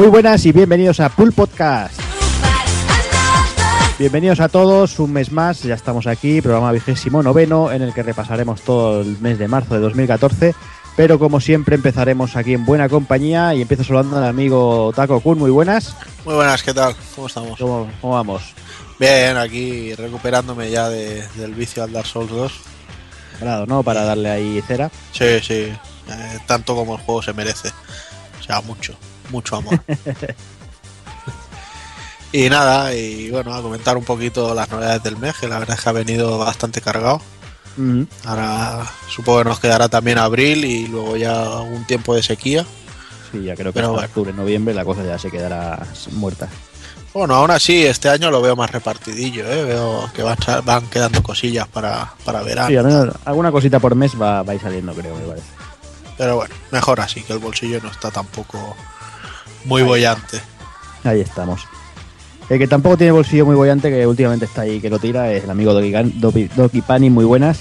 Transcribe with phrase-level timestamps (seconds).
[0.00, 2.00] Muy buenas y bienvenidos a Pool Podcast.
[3.98, 8.02] Bienvenidos a todos, un mes más, ya estamos aquí, programa vigésimo noveno en el que
[8.02, 10.54] repasaremos todo el mes de marzo de 2014,
[10.96, 15.38] pero como siempre empezaremos aquí en buena compañía y empiezo saludando al amigo Taco Kun,
[15.38, 15.94] muy buenas.
[16.24, 16.96] Muy buenas, ¿qué tal?
[17.14, 17.58] ¿Cómo estamos?
[17.58, 18.54] ¿Cómo, cómo vamos?
[18.98, 22.52] Bien, aquí recuperándome ya de- del vicio al Dark Souls 2.
[23.32, 23.82] Preparado, ¿no?
[23.82, 24.90] Para darle ahí cera.
[25.12, 25.54] Sí, sí,
[26.08, 27.68] eh, tanto como el juego se merece.
[28.40, 28.94] O sea, mucho,
[29.30, 29.80] mucho amor.
[32.32, 35.76] y nada, y bueno, a comentar un poquito las novedades del mes, que la verdad
[35.76, 37.20] es que ha venido bastante cargado.
[38.26, 42.66] Ahora supongo que nos quedará también abril y luego ya un tiempo de sequía.
[43.32, 43.94] Sí, ya creo que bueno.
[43.94, 46.50] octubre, noviembre la cosa ya se quedará muerta.
[47.12, 49.64] Bueno, aún así, este año lo veo más repartidillo, ¿eh?
[49.64, 52.68] veo que van, quedando cosillas para, para verano.
[52.68, 55.46] Sí, al menos alguna cosita por mes va, va a ir saliendo, creo, me parece.
[56.16, 58.76] Pero bueno, mejor así, que el bolsillo no está tampoco
[59.64, 60.40] muy Ahí bollante.
[61.04, 61.66] Ahí estamos.
[62.48, 65.44] El que tampoco tiene bolsillo muy bollante, que últimamente está ahí que lo tira, es
[65.44, 67.60] el amigo Doki, Doki, Doki Pani, muy buenas.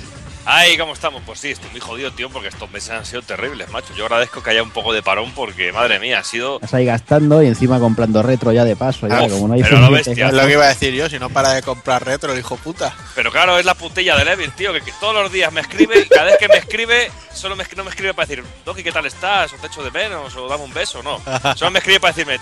[0.51, 1.21] Ay, ¿cómo estamos?
[1.27, 3.93] Pues sí, estoy muy jodido, tío, porque estos meses han sido terribles, macho.
[3.93, 6.55] Yo agradezco que haya un poco de parón porque, madre mía, ha sido...
[6.55, 9.61] Estás ahí gastando y encima comprando retro ya de paso, ya, Uf, como no hay
[9.61, 10.29] pero lo bestia.
[10.29, 12.57] Es lo que iba a decir yo, si no para de comprar retro, el hijo
[12.57, 12.95] puta.
[13.13, 15.99] Pero claro, es la putilla de Levin, tío, que, que todos los días me escribe
[15.99, 18.91] y cada vez que me escribe, solo me, no me escribe para decir, Doki, ¿qué
[18.91, 19.53] tal estás?
[19.53, 21.21] O te echo de menos, o dame un beso, no.
[21.55, 22.39] Solo me escribe para decirme,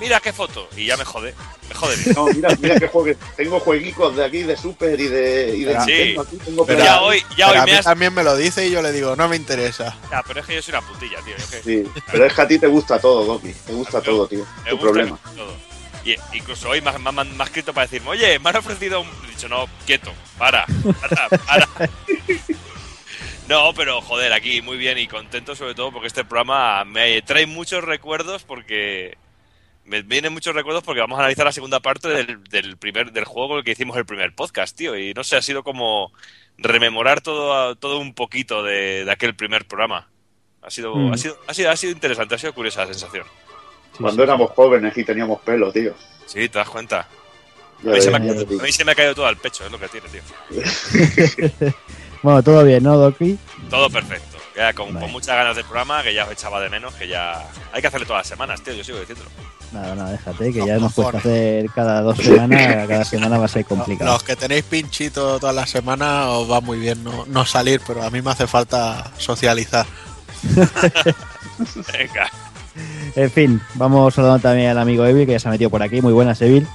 [0.00, 1.34] mira qué foto, y ya me jode,
[1.68, 2.14] me jode bien.
[2.14, 3.16] No, mira, mira que juegue.
[3.36, 5.86] Tengo jueguicos de aquí, de Super y de, y de Sí.
[5.92, 6.22] Nintendo.
[6.22, 7.84] Aquí tengo Pero ya hoy, ya Pero hoy a me mí has...
[7.84, 9.96] también me lo dice y yo le digo, no me interesa.
[10.10, 11.34] Ya, pero es que yo soy una putilla, tío.
[11.36, 11.62] Yo que...
[11.62, 13.52] Sí, pero es que a ti te gusta todo, Doki.
[13.52, 14.46] Te gusta Pero- todo, tío.
[14.64, 15.18] Me Tu gusta problema.
[15.36, 15.54] todo.
[16.04, 18.56] Y incluso hoy me ha, me ha- me ha escrito para decirme, oye, me han
[18.56, 19.08] ofrecido un...
[19.24, 20.66] He dicho, no, quieto, para,
[21.00, 21.68] para, para.
[23.48, 27.46] No, pero joder, aquí muy bien y contento sobre todo porque este programa me trae
[27.46, 29.18] muchos recuerdos porque...
[29.86, 33.24] Me vienen muchos recuerdos porque vamos a analizar la segunda parte del, del primer del
[33.24, 34.96] juego con el que hicimos el primer podcast, tío.
[34.96, 36.12] Y no sé, ha sido como
[36.56, 40.08] rememorar todo, todo un poquito de, de aquel primer programa.
[40.62, 41.12] Ha sido, Mm.
[41.12, 43.24] ha, sido, ha, sido, ha sido interesante, ha sido curiosa la sensación.
[43.92, 45.94] Sí, Cuando sí, éramos jóvenes y teníamos pelo, tío.
[46.26, 47.00] Sí, te das cuenta.
[47.00, 48.62] A mí, se me, ha, ya te a digo.
[48.62, 50.22] mí se me ha caído todo al pecho, es lo que tiene, tío.
[52.22, 53.38] Bueno, todo bien, ¿no, Doki?
[53.68, 54.38] Todo perfecto.
[54.56, 55.00] Ya con, Vale.
[55.04, 57.46] con muchas ganas del programa, que ya os echaba de menos, que ya...
[57.70, 59.28] Hay que hacerle todas las semanas, tío, yo sigo diciéndolo.
[59.72, 63.46] Nada, nada, déjate, que Los ya nos cuesta hacer cada dos semanas, cada semana va
[63.46, 64.12] a ser complicado.
[64.12, 68.02] Los que tenéis pinchito toda la semana os va muy bien no, no salir, pero
[68.02, 69.86] a mí me hace falta socializar.
[71.92, 72.30] Venga.
[73.16, 76.00] En fin, vamos saludando también al amigo Evil, que ya se ha metido por aquí.
[76.00, 76.66] Muy buenas, Evil.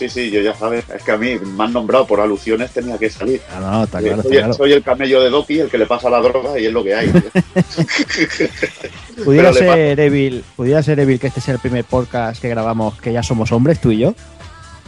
[0.00, 0.88] Sí, sí, yo ya sabes.
[0.88, 3.42] Es que a mí me han nombrado por alusiones, tenía que salir.
[3.54, 4.54] Ah, no, está claro, soy, está claro.
[4.54, 6.94] soy el camello de Doki, el que le pasa la droga y es lo que
[6.94, 7.10] hay.
[7.10, 7.22] tío.
[9.26, 13.12] Pudiera ser Evil, pudiera ser Evil que este sea el primer podcast que grabamos que
[13.12, 14.14] ya somos hombres, tú y yo.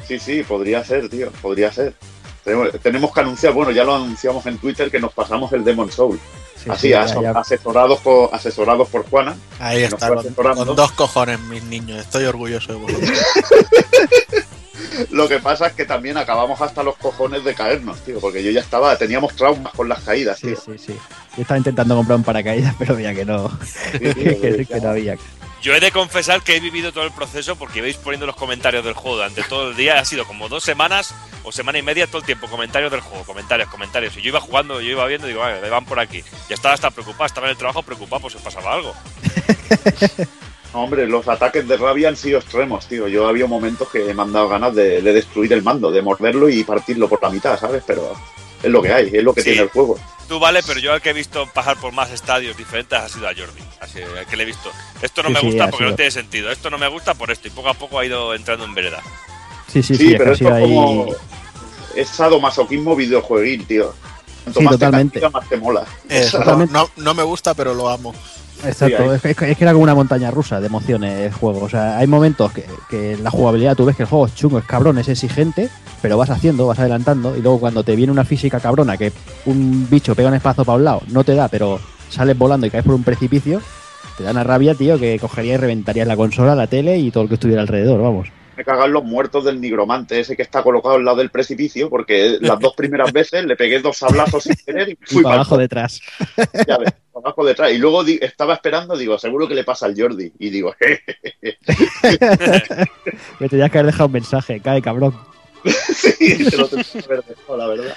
[0.08, 1.92] Sí, sí, podría ser, tío, podría ser.
[2.42, 5.92] Tenemos, tenemos que anunciar, bueno, ya lo anunciamos en Twitter que nos pasamos el Demon
[5.92, 6.18] Soul.
[6.56, 9.36] Sí, Así, sí, ya- aso- ya- asesorados, por, asesorados por Juana.
[9.60, 12.00] Ahí está, con, con dos cojones, mis niños.
[12.00, 13.10] Estoy orgulloso de vosotros.
[15.10, 18.50] Lo que pasa es que también acabamos hasta los cojones de caernos, tío, porque yo
[18.50, 20.56] ya estaba, teníamos traumas con las caídas, sí, tío.
[20.56, 20.98] sí, sí.
[21.36, 24.74] Yo estaba intentando comprar un paracaídas, pero veía que no, Sí, tío, que, ya.
[24.76, 25.16] que no había.
[25.62, 28.84] Yo he de confesar que he vivido todo el proceso porque vais poniendo los comentarios
[28.84, 30.00] del juego durante todo el día.
[30.00, 31.14] Ha sido como dos semanas
[31.44, 32.48] o semana y media todo el tiempo.
[32.48, 34.16] Comentarios del juego, comentarios, comentarios.
[34.16, 36.24] Y yo iba jugando, yo iba viendo y digo, vale, van por aquí.
[36.48, 38.92] Ya estaba hasta preocupado, estaba en el trabajo preocupado por si pasaba algo.
[40.74, 43.06] Hombre, los ataques de rabia han sido extremos, tío.
[43.08, 46.48] Yo había momentos que me han dado ganas de, de destruir el mando, de morderlo
[46.48, 47.82] y partirlo por la mitad, ¿sabes?
[47.86, 48.14] Pero
[48.62, 49.50] es lo que hay, es lo que Sí.
[49.50, 49.98] tiene el juego.
[50.28, 53.26] Tú vale, pero yo al que he visto pasar por más estadios diferentes ha sido
[53.28, 53.60] a Jordi.
[53.80, 54.70] Así, al que le he visto.
[55.02, 55.90] Esto no Sí, me gusta porque sido.
[55.90, 56.50] no tiene sentido.
[56.50, 57.48] Esto no me gusta por esto.
[57.48, 59.02] Y poco a poco ha ido entrando en vereda.
[59.70, 60.62] Sí, sí, Sí, pero esto es ahí.
[60.62, 61.06] como.
[61.94, 63.92] Es sadomasoquismo videojueguil, tío.
[64.44, 65.20] Cuanto Sí, más totalmente.
[65.20, 65.84] te castiga, más te mola.
[66.08, 66.30] Eh,
[66.70, 68.14] no- no me gusta, pero lo amo.
[68.64, 71.64] Exacto, es, que, es que era como una montaña rusa de emociones el juego.
[71.64, 74.58] O sea, hay momentos que, que la jugabilidad tú ves que el juego es chungo,
[74.58, 75.68] es cabrón, es exigente,
[76.00, 79.12] pero vas haciendo, vas adelantando, y luego cuando te viene una física cabrona que
[79.46, 82.70] un bicho pega un espacio para un lado, no te da, pero sales volando y
[82.70, 83.60] caes por un precipicio,
[84.16, 87.24] te da una rabia, tío, que cogería y reventarías la consola, la tele y todo
[87.24, 88.28] lo que estuviera alrededor, vamos.
[88.56, 92.38] Me cagan los muertos del nigromante, ese que está colocado al lado del precipicio, porque
[92.40, 95.40] las dos primeras veces le pegué dos sablazos sin querer y Y fui para para
[95.42, 96.00] abajo detrás.
[96.66, 97.72] ya ves, para abajo detrás.
[97.72, 100.32] Y luego estaba esperando, digo, seguro que le pasa al Jordi.
[100.38, 100.74] Y digo,
[103.40, 105.14] Me tenías que haber dejado un mensaje, cae cabrón.
[105.64, 107.96] sí, se lo tengo que haber dejado, la verdad.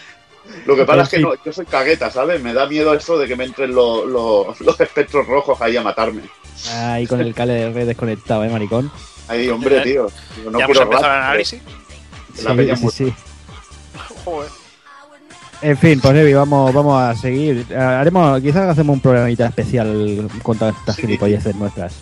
[0.66, 2.42] Lo que pasa es que no, yo soy cagueta, ¿sabes?
[2.42, 5.82] Me da miedo eso de que me entren los, los, los espectros rojos ahí a
[5.82, 6.22] matarme.
[6.72, 8.92] Ahí con el cable de red desconectado, eh, maricón.
[9.28, 10.08] Ay, hombre, tío.
[10.50, 11.62] no ¿Ya hemos empezado el análisis?
[12.44, 13.14] La Sí, sí, sí.
[14.26, 14.50] Joder.
[15.62, 17.66] En fin, pues Evi, vamos, vamos a seguir.
[17.70, 21.04] Eh, Haremos, quizás hacemos un programita especial con todas estas Sí.
[21.04, 21.94] gilipolleces nuestras.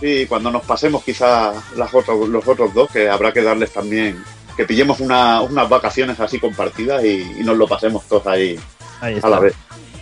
[0.00, 4.22] Sí, cuando nos pasemos quizás las otros, los otros dos, que habrá que darles también,
[4.56, 8.58] que pillemos una- unas vacaciones así compartidas y, y nos lo pasemos todos ahí
[9.00, 9.54] Ahí a la vez.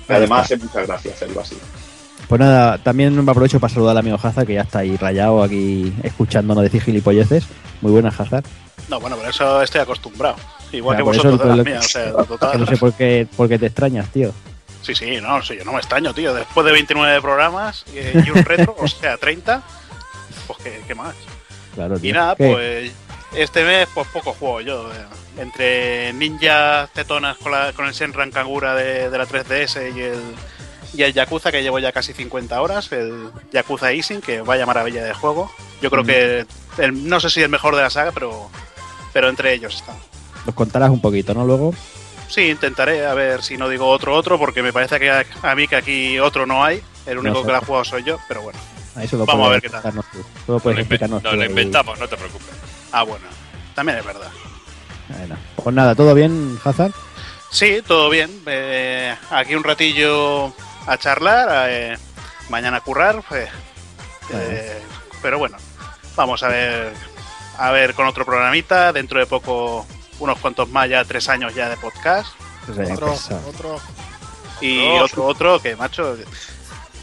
[0.09, 0.55] Ahí además está.
[0.57, 1.57] hace muchas gracias hacerlo así.
[2.31, 5.43] Pues nada, también me aprovecho para saludar al amigo Hazard, que ya está ahí rayado
[5.43, 7.44] aquí escuchándonos decir gilipolleces.
[7.82, 8.44] Muy buenas, Hazard.
[8.88, 10.37] No, bueno, pero eso estoy acostumbrado.
[10.73, 11.85] Igual que vosotros de las mías.
[11.85, 12.61] O sea, Que total.
[12.61, 14.32] no sé por qué, por qué te extrañas, tío.
[14.81, 16.32] Sí, sí, no, sí, yo no me extraño, tío.
[16.32, 19.61] Después de 29 programas eh, y un retro, o sea, 30,
[20.47, 21.15] pues qué, qué más.
[21.75, 22.11] Claro, tío.
[22.11, 22.49] Y nada, ¿Qué?
[22.53, 22.93] pues
[23.43, 24.93] este mes pues poco juego yo.
[24.93, 24.97] eh.
[25.38, 30.19] Entre ninjas tetonas con, la, con el Senran Kagura de, de la 3DS y el,
[30.95, 35.05] y el Yakuza, que llevo ya casi 50 horas, el Yakuza Easing, que vaya maravilla
[35.05, 35.51] de juego.
[35.81, 36.07] Yo creo Mm.
[36.07, 36.47] que
[36.79, 38.51] el- no sé si el mejor de la saga, pero,
[39.13, 39.95] pero entre ellos está.
[40.47, 41.45] Nos contarás un poquito, ¿no?
[41.45, 41.75] Luego.
[42.29, 45.55] Sí, intentaré, a ver si no digo otro otro, porque me parece que a, a
[45.55, 46.83] mí que aquí otro no hay.
[47.07, 47.47] El único No sé.
[47.47, 48.59] que la ha jugado soy yo, pero bueno.
[48.95, 49.83] Ahí solo Vamos a ver qué tal.
[49.83, 50.25] tú.
[50.47, 50.83] Solo puedes lo,
[51.45, 52.49] inventamos, no te preocupes.
[52.93, 53.25] Ah, bueno,
[53.75, 54.31] también es verdad.
[55.09, 56.93] Bueno, Pues nada, ¿todo bien, Hazard?
[57.51, 58.31] Sí, todo bien.
[58.47, 60.53] Eh, aquí un ratillo
[60.87, 61.99] a charlar, eh,
[62.49, 63.23] mañana a currar.
[63.29, 63.49] pues,
[64.32, 64.81] eh,
[65.23, 65.56] pero bueno,
[66.17, 66.93] vamos a ver,
[67.59, 68.93] a ver con otro programita.
[68.93, 69.87] Dentro de poco,
[70.19, 72.29] unos cuantos más, ya tres años ya de podcast.
[72.69, 73.15] Otro,
[73.47, 73.81] otro.
[74.61, 76.17] Y otro, otro que, macho,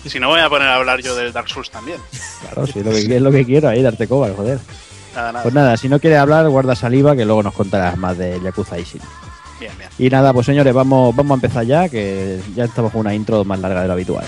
[0.04, 2.00] y si no voy a poner a hablar yo del Dark Souls también.
[2.42, 4.60] Claro, sí, lo que, es lo que quiero ahí, darte coba, joder.
[5.16, 5.44] Nada, nada.
[5.44, 8.78] Pues nada, si no quieres hablar, guarda saliva, que luego nos contarás más de Yakuza
[8.78, 9.02] Ishin.
[9.98, 13.44] Y nada, pues señores, vamos, vamos a empezar ya, que ya estamos con una intro
[13.44, 14.26] más larga de lo habitual.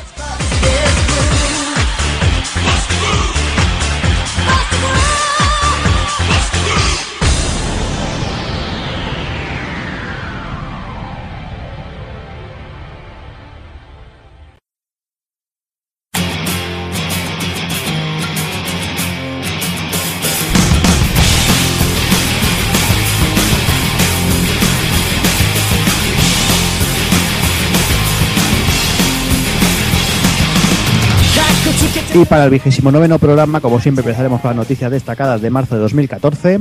[32.22, 35.76] Y para el vigésimo noveno programa, como siempre, empezaremos con las noticias destacadas de marzo
[35.76, 36.60] de 2014.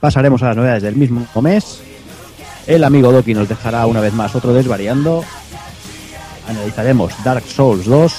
[0.00, 1.80] Pasaremos a las novedades del mismo mes.
[2.66, 5.24] El amigo Doki nos dejará una vez más otro desvariando.
[6.46, 8.14] Analizaremos Dark Souls 2.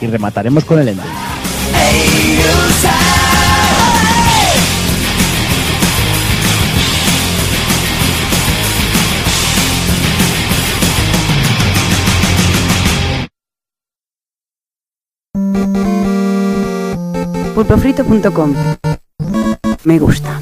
[0.00, 1.04] Y remataremos con el ending.
[17.64, 18.54] pulpofrito.com.
[19.84, 20.38] Me gusta.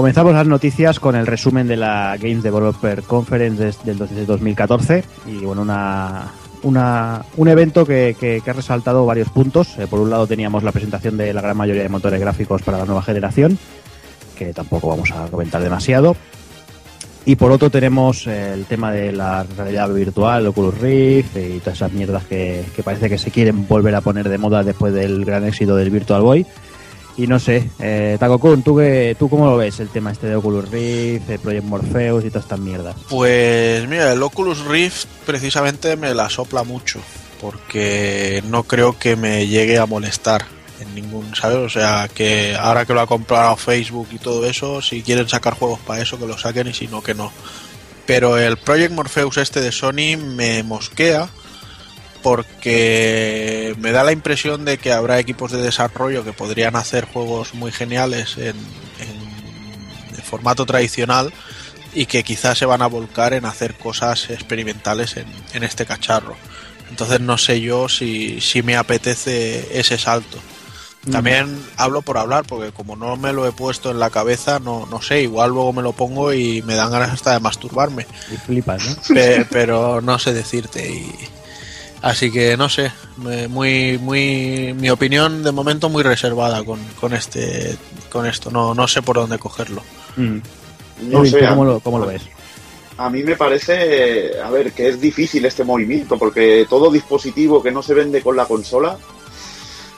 [0.00, 5.04] Comenzamos las noticias con el resumen de la Games Developer Conference del 12 de 2014
[5.26, 6.28] y bueno, una,
[6.62, 9.76] una- un evento que, que- ha resaltado varios puntos.
[9.78, 12.78] Eh, por un lado teníamos la presentación de la gran mayoría de motores gráficos para
[12.78, 13.58] la nueva generación,
[14.38, 16.16] que tampoco vamos a comentar demasiado.
[17.26, 21.74] Y por otro tenemos eh, el tema de la realidad virtual, Oculus Rift y todas
[21.76, 25.26] esas mierdas que, que parece que se quieren volver a poner de moda después del
[25.26, 26.46] gran éxito del Virtual Boy.
[27.16, 30.36] Y no sé, eh, Takokun, ¿tú, qué, ¿tú cómo lo ves el tema este de
[30.36, 32.96] Oculus Rift, el Project Morpheus y todas estas mierdas?
[33.08, 37.00] Pues mira, el Oculus Rift precisamente me la sopla mucho,
[37.40, 40.46] porque no creo que me llegue a molestar
[40.80, 41.58] en ningún, ¿sabes?
[41.58, 45.54] O sea, que ahora que lo ha comprado Facebook y todo eso, si quieren sacar
[45.54, 47.32] juegos para eso, que lo saquen y si no, que no.
[48.06, 51.28] Pero el Project Morpheus este de Sony me mosquea
[52.22, 57.54] porque me da la impresión de que habrá equipos de desarrollo que podrían hacer juegos
[57.54, 58.56] muy geniales en,
[58.98, 61.32] en- en formato tradicional
[61.92, 66.36] y que quizás se van a volcar en hacer cosas experimentales en, en este cacharro.
[66.90, 70.38] Entonces no sé yo si, si me apetece ese salto.
[71.10, 74.86] También hablo por hablar, porque como no me lo he puesto en la cabeza, no,
[74.90, 78.06] no sé, igual luego me lo pongo y me dan ganas hasta de masturbarme.
[78.30, 79.14] Y flipas, ¿no?
[79.14, 80.90] Pe- pero no sé decirte.
[80.90, 81.10] Y,
[82.02, 82.90] Así que no sé,
[83.48, 87.76] muy, muy, mi opinión de momento muy reservada con, con este,
[88.10, 88.50] con esto.
[88.50, 89.82] No, no sé por dónde cogerlo.
[90.16, 90.38] Mm.
[91.02, 92.22] No sé, ¿tú a- ¿cómo, lo, cómo lo ves?
[92.96, 97.70] A mí me parece, a ver, que es difícil este movimiento, porque todo dispositivo que
[97.72, 98.98] no se vende con la consola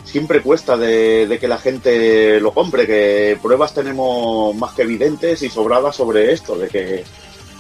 [0.05, 5.43] siempre cuesta de, de que la gente lo compre, que pruebas tenemos más que evidentes
[5.43, 7.05] y sobradas sobre esto, de que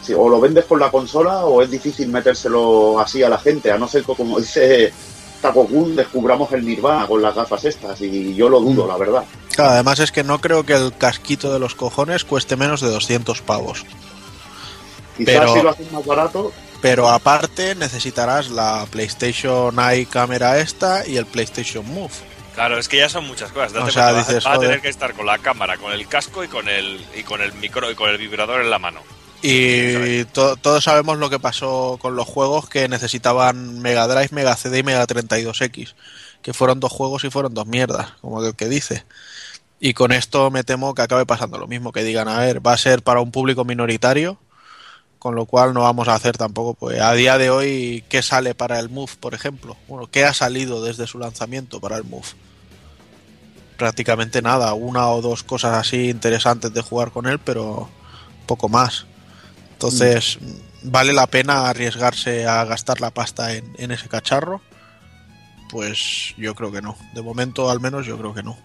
[0.02, 3.70] si o lo vendes con la consola o es difícil metérselo así a la gente,
[3.70, 4.92] a no ser que, como dice
[5.40, 9.24] Taco Kun, descubramos el Nirvana con las gafas estas, y yo lo dudo, la verdad.
[9.54, 12.90] Claro, además es que no creo que el casquito de los cojones cueste menos de
[12.90, 13.84] 200 pavos.
[15.16, 21.06] Quizás Pero- si lo haces más barato, Pero aparte necesitarás la PlayStation Eye cámara esta
[21.06, 22.10] y el PlayStation Move.
[22.56, 23.72] Claro, es que ya son muchas cosas.
[23.72, 26.42] Date O sea, cuenta, vas- a tener que estar con la cámara, con el casco
[26.42, 29.00] y con el y con el micro y con el vibrador en la mano.
[29.42, 34.56] Y to- todos sabemos lo que pasó con los juegos que necesitaban Mega Drive, Mega
[34.56, 35.94] CD y Mega 32X,
[36.42, 39.04] que fueron dos juegos y fueron dos mierdas, como el que dice.
[39.80, 42.72] Y con esto me temo que acabe pasando lo mismo, que digan, a ver, va
[42.74, 44.38] a ser para un público minoritario,
[45.18, 48.54] con lo cual no vamos a hacer tampoco, pues a día de hoy, ¿qué sale
[48.54, 49.76] para el Move, por ejemplo?
[49.88, 52.28] Bueno, ¿qué ha salido desde su lanzamiento para el Move?
[53.76, 57.88] Prácticamente nada, una o dos cosas así interesantes de jugar con él, pero
[58.46, 59.06] poco más.
[59.82, 60.38] Entonces,
[60.82, 64.60] ¿vale la pena arriesgarse a gastar la pasta en, en ese cacharro?
[65.70, 66.96] Pues yo creo que no.
[67.14, 68.56] De momento, al menos, yo creo que no.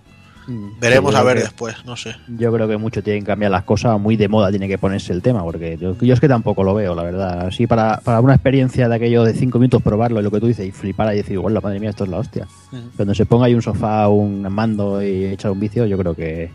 [0.47, 0.79] Mm.
[0.79, 2.15] Veremos a ver que- después, no sé.
[2.27, 5.11] Yo creo que mucho tienen que cambiar las cosas, muy de moda tiene que ponerse
[5.13, 7.47] el tema, porque yo, yo es que tampoco lo veo, la verdad.
[7.47, 10.47] Así para, para una experiencia de aquello de cinco minutos probarlo y lo que tú
[10.47, 12.47] dices y flipar y decir, bueno, madre mía, esto es la hostia.
[12.95, 16.49] Cuando se ponga ahí un sofá, un mando y echar un vicio, yo creo que,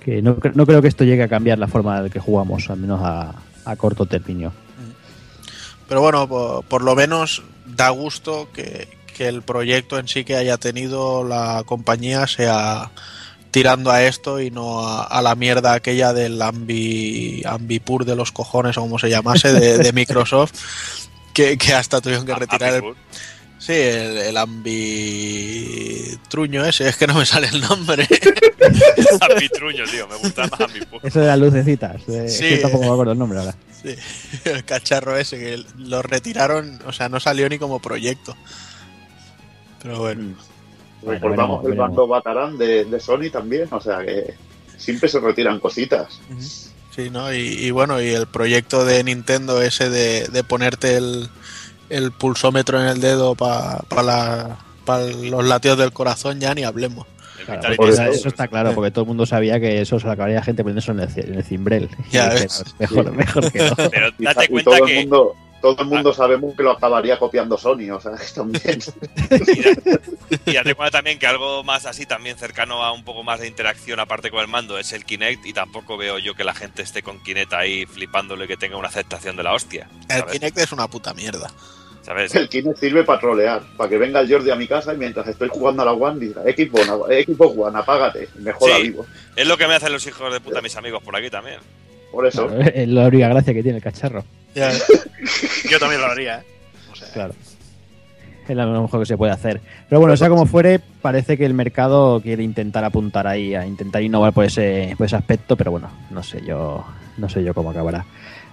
[0.00, 2.78] que no, no creo que esto llegue a cambiar la forma de que jugamos, al
[2.78, 3.34] menos a,
[3.66, 4.52] a corto término.
[5.88, 10.36] Pero bueno, por, por lo menos da gusto que, que el proyecto en sí que
[10.36, 12.90] haya tenido la compañía sea
[13.50, 18.32] tirando a esto y no a, a la mierda aquella del Ambi, Ambipur de los
[18.32, 20.54] cojones o como se llamase de, de Microsoft
[21.32, 22.94] que, que hasta tuvieron que retirar el.
[23.66, 24.36] Sí, el, el
[25.66, 28.06] Ambitruño ese, es que no me sale el nombre.
[29.30, 31.00] Ambitruño, tío, me gusta más Ambipur.
[31.02, 32.44] Eso de las lucecitas, de, Sí.
[32.44, 33.54] es que tampoco me acuerdo el nombre ahora.
[33.82, 33.94] Sí,
[34.44, 38.36] el cacharro ese que lo retiraron, o sea, no salió ni como proyecto.
[39.82, 40.34] Pero bueno.
[41.02, 44.34] Bueno, recordamos veremos, el bando Batarán de, de Sony también, o sea que
[44.76, 46.20] siempre se retiran cositas.
[46.94, 47.32] Sí, ¿no?
[47.32, 51.28] Y, y bueno, y el proyecto de Nintendo ese de, de ponerte el,
[51.90, 53.82] el pulsómetro en el dedo para
[55.22, 57.06] los latidos del corazón, ya ni hablemos.
[57.44, 60.64] Claro, eso- está claro, porque todo el mundo sabía que eso se lo acabaría gente
[60.64, 61.88] poniendo eso en el, en el cimbrel.
[62.10, 62.64] Ya Y ves.
[62.78, 63.76] Mejor, mejor que no.
[63.90, 65.34] Pero date y cuenta todo el que mundo,
[65.74, 68.80] todo el mundo sabemos que lo acabaría copiando Sony, o sea que también.
[69.30, 70.00] Y, da-
[70.46, 73.46] y date cuenta también que algo más así, también cercano a un poco más de
[73.48, 76.82] interacción aparte con el mando, es el Kinect y tampoco veo yo que la gente
[76.82, 79.88] esté con Kinect ahí flipándole que tenga una aceptación de la hostia.
[80.08, 80.24] El.
[80.26, 81.50] Kinect es una puta mierda.
[82.02, 82.32] ¿Sabes?
[82.36, 85.26] El Kinect sirve para trolear, para que venga el Jordi a mi casa y mientras
[85.26, 86.86] estoy jugando a la One diga, Xbox,
[87.26, 88.82] Xbox One, apágate, me joda Sí.
[88.82, 89.04] vivo.
[89.34, 91.58] Es lo que me hacen los hijos de puta mis amigos por aquí también.
[92.16, 92.46] Por eso.
[92.48, 94.24] Claro, es la única gracia que tiene el cacharro.
[94.54, 94.72] Ya,
[95.70, 96.42] Yo también lo haría, ¿eh?
[96.90, 97.34] O sea, Claro.
[98.48, 99.60] Es lo mejor que se puede hacer.
[99.88, 104.02] Pero bueno, sea como fuere, parece que el mercado quiere intentar apuntar ahí, a intentar
[104.02, 106.84] innovar por ese, por ese aspecto, pero bueno, no sé yo,
[107.18, 108.04] no sé yo cómo acabará.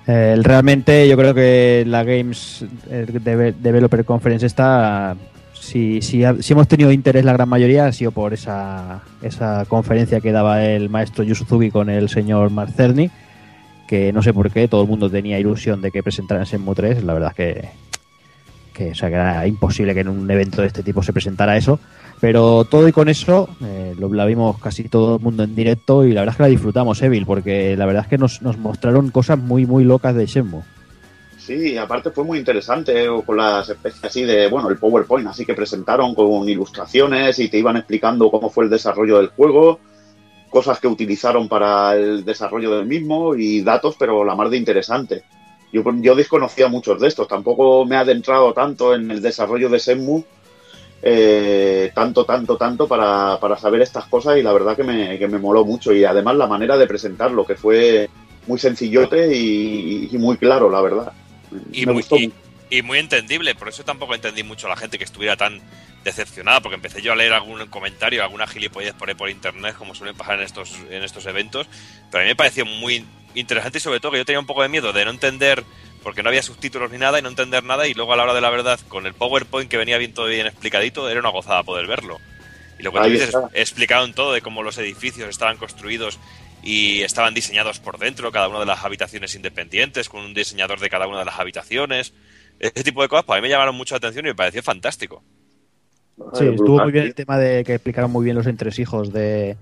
[0.08, 5.16] Eh, realmente yo creo que la Games Deve- Developer Conference está
[5.54, 10.20] si, si, si hemos tenido interés la gran mayoría ha sido por esa, esa conferencia
[10.22, 13.12] que daba el maestro Yusuzuki con el señor Marcerni,
[13.94, 17.04] que no sé por qué todo el mundo tenía ilusión de que presentaran Shenmue 3,
[17.04, 17.70] la verdad es que
[18.74, 21.56] que, o sea, que era imposible que en un evento de este tipo se presentara
[21.56, 21.80] eso.
[22.20, 26.04] Pero todo y con eso, eh, lo, la vimos casi todo el mundo en directo
[26.06, 28.58] y la verdad es que la disfrutamos, Evil, porque la verdad es que nos, nos
[28.58, 30.64] mostraron cosas muy, muy locas de Shenmue.
[31.38, 35.46] Sí, aparte fue muy interesante eh, con las especies así de, bueno, el PowerPoint, así
[35.46, 39.80] que presentaron con ilustraciones y te iban explicando cómo fue el desarrollo del juego,
[40.54, 45.24] cosas que utilizaron para el desarrollo del mismo y datos, pero la más de interesante.
[45.74, 49.80] Yo, yo desconocía muchos de estos, tampoco me he adentrado tanto en el desarrollo de
[49.80, 50.24] Shenmue,
[51.02, 55.28] eh, tanto, tanto, tanto para, para saber estas cosas y la verdad que me, que
[55.28, 58.08] me moló mucho y además la manera de presentarlo, que fue
[58.46, 61.12] muy sencillote y, y muy claro, la verdad.
[61.74, 62.38] Y me muy, gustó y- mucho.
[62.74, 65.62] Y muy entendible, por eso tampoco entendí mucho a la gente que estuviera tan
[66.04, 69.94] decepcionada, porque empecé yo a leer algún comentario, alguna gilipollez por ahí por internet, como
[69.94, 71.68] suelen pasar en estos, en estos eventos,
[72.10, 74.64] pero a mí me pareció muy interesante y sobre todo que yo tenía un poco
[74.64, 75.64] de miedo de no entender
[76.02, 78.34] porque no había subtítulos ni nada y no entender nada y luego a la hora
[78.34, 81.62] de la verdad con el PowerPoint que venía bien todo bien explicadito era una gozada
[81.62, 82.20] poder verlo.
[82.80, 86.18] Y lo que tú dices, explicaron todo de cómo los edificios estaban construidos
[86.64, 90.90] y estaban diseñados por dentro, cada una de las habitaciones independientes, con un diseñador de
[90.90, 92.14] cada una de las habitaciones.
[92.60, 95.22] Ese tipo de cosas para mí me llamaron mucho la atención y me pareció fantástico.
[96.34, 99.58] Sí, Ay, estuvo muy bien el tema de que explicaron muy bien los entresijos de,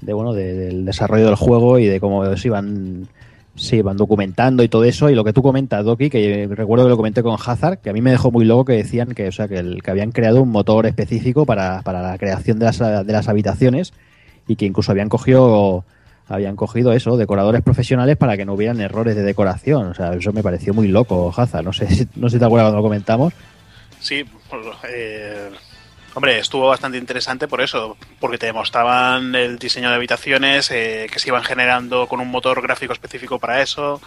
[0.00, 3.08] de bueno, de- del desarrollo del juego y de cómo se iban,
[3.54, 5.08] se iban documentando y todo eso.
[5.08, 7.92] Y lo que tú comentas, Doki, que recuerdo que lo comenté con Hazard, que a
[7.92, 10.42] mí me dejó muy loco que decían que, o sea, que, el- que habían creado
[10.42, 13.92] un motor específico para, para la creación de las, de las habitaciones
[14.48, 15.84] y que incluso habían cogido
[16.28, 19.88] habían cogido eso, decoradores profesionales para que no hubieran errores de decoración.
[19.88, 21.64] O sea, eso me pareció muy loco, Hazard.
[21.64, 23.32] No sé, si- no sé te acuerdas cuando lo comentamos.
[24.00, 25.50] Sí, pues, eh,
[26.14, 31.18] hombre, estuvo bastante interesante por eso, porque te mostraban el diseño de habitaciones eh, que
[31.18, 34.00] se iban generando con un motor gráfico específico para eso.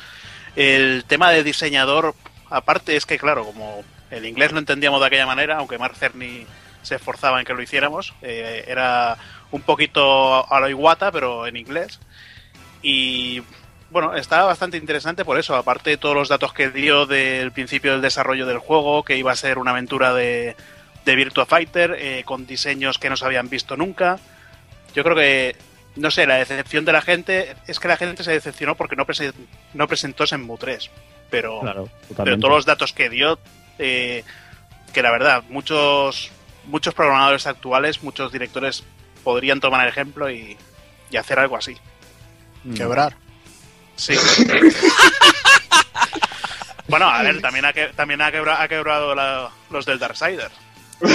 [0.56, 2.16] El tema de diseñador,
[2.50, 6.46] aparte es que, claro, como el inglés lo entendíamos de aquella manera, aunque Mark Cerny
[6.82, 9.18] se esforzaba en que lo hiciéramos, eh, era
[9.52, 12.00] un poquito a lo iguata, pero en inglés.
[12.82, 13.42] Y
[13.90, 17.94] bueno, estaba bastante interesante por eso, aparte de todos los datos que dio del principio
[17.94, 20.56] del desarrollo del juego, que iba a ser una aventura de,
[21.06, 24.20] de Virtua Fighter, eh, con diseños que no se habían visto nunca.
[24.94, 25.56] Yo creo que,
[25.96, 29.06] no sé, la decepción de la gente es que la gente se decepcionó porque no,
[29.06, 29.34] prese-
[29.74, 30.90] no presentó Shenmue 3.
[31.30, 31.90] Pero, Claro,
[32.24, 33.38] pero todos los datos que dio,
[33.80, 34.24] eh,
[34.94, 36.32] que la verdad, muchos,
[36.66, 38.84] muchos programadores actuales, muchos directores
[39.28, 40.56] podrían tomar el ejemplo y,
[41.12, 41.76] y hacer algo así.
[42.64, 42.76] Mm.
[42.76, 43.14] Quebrar.
[43.98, 44.14] Sí.
[46.88, 50.50] bueno, a ver, también ha, que- también ha, quebra- ha quebrado la- los del Darksider.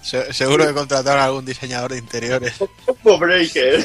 [0.00, 2.54] Se- seguro que contrataron a algún diseñador de interiores.
[3.04, 3.84] Breaker.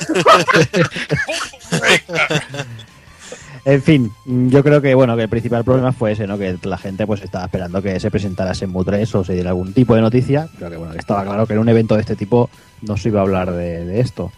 [3.65, 6.37] En fin, yo creo que bueno que el principal problema fue ese, ¿no?
[6.37, 9.73] Que la gente pues estaba esperando que se presentara Shenmue 3 o se diera algún
[9.73, 12.49] tipo de noticia, pero que bueno, estaba claro que en un evento de este tipo
[12.81, 14.31] no se iba a hablar de, de esto.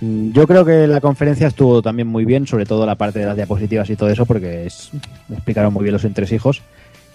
[0.00, 3.26] Mm, Yo creo que la conferencia estuvo también muy bien, sobre todo la parte de
[3.26, 4.90] las diapositivas y todo eso, porque es-
[5.28, 6.62] me explicaron muy bien los entresijos.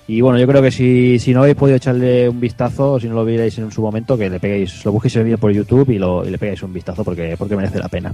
[0.10, 3.10] Y bueno, yo creo que si, si no habéis podido echarle un vistazo, o si
[3.10, 5.90] no lo vierais en su momento, que le peguéis, lo busquéis el vídeo por YouTube
[5.90, 8.14] y, lo, y le pegáis un vistazo porque, porque merece la pena.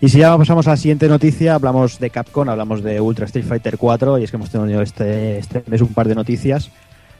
[0.00, 3.44] Y si ya pasamos a la siguiente noticia, hablamos de Capcom, hablamos de Ultra Street
[3.46, 6.70] Fighter 4 y es que hemos tenido este, este mes un par de noticias.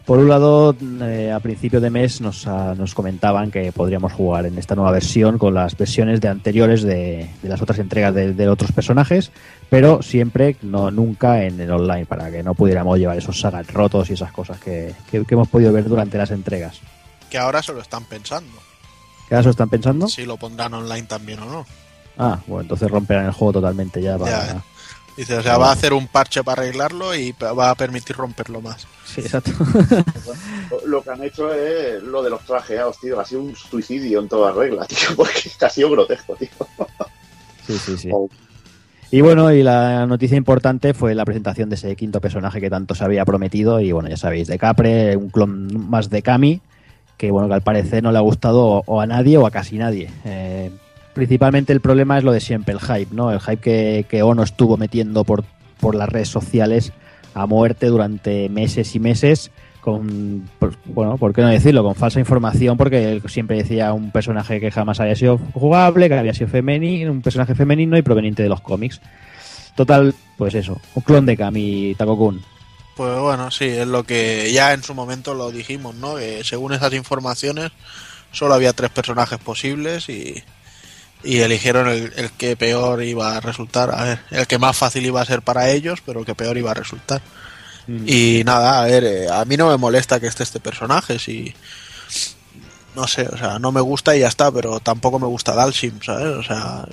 [0.07, 4.47] Por un lado, eh, a principio de mes nos, ah, nos comentaban que podríamos jugar
[4.47, 8.33] en esta nueva versión con las versiones de anteriores de, de las otras entregas de,
[8.33, 9.33] de otros personajes,
[9.69, 14.09] pero siempre, no nunca en el online, para que no pudiéramos llevar esos sagas rotos
[14.09, 16.81] y esas cosas que, que- que hemos podido ver durante las entregas.
[17.29, 18.53] Que ahora se lo están pensando.
[19.29, 20.09] ¿Qué caso están pensando?
[20.09, 21.67] Si lo pondrán online también o no.
[22.19, 24.19] Ah, bueno, entonces romperán el juego totalmente ya.
[24.19, 24.31] Para...
[24.31, 24.65] Ya,
[25.19, 28.61] Dice, o sea, va a hacer un parche para arreglarlo y va a permitir romperlo
[28.61, 28.87] más.
[29.05, 29.51] Sí, exacto.
[30.87, 33.19] Lo que han hecho es lo de los trajeados, tío.
[33.19, 35.09] Ha sido un suicidio en toda regla, tío.
[35.17, 36.49] Porque ha sido grotesco, tío.
[37.67, 38.11] Sí, sí, sí.
[38.13, 38.29] Oh.
[39.11, 42.95] Y bueno, y la noticia importante fue la presentación de ese quinto personaje que tanto
[42.95, 43.81] se había prometido.
[43.81, 46.61] Y bueno, ya sabéis, de Capre, un clon más de Kami,
[47.17, 49.51] que bueno, que al parecer no le ha gustado o, o a nadie o a
[49.51, 50.13] casi nadie.
[50.25, 50.71] Eh,
[51.19, 53.33] principalmente el problema es lo de siempre, el hype, ¿no?
[53.33, 55.45] El hype que, que Ono estuvo metiendo por,
[55.81, 56.93] por las redes sociales
[57.35, 59.51] a muerte durante meses y meses
[59.81, 61.83] con, por- bueno, ¿por qué no decirlo?
[61.83, 66.35] Con falsa información, porque siempre decía un personaje que jamás había sido jugable, que había
[66.35, 69.01] sido femenino, un personaje femenino y proveniente de los cómics.
[69.77, 72.41] Total, pues eso, un clon de Kami Takokun.
[72.97, 76.17] Pues bueno, sí, es lo que ya en su momento lo dijimos, ¿no?
[76.17, 77.71] Que según esas informaciones
[78.33, 80.43] solo había tres personajes posibles y,
[81.25, 83.91] y eligieron el, el que peor iba a resultar.
[83.95, 86.57] A ver, el que más fácil iba a ser para ellos, pero el que peor
[86.59, 87.21] iba a resultar.
[88.07, 91.55] Y nada, a ver, eh, a mí no me molesta que esté este personaje, si
[92.95, 96.01] no sé, o sea, no me gusta y ya está, pero tampoco me gusta Dalsim,
[96.03, 96.27] ¿sabes?
[96.37, 96.85] O sea,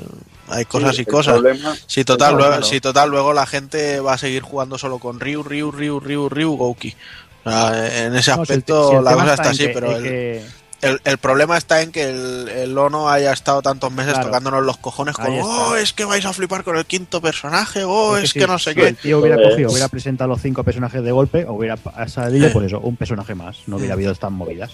[0.48, 1.34] hay cosas Sí, y cosas.
[1.36, 5.20] problema- Si total, luego, si total, luego la gente va a seguir jugando solo con
[5.20, 6.96] Ryu, Ryu, Ryu, Ryu, Ryu, Gouki.
[7.44, 9.70] O sea, en ese No, si el- aspecto si el la cosa está así, que-
[9.70, 10.46] pero el, que-
[10.82, 14.28] el, el problema está en que el, el Ono haya estado tantos meses Claro.
[14.28, 18.18] tocándonos los cojones con, oh, es que vais a flipar con el quinto personaje, oh,
[18.18, 18.88] es que no sé si qué.
[18.90, 19.52] El tío hubiera Joder.
[19.52, 23.34] cogido, hubiera presentado los cinco personajes de golpe, o hubiera salido, pues eso, un personaje
[23.36, 23.58] más.
[23.68, 24.72] No hubiera habido estas movidas.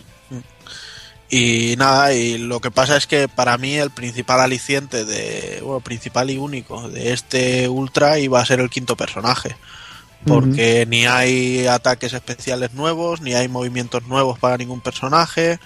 [1.29, 5.79] Y nada, y lo que pasa es que para mí el principal aliciente de, bueno,
[5.79, 9.55] principal y único de este Ultra iba a ser el quinto personaje.
[10.27, 15.59] Porque ni hay ataques especiales nuevos, ni hay movimientos nuevos para ningún personaje.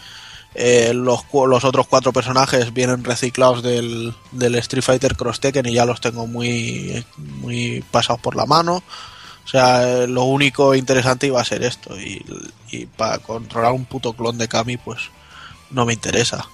[0.58, 5.74] Eh, los, los otros cuatro personajes vienen reciclados del, del Street Fighter Cross Tekken y
[5.74, 8.82] ya los tengo muy, muy pasados por la mano.
[9.44, 12.00] O sea, eh, lo único interesante iba a ser esto.
[12.00, 12.26] Y,
[12.72, 15.10] y para controlar un puto clon de Kami, pues
[15.72, 16.48] no me interesa.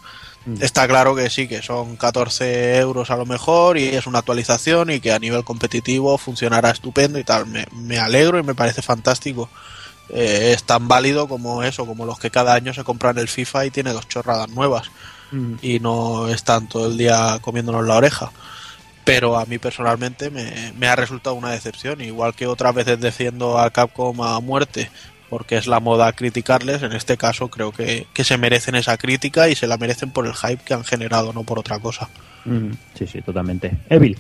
[0.60, 4.90] Está claro que sí, que son 14 euros a lo mejor y es una actualización
[4.90, 7.46] y que a nivel competitivo funcionará estupendo y tal.
[7.46, 9.48] Me, me alegro y me parece fantástico.
[10.14, 13.66] Eh, es tan válido como eso, como los que cada año se compran el FIFA
[13.66, 14.92] y tiene dos chorradas nuevas
[15.32, 15.54] Mm.
[15.62, 18.32] y no están todo el día comiéndonos la oreja.
[19.06, 23.58] Pero a mí personalmente me, me ha resultado una decepción, igual que otras veces defiendo
[23.58, 24.92] a Capcom a muerte
[25.30, 29.48] porque es la moda criticarles, en este caso creo que, que se merecen esa crítica
[29.48, 32.10] y se la merecen por el hype que han generado, no por otra cosa.
[32.44, 33.78] Mm, Sí, sí, totalmente.
[33.90, 34.18] Evil.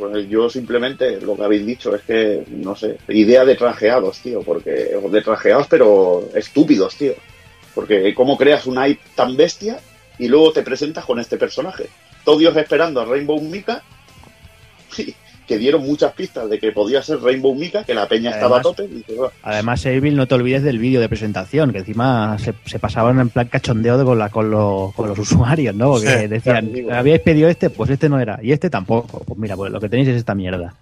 [0.00, 4.40] Pues yo simplemente lo que habéis dicho es que, no sé, idea de trajeados, tío,
[4.40, 7.12] porque, de trajeados pero estúpidos, tío.
[7.74, 9.78] Porque cómo creas una hype tan bestia
[10.18, 11.90] y luego te presentas con este personaje.
[12.24, 13.82] Todos esperando a Rainbow Mika,
[15.50, 18.62] que dieron muchas pistas de que podía ser Rainbow Mika, que la peña estaba a
[18.62, 18.88] tope.
[19.42, 23.30] Además, Evil, no te olvides del vídeo de presentación, que encima se, se pasaban en
[23.30, 25.90] plan cachondeo de con, la, con, los, con los usuarios, ¿no?
[25.90, 29.24] Porque Sí, decían, claro, habíais pedido este, pues este no era, y este tampoco.
[29.24, 30.72] Pues mira, pues lo que tenéis es esta mierda.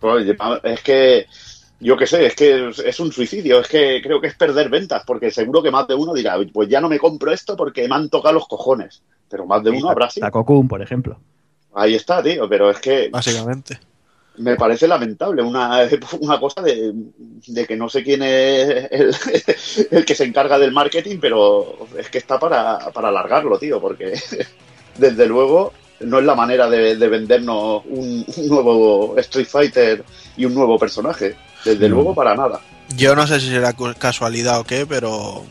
[0.00, 1.26] Oye, es que,
[1.78, 5.02] yo qué sé, es que es- un suicidio, es que creo que es perder ventas,
[5.06, 7.94] porque seguro que más de uno dirá, pues ya no me compro esto porque me
[7.94, 9.02] han tocado los cojones.
[9.28, 10.20] Pero más de uno habrá sí.
[10.20, 11.18] Takokun, por ejemplo.
[11.74, 13.78] Ahí está, tío, pero es que Básicamente.
[14.38, 15.88] me parece lamentable una,
[16.20, 19.14] una cosa de, de que no sé quién es el,
[19.90, 24.12] el que se encarga del marketing, pero es que está para, para alargarlo, tío, porque
[24.98, 30.04] desde luego no es la manera de, de vendernos un, un nuevo Street Fighter
[30.36, 31.36] y un nuevo personaje.
[31.64, 31.94] Desde No.
[31.94, 32.60] luego para nada.
[32.96, 35.44] Yo no sé si será casualidad o qué, pero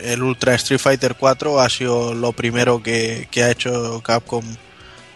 [0.00, 4.44] el Ultra Street Fighter 4 ha sido lo primero que, que ha hecho Capcom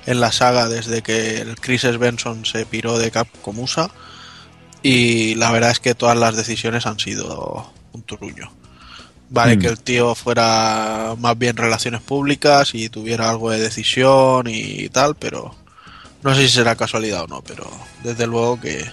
[0.06, 3.90] en la saga desde que el Chris Benson se piró de Capcom USA
[4.82, 8.52] y la verdad es que todas las decisiones han sido un turruño.
[9.30, 9.60] Vale Mm.
[9.60, 15.14] que el tío fuera más bien relaciones públicas y tuviera algo de decisión y tal,
[15.14, 15.54] pero
[16.22, 17.70] no sé si será casualidad o no, pero
[18.02, 18.84] desde luego que,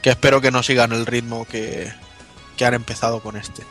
[0.00, 1.92] que espero que no sigan el ritmo que,
[2.56, 3.62] que han empezado con este.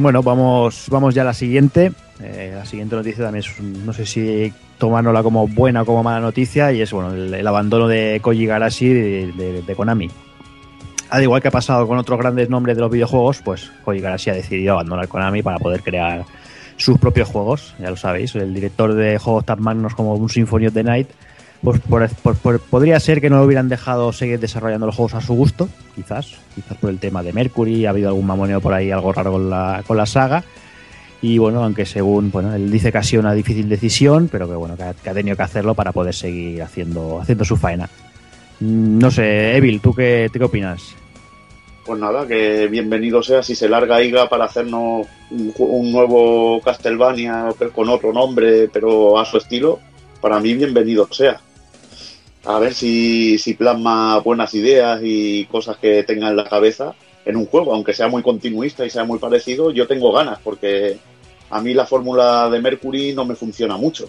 [0.00, 1.92] Bueno, vamos, vamos ya a la siguiente.
[2.22, 6.20] Eh, la siguiente noticia también es, no sé si tomárnosla como buena o como mala
[6.20, 10.10] noticia, y es bueno el, abandono de Koji Garashi de, de- de Konami.
[11.10, 14.30] Al igual que ha pasado con otros grandes nombres de los videojuegos, pues Koji Garashi
[14.30, 16.24] ha decidido abandonar Konami para poder crear
[16.78, 18.34] sus propios juegos, ya lo sabéis.
[18.36, 21.08] El director de juegos tan magnos como un Symphony of the Night,
[21.62, 25.20] pues por- por- podría ser que no lo hubieran dejado seguir desarrollando los juegos a
[25.20, 28.90] su gusto, quizás, quizás por el tema de Mercury, ha habido algún mamoneo por ahí,
[28.90, 30.42] algo raro con la, con la saga.
[31.22, 34.54] Y bueno, aunque según, bueno, él dice que ha sido una difícil decisión, pero que
[34.54, 37.90] bueno, que ha, tenido que hacerlo para poder seguir haciendo, haciendo su faena.
[38.60, 40.94] Mm, No sé, Evil, ¿tú qué, qué opinas?
[41.84, 47.48] Pues nada, que bienvenido sea si se larga IGA para hacernos un, un nuevo Castlevania
[47.74, 49.78] con otro nombre, pero a su estilo.
[50.22, 51.40] Para mí, bienvenido sea.
[52.44, 56.94] A ver si, si plasma buenas ideas y cosas que tenga en la cabeza
[57.26, 59.70] en un juego, aunque sea muy continuista y sea muy parecido.
[59.70, 60.96] Yo tengo ganas porque
[61.50, 64.08] a mí la fórmula de Mercury no me funciona mucho.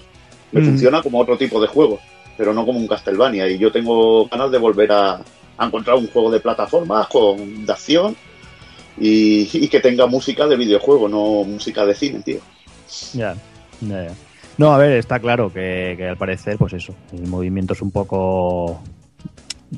[0.53, 0.65] Me Mm.
[0.65, 1.99] funciona como otro tipo de juego,
[2.37, 3.49] pero no como un Castlevania.
[3.49, 5.21] Y yo tengo ganas de volver a,
[5.57, 8.15] a encontrar un juego de plataformas con de acción
[8.97, 12.39] y, y que tenga música de videojuego, no música de cine, tío.
[13.13, 13.35] Ya,
[13.81, 14.13] ya, ya.
[14.57, 17.91] No, a ver, está claro que, que al parecer, pues eso, el movimiento es un
[17.91, 18.81] poco...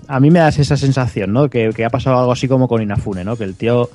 [0.08, 1.50] A mí me da esa sensación, ¿no?
[1.50, 3.36] Que, ha pasado algo así como con Inafune, ¿no?
[3.36, 3.90] Que el tío,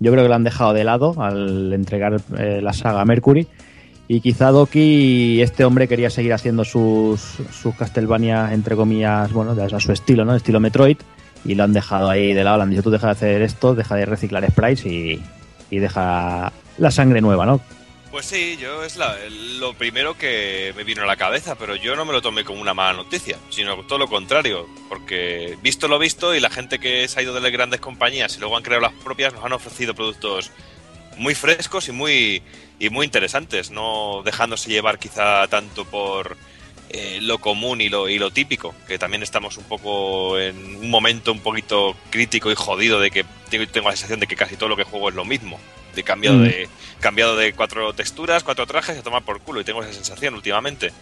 [0.00, 3.46] yo creo que lo han dejado de lado al entregar eh, la saga Mercury.
[4.08, 9.80] Y quizá Doki, este hombre quería seguir haciendo sus, sus Castlevania, entre comillas, bueno, a
[9.80, 10.34] su estilo, ¿no?
[10.34, 10.98] Estilo Metroid.
[11.44, 13.74] Y lo han dejado ahí de lado, le han dicho, tú deja de hacer esto,
[13.74, 15.20] deja de reciclar sprites y,
[15.70, 17.60] y deja la sangre nueva, ¿no?
[18.16, 19.14] Pues sí, yo es la-
[19.58, 22.62] lo primero que me vino a la cabeza, pero yo no me lo tomé como
[22.62, 27.06] una mala noticia, sino todo lo contrario, porque visto lo visto y la gente que
[27.08, 29.52] se ha ido de las grandes compañías y luego han creado las propias nos han
[29.52, 30.50] ofrecido productos
[31.18, 32.42] muy frescos y muy
[32.78, 36.38] y muy interesantes, no dejándose llevar quizá tanto por
[36.88, 40.88] eh, lo común y lo, y lo típico, que también estamos un poco en un
[40.88, 44.56] momento un poquito crítico y jodido de que tengo, tengo la sensación de que casi
[44.56, 45.60] todo lo que juego es lo mismo,
[45.94, 46.42] de cambiado Mm.
[46.44, 46.68] de
[47.00, 50.92] cambiado de cuatro texturas, cuatro trajes a tomar por culo y tengo esa sensación últimamente.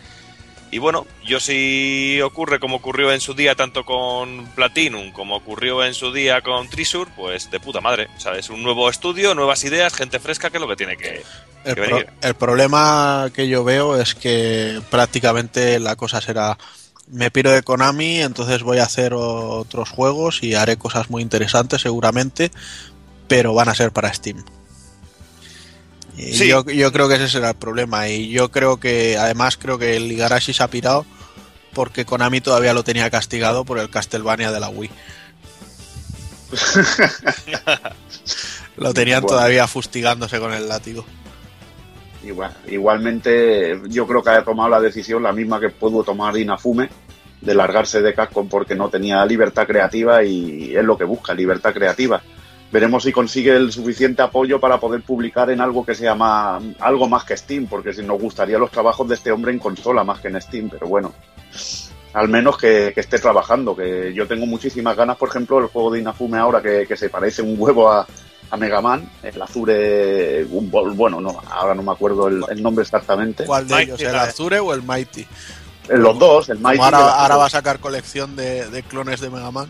[0.71, 5.85] Y bueno, yo si ocurre como ocurrió en su día tanto con Platinum como ocurrió
[5.85, 8.09] en su día con Trisur, pues de puta madre.
[8.19, 8.51] ¿Sabes?
[8.51, 11.23] Un nuevo estudio, nuevas ideas, gente fresca, que es lo que tiene que,
[11.65, 12.09] El, pro- venir.
[12.23, 16.59] el problema que yo veo es que prácticamente la cosa será
[17.07, 21.83] me piro de Konami, entonces voy a hacer otros juegos y haré cosas muy interesantes
[21.83, 22.51] seguramente,
[23.29, 24.43] pero van a ser para Steam.
[26.17, 26.49] Y Sí.
[26.49, 29.97] yo, yo creo que ese será el problema y yo creo que además creo que
[29.97, 31.05] el Igarashi se ha pirado
[31.73, 34.91] porque Konami todavía lo tenía castigado por el Castlevania de la Wii.
[38.77, 39.37] lo tenían Bueno.
[39.37, 41.05] todavía fustigándose con el látigo.
[42.25, 46.89] Igual- igualmente, yo creo que ha tomado la decisión la misma que pudo tomar Inafume
[47.41, 51.73] de largarse de Capcom porque no tenía libertad creativa y es lo que busca, libertad
[51.75, 52.23] creativa.
[52.75, 57.09] Veremos si consigue el suficiente apoyo para poder publicar en algo que sea más, algo
[57.09, 60.19] más que Steam, porque si nos gustaría los trabajos de este hombre en consola más
[60.19, 61.13] que en Steam, pero bueno,
[62.15, 65.93] al menos que, que esté trabajando, que yo tengo muchísimas ganas, por ejemplo, el juego
[65.93, 68.05] de Inafume ahora que, que se parece un huevo a,
[68.51, 72.61] a Mega Man, el Azure, un bol- bueno, no, ahora no me acuerdo el, el
[72.61, 73.45] nombre exactamente.
[73.45, 74.01] ¿Cuál de Mighty, ellos?
[74.03, 74.17] ¿El.
[74.17, 75.21] Azure o el Mighty?
[75.21, 75.27] Eh,
[75.97, 79.69] Los dos, el Mighty ahora va a sacar colección de, de clones de Mega Man.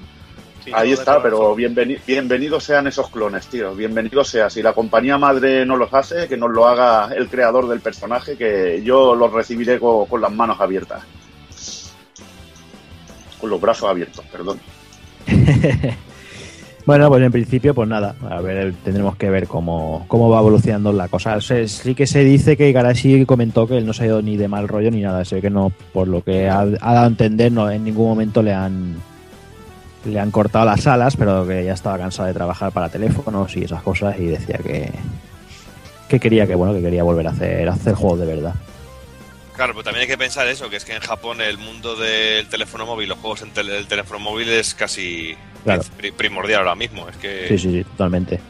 [0.65, 3.75] Sí, Ahí está, pero bienveni- bienvenidos sean esos clones, tío.
[3.75, 4.49] Bienvenidos sea.
[4.49, 8.37] Si la compañía madre no los hace, que nos lo haga el creador del personaje,
[8.37, 11.03] que yo los recibiré co- con, las manos abiertas.
[13.39, 14.59] Con los brazos abiertos, perdón.
[16.87, 20.93] Bueno, pues en principio, pues nada, a ver, tendremos que ver cómo, cómo va evolucionando
[20.93, 21.35] la cosa.
[21.37, 24.21] O sea, sí que se dice que Igarashi comentó que él no se ha ido
[24.21, 27.05] ni de mal rollo ni nada, sé que no, por lo que ha, ha dado
[27.05, 28.97] a entender, no, en ningún momento le han
[30.05, 33.65] le han cortado las alas, pero que ya estaba cansado de trabajar para teléfonos y
[33.65, 34.91] esas cosas y decía que
[36.09, 38.55] que quería que bueno que quería volver a hacer a hacer juegos de verdad.
[39.57, 42.47] Claro, pero también hay que pensar eso, que es que en Japón el mundo del
[42.49, 45.83] teléfono móvil, los juegos en tel- el teléfono móvil es casi Claro.
[46.17, 47.09] primordial ahora mismo.
[47.09, 48.41] Es que Sí, sí, sí, totalmente.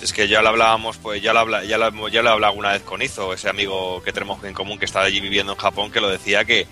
[0.00, 2.50] es que ya lo hablábamos, pues ya lo habla, ya lo, ya lo he hablado
[2.52, 5.58] alguna vez con Izo, ese amigo que tenemos en común que está allí viviendo en
[5.58, 6.66] Japón, que lo decía que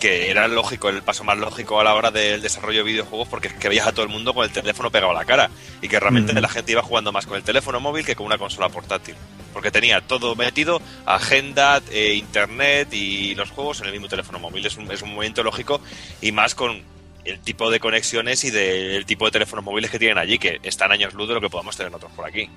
[0.00, 3.48] que era lógico, el paso más lógico a la hora del desarrollo de videojuegos, porque
[3.48, 5.50] es que veías a todo el mundo con el teléfono pegado a la cara
[5.82, 6.38] y que realmente Mm.
[6.38, 9.14] la gente iba jugando más con el teléfono móvil que con una consola portátil,
[9.52, 14.64] porque tenía todo metido, agenda, eh, internet y los juegos en el mismo teléfono móvil.
[14.64, 15.82] Es un, es un movimiento lógico
[16.22, 16.82] y más con
[17.24, 20.90] el tipo de conexiones y del tipo de teléfonos móviles que tienen allí, que están
[20.90, 22.48] años luz de lo que podamos tener nosotros por aquí.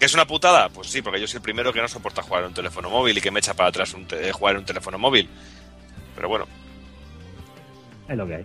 [0.00, 0.68] ¿Que es una putada?
[0.70, 3.16] Pues sí, porque yo soy el primero que no soporta jugar en un teléfono móvil
[3.16, 5.28] y que me echa para atrás un jugar en un teléfono móvil.
[6.16, 6.46] Pero bueno,
[8.08, 8.44] Es lo que hay.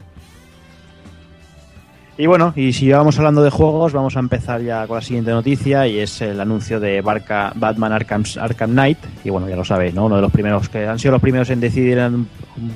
[2.17, 5.31] Y bueno, y si vamos hablando de juegos, vamos a empezar ya con la siguiente
[5.31, 8.97] noticia y es el anuncio de Barca- Batman Arkham, Arkham Knight.
[9.23, 10.05] Y bueno, ya lo sabéis, ¿no?
[10.05, 12.27] Uno de los primeros que han sido los primeros en decidir un,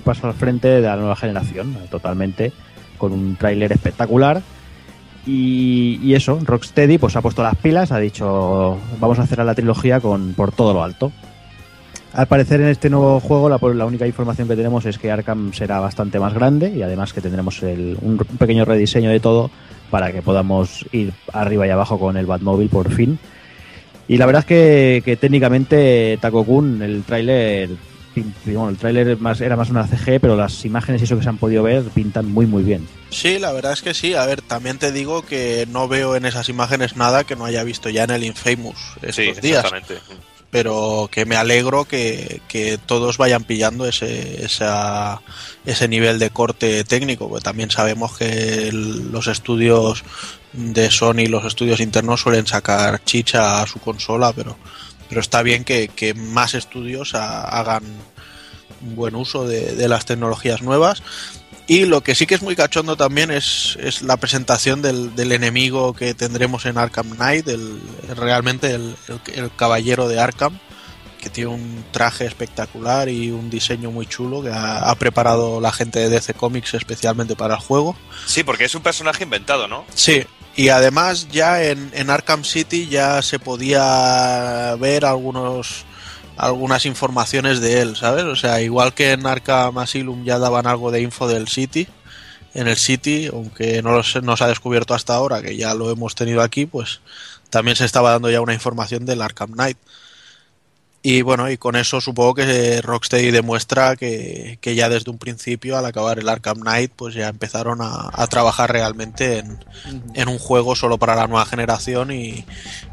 [0.03, 2.53] paso al frente de la nueva generación, totalmente,
[2.97, 4.41] con un tráiler espectacular.
[5.27, 9.55] Y, y eso, Rocksteady pues ha puesto las pilas, ha dicho vamos a hacer la
[9.55, 11.11] trilogía con por todo lo alto.
[12.15, 15.51] Al parecer en este nuevo juego la, la única información que tenemos es que Arkham
[15.53, 19.51] será bastante más grande y además que tendremos el- un pequeño rediseño de todo
[19.91, 23.19] para que podamos ir arriba y abajo con el Batmóvil por fin.
[24.07, 27.69] Y la verdad es que, que técnicamente Taco Kun, el tráiler,
[28.45, 31.29] bueno, el tráiler más, era más una CG, pero las imágenes y eso que se
[31.29, 32.87] han podido ver pintan muy muy bien.
[33.09, 34.13] Sí, la verdad es que sí.
[34.13, 37.63] A ver, también te digo que no veo en esas imágenes nada que no haya
[37.63, 39.65] visto ya en el Infamous estos sí, días.
[39.65, 39.95] exactamente.
[40.55, 45.21] Pero que me alegro que, que todos vayan pillando ese, esa-
[45.65, 50.05] ese nivel de corte técnico, porque también sabemos que los estudios
[50.53, 54.55] de Sony, los estudios internos suelen sacar chicha a su consola, pero,
[55.09, 57.83] pero está bien que, que más estudios ha- hagan
[58.79, 61.03] buen uso de, de las tecnologías nuevas.
[61.67, 65.31] Y lo que sí que es muy cachondo también es, es la presentación del, del
[65.31, 67.79] enemigo que tendremos en Arkham Knight, el,
[68.15, 70.59] realmente el, el- el caballero de Arkham,
[71.19, 75.71] que tiene un traje espectacular y un diseño muy chulo que ha, ha preparado la
[75.71, 77.97] gente de DC Comics especialmente para el juego.
[78.27, 79.85] Sí, porque es un personaje inventado, ¿no?
[79.95, 80.23] Sí,
[80.55, 85.83] y además ya en, en Arkham City ya se podía ver algunos
[86.37, 88.23] algunas informaciones de él, ¿sabes?
[88.25, 91.87] O sea, igual que en Arkham Asylum ya daban algo de info del City,
[92.53, 95.73] en el City, aunque no, lo sé- no se ha descubierto hasta ahora, que ya
[95.73, 97.01] lo hemos tenido aquí, pues
[97.49, 99.77] también se estaba dando ya una información del Arkham Knight.
[101.07, 105.77] Y bueno, y con eso supongo que Rocksteady demuestra que, que ya desde un principio,
[105.77, 109.63] al acabar el Arkham Knight, pues ya empezaron a, a trabajar realmente en,
[110.15, 112.43] en un juego solo para la nueva generación y,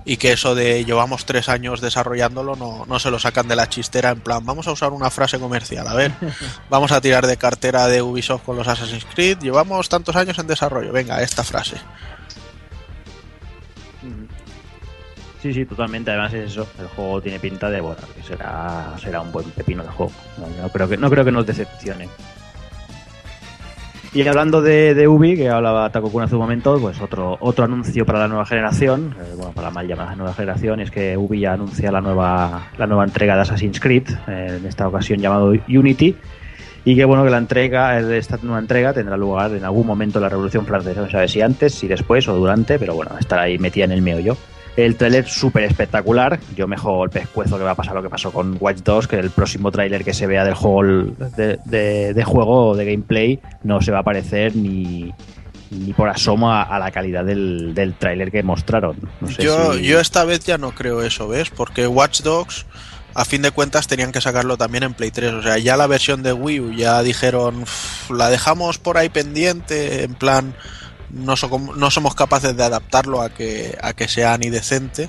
[0.05, 3.71] y que eso de llevamos tres años desarrollándolo no, no se lo sacan de la
[3.71, 6.13] chistera en plan, vamos a usar una frase comercial, a ver,
[6.69, 10.49] vamos a tirar de cartera de Ubisoft con los Assassin's Creed, llevamos tantos años en
[10.49, 11.79] desarrollo, venga, esta frase.
[15.43, 16.13] Sí, sí, totalmente.
[16.13, 16.69] Además es eso.
[16.79, 20.13] El juego tiene pinta de bueno, que será, será un buen pepino de juego.
[20.39, 22.09] No, creo que no creo que nos decepcione.
[24.15, 28.07] Y hablando de, Ubi, que hablaba Taco Kun hace un momento, pues otro otro anuncio
[28.07, 31.41] para la nueva generación, eh, bueno, para la mal llamada nueva generación, es que Ubi
[31.41, 35.55] ya anuncia la nueva la nueva entrega de Assassin's Creed, eh, en esta ocasión llamado
[35.67, 36.15] Unity,
[36.85, 40.19] y que bueno que la entrega de esta nueva entrega tendrá lugar en algún momento
[40.19, 43.43] de la Revolución Francesa, no sabe si antes, si después o durante, pero bueno, estará
[43.43, 44.37] ahí metida en el meollo.
[44.77, 46.41] El tráiler súper espectacular.
[46.57, 49.07] Yo me juego el pescuezo que va a pasar lo que pasó con Watch Dogs,
[49.07, 50.83] que el próximo tráiler que se vea del juego
[51.37, 55.13] de, de, de juego de gameplay no se va a parecer ni,
[55.71, 58.97] ni por asomo a, a la calidad del, del tráiler que mostraron.
[59.21, 61.51] No sé yo, si- yo esta vez ya no creo eso, ¿ves?
[61.51, 62.65] Porque Watch Dogs,
[63.15, 65.35] a fin de cuentas, tenían que sacarlo también en Play 3.
[65.35, 69.11] O sea, ya la versión de Wii U ya dijeron, "Uf, la dejamos por ahí
[69.11, 70.55] pendiente, en plan,
[71.13, 75.09] no, so- no somos capaces de adaptarlo a que, a que sea ni decente.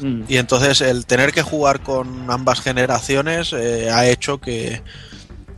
[0.00, 0.22] Mm.
[0.28, 4.82] Y entonces el tener que jugar con ambas generaciones eh, ha hecho que,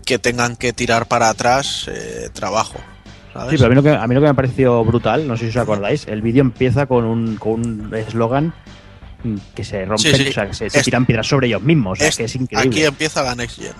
[0.04, 2.78] que tengan que tirar para atrás eh, trabajo.
[3.32, 3.50] ¿sabes?
[3.52, 5.44] Sí, pero a mí, lo que, a mí lo que me pareció brutal, no sé
[5.44, 8.52] si os acordáis, el vídeo empieza con un con un eslogan
[9.54, 10.28] que se rompe, Sí, sí.
[10.28, 12.68] o sea, que se, tiran piedras sobre ellos mismos, o sea, Es- que es increíble.
[12.76, 13.72] Aquí empieza la Next Gen.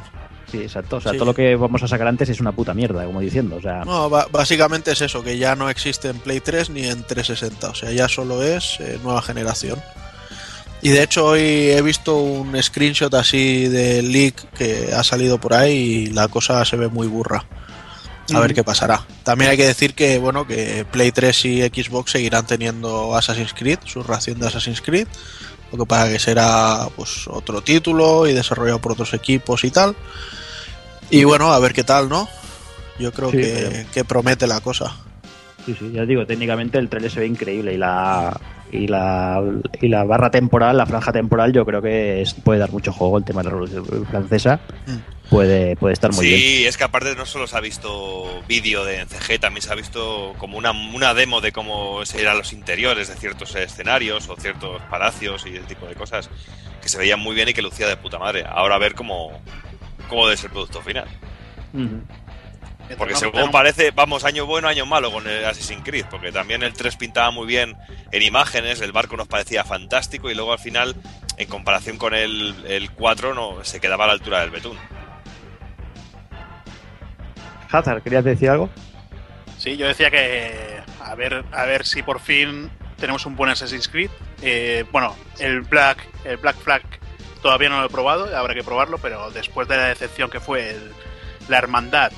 [0.59, 0.97] Sí, exacto.
[0.97, 1.19] O sea, Sí.
[1.19, 3.57] todo lo que vamos a sacar antes es una puta mierda, como diciendo.
[3.57, 7.03] O sea, No, básicamente es eso, que ya no existe en Play 3 ni en
[7.05, 9.81] 360, o sea, ya solo es eh, nueva generación.
[10.83, 15.55] Y de hecho hoy he visto un screenshot así de leak que ha salido por
[15.55, 17.47] ahí y la cosa se ve muy burra.
[18.35, 19.03] A ver qué pasará.
[19.23, 23.79] También hay que decir que bueno que Play 3 y Xbox seguirán teniendo Assassin's Creed,
[23.85, 25.07] su ración de Assassin's Creed,
[25.73, 29.95] lo que pasa que será pues otro título y desarrollado por otros equipos y tal.
[31.11, 32.29] Y bueno, a ver qué tal, ¿no?
[32.99, 34.97] Yo creo Sí, que, pero- que promete la cosa.
[35.67, 38.39] sí, sí, ya os digo, técnicamente el trailer se ve increíble y la
[38.73, 39.41] y la,
[39.81, 43.19] y la barra temporal, la franja temporal, yo creo que es- puede dar mucho juego
[43.19, 44.59] el tema de la Revolución Francesa.
[44.87, 44.97] Mm.
[45.31, 46.69] Puede, puede estar muy sí, bien.
[46.69, 50.35] es que aparte no solo se ha visto vídeo de CG, también se ha visto
[50.39, 55.47] como una, una demo de cómo eran los interiores de ciertos escenarios o ciertos palacios
[55.47, 56.29] y ese tipo de cosas
[56.83, 58.45] que se veían muy bien y que lucía de puta madre.
[58.47, 59.31] Ahora a ver cómo,
[60.09, 61.07] cómo es el producto final.
[62.99, 66.63] Porque No, según parece, vamos, año bueno, año malo con el Assassin's Creed, porque también
[66.63, 67.77] el 3 pintaba muy bien
[68.13, 70.95] en imágenes, el barco nos parecía fantástico y luego al final,
[71.39, 74.77] en comparación con el, el 4, no, se quedaba a la altura del betún.
[77.73, 78.69] Hazard, ¿querías decir algo?
[79.59, 83.89] Sí, yo decía que a ver, a ver si por fin tenemos un buen Assassin's
[83.89, 84.11] Creed.
[84.43, 86.83] Eh, bueno, el Black, el Black Flag
[87.45, 90.71] todavía no lo he probado, habrá que probarlo, pero después de la decepción que fue
[90.71, 90.93] el-
[91.47, 92.11] la Hermandad,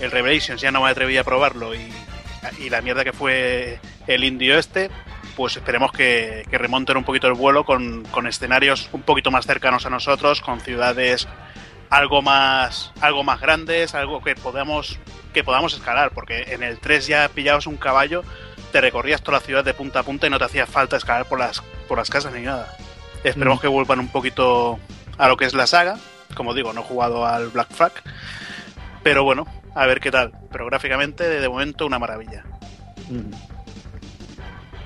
[0.00, 1.90] el Revelations, ya no me atreví a probarlo y,
[2.68, 4.90] la mierda que fue el indio este,
[5.34, 9.86] pues esperemos que, remonten un poquito el vuelo con, con escenarios un poquito más cercanos
[9.86, 11.26] a nosotros, con ciudades
[11.88, 14.98] algo más algo más grandes, algo que podamos
[15.32, 18.24] que podamos escalar, porque en el 3 ya pillabas un caballo,
[18.72, 21.24] te recorrías toda la ciudad de punta a punta y no te hacía falta escalar
[21.26, 22.76] por las por las casas ni nada.
[23.24, 23.60] Esperemos Mm.
[23.62, 24.78] que vuelvan un poquito
[25.18, 25.96] a lo que es la saga.
[26.34, 27.92] Como digo, no he jugado al Black Flag,
[29.02, 30.32] pero bueno, a ver qué tal.
[30.50, 32.44] Pero gráficamente, de momento, una maravilla.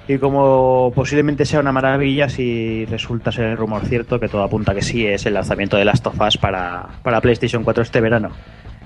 [0.07, 4.75] Y como posiblemente sea una maravilla, si resulta ser el rumor cierto, que todo apunta
[4.75, 8.31] que sí, es el lanzamiento de Last of Us para, para PlayStation 4 este verano.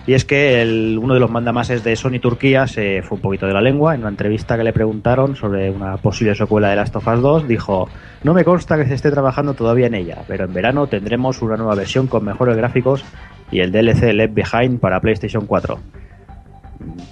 [0.08, 3.52] Y es que uno de los mandamases de Sony Turquía se fue un poquito de
[3.52, 3.94] la lengua.
[3.94, 7.46] En una entrevista que le preguntaron sobre una posible secuela de Last of Us 2,
[7.46, 7.90] dijo:
[8.24, 11.58] No me consta que se esté trabajando todavía en ella, pero en verano tendremos una
[11.58, 13.04] nueva versión con mejores gráficos
[13.50, 15.78] y el DLC Left Behind para PlayStation 4.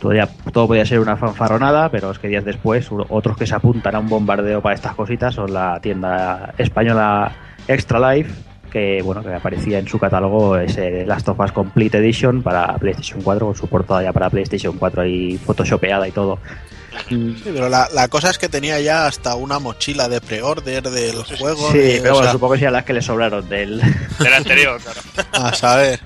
[0.01, 3.94] Todavía, todo podía ser una fanfarronada, pero es que días después, otros que se apuntan
[3.94, 7.30] a un bombardeo para estas cositas son la tienda española
[7.68, 8.32] Extra Life,
[8.66, 13.22] que bueno, que aparecía en su catálogo ese Last of Us Complete Edition para PlayStation
[13.22, 16.38] 4, con su portada ya para PlayStation 4 ahí photoshopeada y todo.
[17.10, 21.22] Sí, pero la, la cosa es que tenía ya hasta una mochila de pre-order del
[21.38, 21.70] juego.
[21.70, 23.80] Sí, de- pero bueno, sea, supongo que sean las que le sobraron del...
[24.18, 25.00] Del anterior, claro.
[25.46, 26.00] a saber.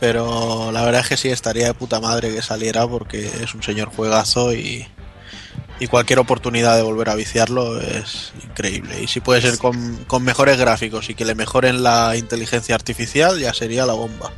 [0.00, 3.62] Pero la verdad es que sí estaría de puta madre que saliera porque es un
[3.62, 4.86] señor juegazo y,
[5.80, 9.02] y cualquier oportunidad de volver a viciarlo es increíble.
[9.02, 13.38] Y si puede ser con, con mejores gráficos y que le mejoren la inteligencia artificial,
[13.38, 14.32] ya sería la bomba.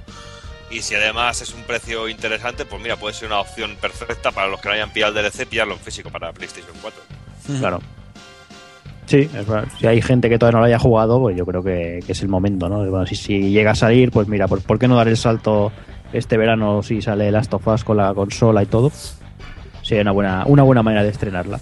[0.70, 4.48] Y si además es un precio interesante, pues mira, puede ser una opción perfecta para
[4.48, 7.02] los que no hayan pillado el DLC, pillarlo en físico para PlayStation 4.
[7.58, 7.80] Claro.
[9.06, 9.66] Sí, es verdad.
[9.80, 12.22] si hay gente que todavía no lo haya jugado, pues yo creo que, que es
[12.22, 12.88] el momento, ¿no?
[12.88, 15.72] Bueno, si, si llega a salir, pues mira, pues ¿por qué no dar el salto
[16.12, 18.92] este verano si sale Last of Us con la consola y todo?
[19.82, 21.60] Sería una buena, una buena manera de estrenarla.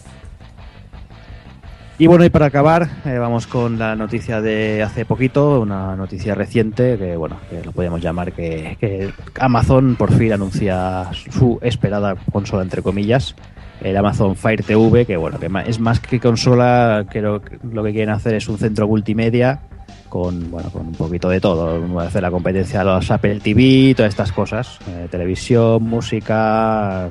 [2.01, 6.37] Y bueno, y para acabar, eh, vamos con la noticia de hace poquito, una noticia
[6.37, 12.15] reciente, que bueno, que lo podemos llamar que, que Amazon por fin anuncia su esperada
[12.31, 13.35] consola, entre comillas,
[13.81, 17.91] el Amazon Fire TV, que bueno, que es más que consola, creo que lo que
[17.91, 19.63] quieren hacer es un centro multimedia
[20.09, 24.11] con bueno con un poquito de todo, hacer la competencia a los Apple TV, todas
[24.11, 27.11] estas cosas, eh, televisión, música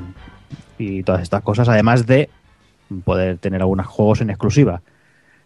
[0.77, 2.29] y todas estas cosas, además de
[3.03, 4.81] poder tener algunos juegos en exclusiva.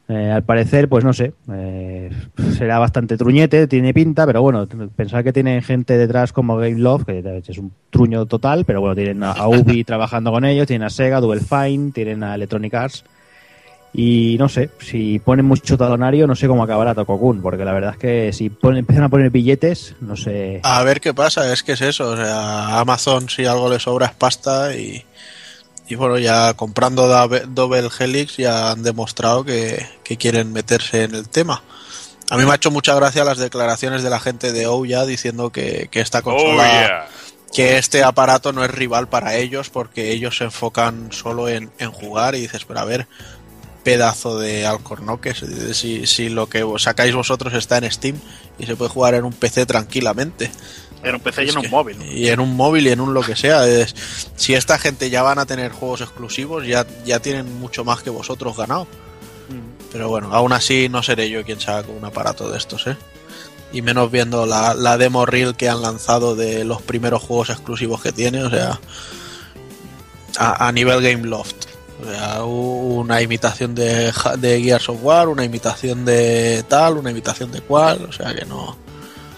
[0.07, 2.09] Eh, al parecer, pues no sé, eh,
[2.57, 7.05] será bastante truñete, tiene pinta, pero bueno, pensar que tienen gente detrás como Game Love,
[7.05, 10.89] que es un truño total, pero bueno, tienen a, Ubi trabajando con ellos, tienen a
[10.89, 13.05] Sega, Double Fine, tienen a Electronic Arts.
[13.93, 17.91] Y no sé, si ponen mucho talonario, no sé cómo acabará Tokokun, porque la verdad
[17.91, 20.61] es que si ponen, empiezan a poner billetes, no sé.
[20.63, 22.11] A ver qué pasa, es que es eso.
[22.11, 25.03] O sea, a Amazon si algo le sobra es pasta y,
[25.91, 27.05] y bueno, ya comprando
[27.47, 31.63] Double Helix ya han demostrado que, que quieren meterse en el tema.
[32.29, 35.49] A mí me ha hecho mucha gracia las declaraciones de la gente de Ouya diciendo
[35.51, 37.07] que, que esta Oh, consola, yeah.
[37.53, 41.91] que este aparato no es rival para ellos porque ellos se enfocan solo en, en
[41.91, 43.09] jugar y dices, pero a ver,
[43.83, 48.15] pedazo de alcornoques, si, si lo que sacáis vosotros está en Steam
[48.57, 50.51] y se puede jugar en un PC tranquilamente.
[51.03, 52.01] En un PC y en un móvil.
[52.03, 53.67] Y en un móvil y en un lo que sea.
[53.67, 53.95] Es-
[54.35, 58.09] si esta gente ya van a tener juegos exclusivos, ya, ya tienen mucho más que
[58.09, 58.87] vosotros ganado.
[59.91, 62.95] Pero bueno, aún así no seré yo quien saque un aparato de estos, ¿eh?
[63.73, 68.01] Y menos viendo la, la demo reel que han lanzado de los primeros juegos exclusivos
[68.01, 68.79] que tiene, o sea,
[70.37, 71.65] a, a nivel Game Loft.
[72.01, 77.51] O sea, una imitación de, de Gears of War, una imitación de tal, una imitación
[77.51, 78.75] de cual, o sea que no.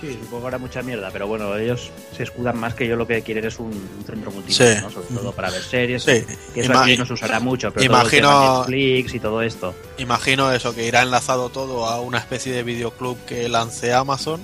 [0.05, 3.07] Sí, supongo que habrá mucha mierda, pero bueno, ellos se escudan más que yo lo
[3.07, 4.81] que quieren es un, un centro multimedia, Sí.
[4.83, 4.89] ¿no?
[4.91, 7.85] Sobre todo para ver series, Sí, que eso ima- aquí no se usará mucho, pero
[7.85, 9.73] imagino- todo Netflix y todo esto.
[9.97, 14.41] Imagino eso, que irá enlazado todo a una especie de videoclub que lance Amazon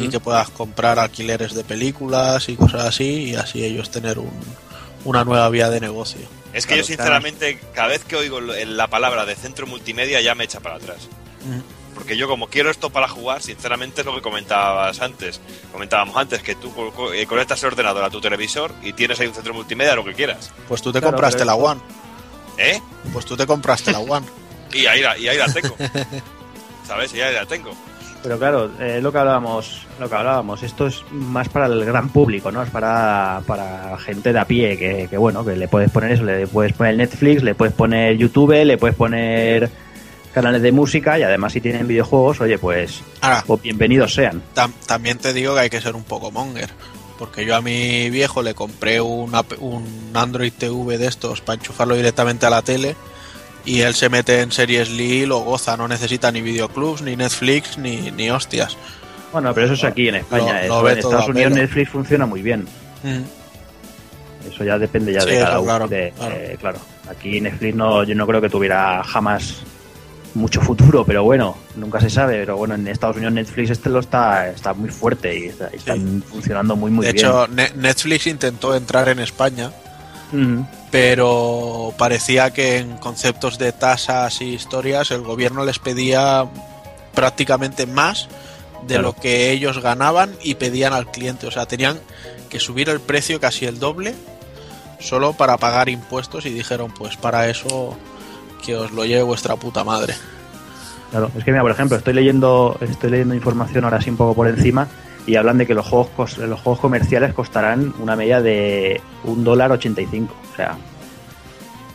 [0.00, 4.30] y que puedas comprar alquileres de películas y cosas así y así ellos tener un,
[5.06, 6.20] una nueva vía de negocio.
[6.52, 10.34] Es que Claro, yo sinceramente, cada vez que oigo la palabra de centro multimedia ya
[10.34, 11.08] me echa para atrás.
[12.00, 15.38] Porque yo como quiero esto para jugar, sinceramente es lo que comentabas antes.
[15.70, 16.72] Comentábamos antes que tú
[17.12, 20.14] eh, conectas el ordenador a tu televisor y tienes ahí un centro multimedia, lo que
[20.14, 20.50] quieras.
[20.66, 21.78] Pues tú te Claro, compraste la One.
[22.56, 22.80] ¿Eh?
[23.12, 24.26] Pues tú te compraste la One.
[24.72, 25.76] Y ahí la, y ahí la tengo.
[26.86, 27.12] ¿Sabes?
[27.12, 27.72] Y ahí la tengo.
[28.22, 32.08] Pero claro, eh, lo que hablábamos, lo que hablábamos, esto es más para el gran
[32.08, 32.62] público, ¿no?
[32.62, 36.22] Es para, para gente de a pie, que, que bueno, que le puedes poner eso,
[36.22, 39.70] le puedes poner Netflix, le puedes poner YouTube, le puedes poner
[40.32, 44.42] canales de música y además si tienen videojuegos, oye, pues, Ahora, pues bienvenidos sean.
[44.54, 46.70] tam- también te digo que hay que ser un poco monger.
[47.18, 51.94] Porque yo a mi viejo le compré un, un Android TV de estos para enchufarlo
[51.94, 52.96] directamente a la tele.
[53.66, 55.76] Y él se mete en series Lee y lo goza.
[55.76, 58.74] No necesita ni videoclubs, ni Netflix, ni, ni hostias.
[59.32, 60.62] Bueno, pero eso es aquí en España.
[60.66, 61.62] Lo- lo en Estados Unidos pelo.
[61.62, 62.66] Netflix funciona muy bien.
[64.50, 65.64] Eso ya depende ya Sí, de cada uno.
[65.66, 66.34] claro, de- claro.
[66.36, 66.78] eh, claro.
[67.10, 69.56] Aquí Netflix no, yo no creo que tuviera jamás
[70.34, 72.38] mucho futuro, pero bueno, nunca se sabe.
[72.40, 76.22] Pero bueno, en Estados Unidos Netflix este lo está, está muy fuerte y, está- están
[76.22, 77.24] funcionando muy muy de bien.
[77.26, 79.70] hecho, Ne- Netflix intentó entrar en España,
[80.90, 86.46] pero parecía que en conceptos de tasas y historias el gobierno les pedía
[87.14, 88.28] prácticamente más
[88.82, 89.02] de Claro.
[89.02, 91.46] lo que ellos ganaban y pedían al cliente.
[91.46, 92.00] O sea, tenían
[92.48, 94.14] que subir el precio casi el doble
[94.98, 97.96] solo para pagar impuestos y dijeron, pues para eso
[98.60, 100.14] que os lo lleve vuestra puta madre.
[101.10, 104.34] Claro, es que mira, por ejemplo, estoy leyendo, estoy leyendo información ahora sí un poco
[104.34, 104.86] por encima
[105.26, 109.72] y hablan de que los juegos los juegos comerciales costarán una media de un dólar
[109.72, 110.34] 85.
[110.52, 110.76] O sea,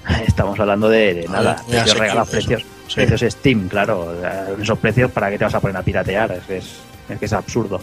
[0.28, 2.95] estamos hablando de, nada, ver, precios regalados, precios, Sí.
[3.03, 4.13] precios Steam, claro.
[4.61, 6.32] esos precios, ¿para qué te vas a poner a piratear?
[6.34, 6.76] Es es,
[7.09, 7.80] es, que es absurdo.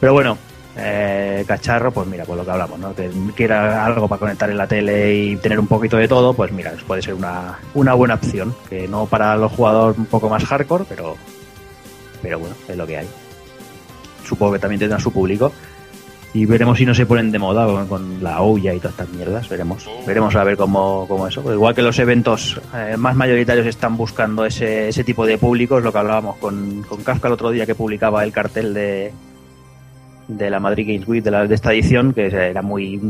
[0.00, 0.38] Pero bueno,
[0.80, 2.94] eh, cacharro, pues mira, pues lo que hablamos, ¿no?
[2.94, 6.52] Que quiera algo para conectar en la tele y tener un poquito de todo, pues
[6.52, 8.54] mira, puede ser una, una buena opción.
[8.70, 11.16] Que no para los jugadores un poco más hardcore, pero,
[12.22, 13.08] pero bueno, es lo que hay.
[14.24, 15.52] Supongo que también tendrá su público.
[16.34, 19.08] Y veremos si no se ponen de moda con, con la olla y todas estas
[19.08, 19.48] mierdas.
[19.48, 19.84] Veremos.
[19.88, 20.06] Oh.
[20.06, 21.42] Veremos a ver cómo, cómo eso.
[21.42, 25.82] Pues igual que los eventos eh, más mayoritarios están buscando ese, ese tipo de públicos,
[25.82, 29.12] lo que hablábamos con, con Kafka el otro día que publicaba el cartel de,
[30.28, 33.00] de la Madrid Games Week de, la, de esta edición, que era muy,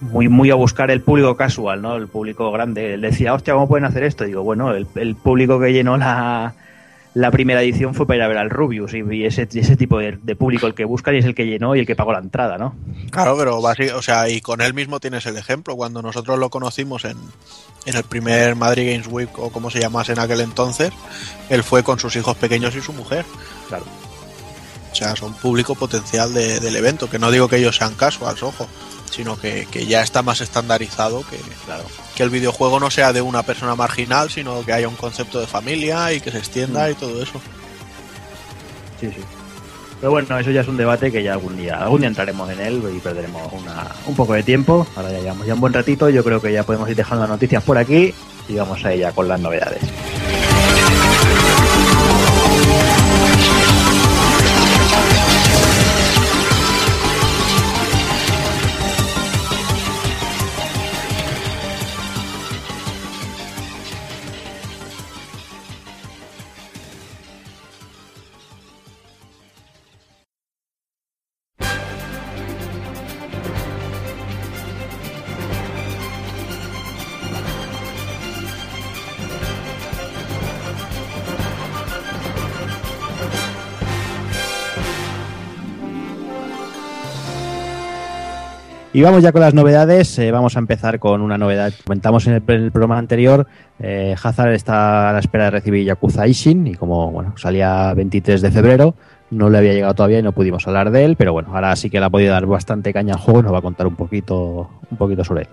[0.00, 1.96] muy, muy a buscar el público casual, ¿no?
[1.96, 2.94] El público grande.
[2.94, 4.24] Él decía, hostia, ¿cómo pueden hacer esto?
[4.24, 6.54] digo, bueno, el, el público que llenó la,
[7.14, 9.98] la primera edición fue para ir a ver al Rubius y, y ese, ese tipo
[9.98, 12.12] de, de público el que buscan y es el que llenó y el que pagó
[12.12, 12.76] la entrada, ¿no?
[13.10, 15.74] Claro, pero o sea, y con él mismo tienes el ejemplo.
[15.74, 17.16] Cuando nosotros lo conocimos en,
[17.86, 20.92] en el primer Madrid Games Week o como se llamase en aquel entonces,
[21.50, 23.24] él fue con sus hijos pequeños y su mujer.
[23.66, 23.84] Claro.
[24.98, 27.08] O sea, son público potencial de- del evento.
[27.08, 28.66] Que no digo que ellos sean casuals, ojo,
[29.12, 31.36] sino que, que ya está más estandarizado que,
[31.66, 31.84] Claro.
[32.16, 35.46] que el videojuego no sea de una persona marginal, sino que haya un concepto de
[35.46, 37.40] familia y que se extienda y todo eso.
[39.00, 39.22] Sí, sí.
[40.00, 42.60] Pero bueno, eso ya es un debate que ya algún día, algún día entraremos en
[42.60, 44.84] él y perderemos una- un poco de tiempo.
[44.96, 47.30] Ahora ya llevamos ya un buen ratito, yo creo que ya podemos ir dejando las
[47.30, 48.12] noticias por aquí
[48.48, 49.80] y vamos a ella con las novedades.
[88.98, 90.18] Y vamos ya con las novedades.
[90.18, 91.72] eh, vamos a empezar con una novedad.
[91.84, 93.46] Comentamos en el, programa anterior,
[93.78, 98.42] eh, Hazard está a la espera de recibir Yakuza Ishin y como bueno salía 23
[98.42, 98.96] de febrero,
[99.30, 101.90] no le había llegado todavía y no pudimos hablar de él, pero bueno, ahora sí
[101.90, 103.94] que le ha podido dar bastante caña al juego y nos va a contar un
[103.94, 105.48] poquito, un poquito sobre él.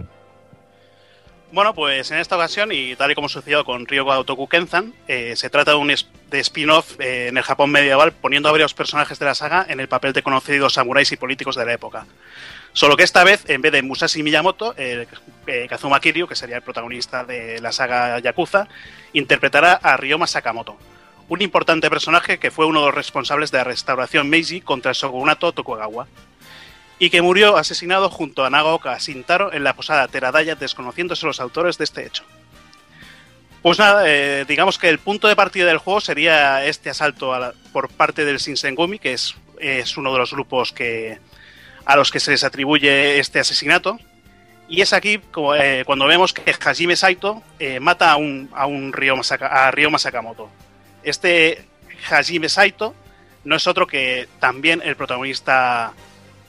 [1.52, 5.36] Bueno, pues en esta ocasión, y tal y como sucedió con Ryoga Otoku Kenzan, eh,
[5.36, 9.26] se trata de un spin-off eh, en el Japón medieval, poniendo a varios personajes de
[9.26, 12.08] la saga en el papel de conocidos samuráis y políticos de la época.
[12.76, 15.08] Solo que esta vez, en vez de Musashi Miyamoto, eh,
[15.48, 18.68] eh, Kazuma Kiryu, que sería el protagonista de la saga Yakuza,
[19.14, 20.78] interpretará a Ryoma Sakamoto,
[21.30, 24.98] un importante personaje que fue uno de los responsables de la restauración Meiji contra el
[24.98, 26.08] shogunato Tokugawa
[27.00, 31.78] y que murió asesinado junto a Nagaoka Shintaro en la posada Teradaya, desconociéndose los autores
[31.78, 32.26] de este hecho.
[33.62, 37.88] Pues nada, eh, digamos que el punto de partida del juego sería este asalto por
[37.88, 41.20] parte del Shinsengumi, que es uno de los grupos que,
[41.86, 44.00] a los que se les atribuye este asesinato.
[44.68, 45.22] Y es aquí
[45.60, 48.94] eh, cuando vemos que Hajime Saito eh, mata a un, a un
[49.40, 50.50] a Ryoma Sakamoto.
[51.04, 51.66] Este
[52.10, 52.96] Hajime Saito
[53.44, 55.94] no es otro que también el protagonista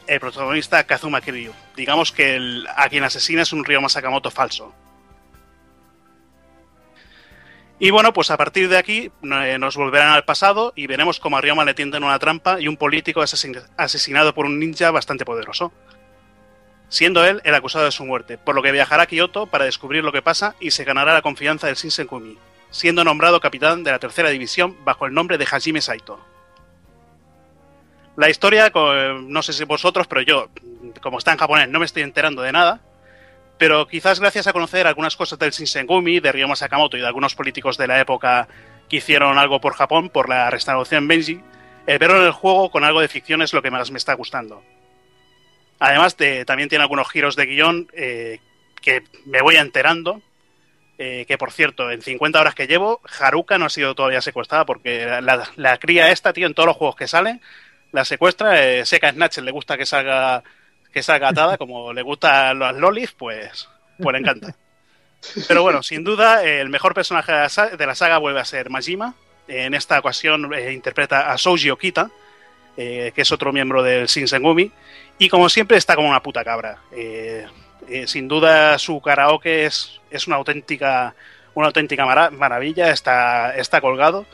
[0.07, 1.53] el protagonista Kazuma Kiryu.
[1.76, 4.72] Digamos que a quien asesina es un Ryoma Sakamoto falso.
[7.79, 11.37] Y bueno, pues a partir de aquí eh, nos volverán al pasado y veremos cómo
[11.37, 14.91] a Ryoma le tienden una trampa y un político es asesin- asesinado por un ninja
[14.91, 15.72] bastante poderoso.
[16.89, 20.05] Siendo él el acusado de su muerte, por lo que viajará a Kioto para descubrir
[20.05, 22.39] lo que pasa y se ganará la confianza del Shinsengumi,
[22.70, 26.18] siendo nombrado capitán de la tercera división bajo el nombre de Hajime Saito.
[28.16, 28.72] La historia,
[29.20, 30.49] no sé si vosotros, pero yo,
[31.03, 32.81] como está en japonés, no me estoy enterando de nada.
[33.59, 37.35] Pero quizás gracias a conocer algunas cosas del Shinsengumi, de Ryoma Sakamoto y de algunos
[37.35, 38.49] políticos de la época
[38.89, 41.41] que hicieron algo por Japón, por la restauración Benji,
[41.87, 44.13] el verlo en el juego con algo de ficción es lo que más me está
[44.15, 44.63] gustando.
[45.79, 48.41] Además, de- también tiene algunos giros de guion eh,
[48.83, 50.21] que me voy enterando.
[50.99, 54.65] eh, que por cierto, en 50 horas que llevo, Haruka no ha sido todavía secuestrada
[54.65, 55.07] porque
[55.57, 57.43] la cría esta, tío, en todos los juegos que salen,
[57.93, 58.65] la secuestra.
[58.65, 60.43] Eh, Seca Snatch le gusta que salga
[60.97, 63.69] que salga atada, como le gustan los lolis, pues,
[63.99, 64.57] pues le encanta.
[65.47, 69.15] Pero bueno, sin duda, el mejor personaje de la, saga vuelve a ser Majima.
[69.47, 72.11] En esta ocasión eh, interpreta a Souji Okita,
[72.79, 74.73] eh, que es otro miembro del Shinsengumi.
[75.19, 76.79] Y como siempre, está como una puta cabra.
[76.93, 77.47] Eh,
[78.07, 81.15] sin duda, su karaoke es, es una auténtica,
[81.53, 82.91] una auténtica mara- maravilla.
[82.91, 84.25] Está, está colgado.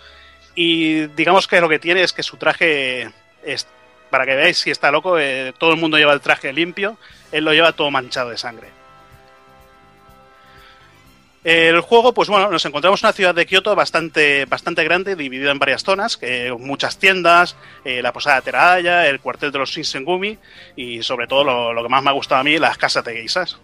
[0.54, 3.10] Y digamos que lo que tiene es que su traje
[3.42, 3.66] es,
[4.12, 6.98] para que veáis si está loco, eh, todo el mundo lleva el traje limpio,
[7.32, 8.68] él lo lleva todo manchado de sangre.
[11.42, 15.50] El juego, pues bueno, nos encontramos en una ciudad de Kioto bastante, bastante grande, dividida
[15.50, 17.56] en varias zonas, que muchas tiendas,
[17.86, 20.38] eh, la posada de Teradaya, el cuartel de los Shinsengumi
[20.76, 23.14] y sobre todo lo, lo que más me ha gustado a mí, las casas de
[23.14, 23.58] geisas.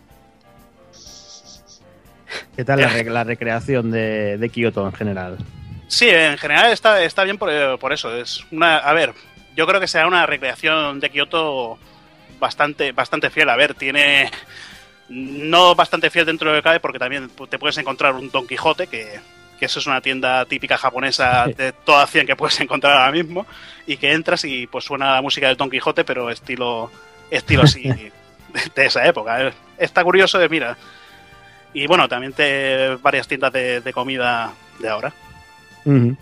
[2.56, 5.36] ¿Qué tal la, la recreación de, de Kioto en general?
[5.88, 8.16] Sí, en general está, está bien por, por eso.
[8.16, 9.14] Es una, a ver,
[9.58, 11.78] yo creo que será una recreación de Kioto
[12.38, 13.48] bastante, bastante fiel.
[13.48, 14.30] A ver, tiene
[15.08, 18.46] no bastante fiel dentro de lo que cabe porque también te puedes encontrar un Don
[18.46, 19.18] Quijote que,
[19.58, 23.46] que eso es una tienda típica japonesa de toda 100 que puedes encontrar ahora mismo
[23.84, 26.92] y que entras y pues suena la música del Don Quijote pero estilo
[27.28, 28.12] estilo así de,
[28.76, 29.52] de esa época.
[29.76, 30.76] Está curioso de mira.
[31.74, 35.12] Y bueno, también te varias tiendas de, de comida de ahora.
[35.84, 36.16] Ujú.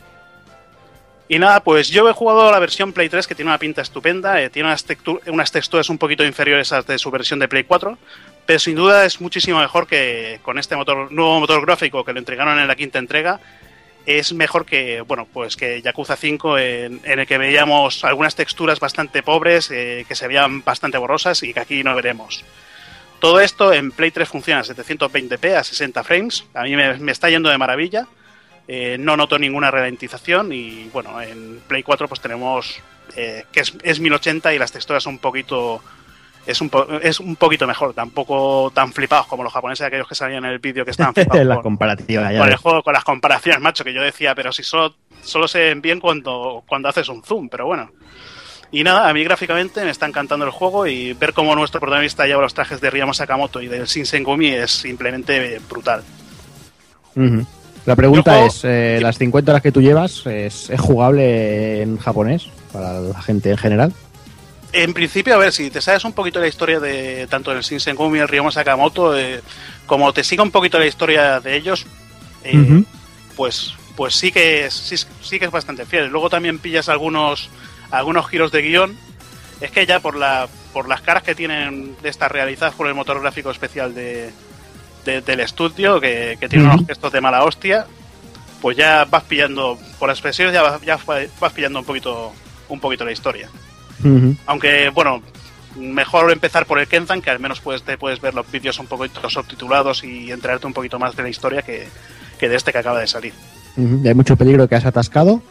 [1.29, 4.41] Y nada, pues yo he jugado la versión Play 3 que tiene una pinta estupenda,
[4.41, 7.49] eh, tiene unas, textu- unas texturas un poquito inferiores a las de su versión de
[7.49, 7.99] Play 4,
[8.47, 12.21] pero sin duda es muchísimo mejor que con este motor, nuevo motor gráfico que le
[12.21, 13.41] entregaron en la quinta entrega.
[14.07, 18.79] Es mejor que, bueno, pues que Yakuza 5, en, en el que veíamos algunas texturas
[18.79, 22.45] bastante pobres, eh, que se veían bastante borrosas y que aquí no veremos.
[23.19, 26.45] Todo esto en Play 3 funciona a 720p a 60 frames.
[26.55, 28.07] A mí me, me está yendo de maravilla.
[28.69, 32.81] Eh, no noto ninguna ralentización y bueno, en Play 4 pues tenemos
[33.17, 35.81] eh, que es, es 1080 y las texturas son un poquito
[36.45, 40.15] es un, po- es un poquito mejor, tampoco tan flipados como los japoneses aquellos que
[40.17, 42.93] salían en el vídeo que estaban flipados la con, comparativa, ya con el juego, con
[42.93, 46.89] las comparaciones, macho, que yo decía, pero si solo, solo se ven bien cuando, cuando
[46.89, 47.91] haces un zoom, pero bueno.
[48.73, 52.27] Y nada, a mí gráficamente me está encantando el juego y ver cómo nuestro protagonista
[52.27, 56.03] lleva los trajes de Ryama Sakamoto y del Shinsengumi es simplemente brutal.
[57.87, 62.49] La pregunta es, eh, ¿las 50 horas que tú llevas es, es jugable en japonés
[62.73, 63.93] para la gente en general?
[64.73, 68.19] En principio, a ver, si te sabes un poquito la historia de tanto el Shinsengumi
[68.19, 69.41] y el Ryoma Sakamoto, eh,
[69.87, 71.87] como te siga un poquito la historia de ellos,
[72.43, 72.85] eh, Ujú.
[73.37, 76.09] pues, pues sí que es, sí, sí que es bastante fiel.
[76.09, 77.49] Luego también pillas algunos,
[77.93, 78.97] algunos giros de guion.
[79.61, 82.95] Es que ya por la, por las caras que tienen de estas realizadas por el
[82.95, 84.31] motor gráfico especial de,
[85.07, 87.87] de- del estudio, que, que tiene unos gestos de mala hostia,
[88.61, 90.99] pues ya vas pillando, por las expresiones ya vas, ya
[91.41, 92.33] vas pillando un poquito,
[92.69, 93.49] un poquito la historia.
[94.47, 95.23] Aunque, bueno,
[95.77, 98.87] mejor empezar por el Kenzan, que al menos puedes, te puedes ver los vídeos un
[98.87, 101.89] poquito subtitulados y enterarte un poquito más de la historia que,
[102.39, 103.33] que de este que acaba de salir.
[103.77, 105.43] ¿Y ¿Hay mucho peligro que has atascado?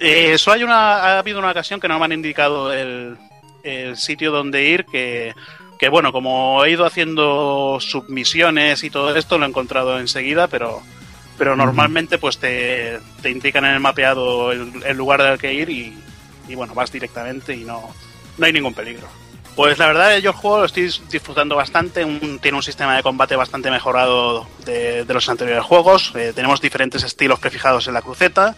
[0.00, 3.16] Eh, solo hay una, ha habido una ocasión que no me han indicado el,
[3.62, 5.32] el sitio donde ir, que,
[5.82, 10.80] que bueno, como he ido haciendo submisiones y todo esto, lo he encontrado enseguida, pero,
[11.36, 15.68] pero normalmente pues te, te indican en el mapeado el, el lugar al que ir
[15.70, 15.92] y,
[16.46, 17.82] y bueno, vas directamente y no,
[18.38, 19.08] no hay ningún peligro.
[19.56, 23.02] Pues la verdad yo el juego lo estoy disfrutando bastante, un- tiene un sistema de
[23.02, 28.02] combate bastante mejorado de, de los anteriores juegos, eh, tenemos diferentes estilos prefijados en la
[28.02, 28.54] cruceta,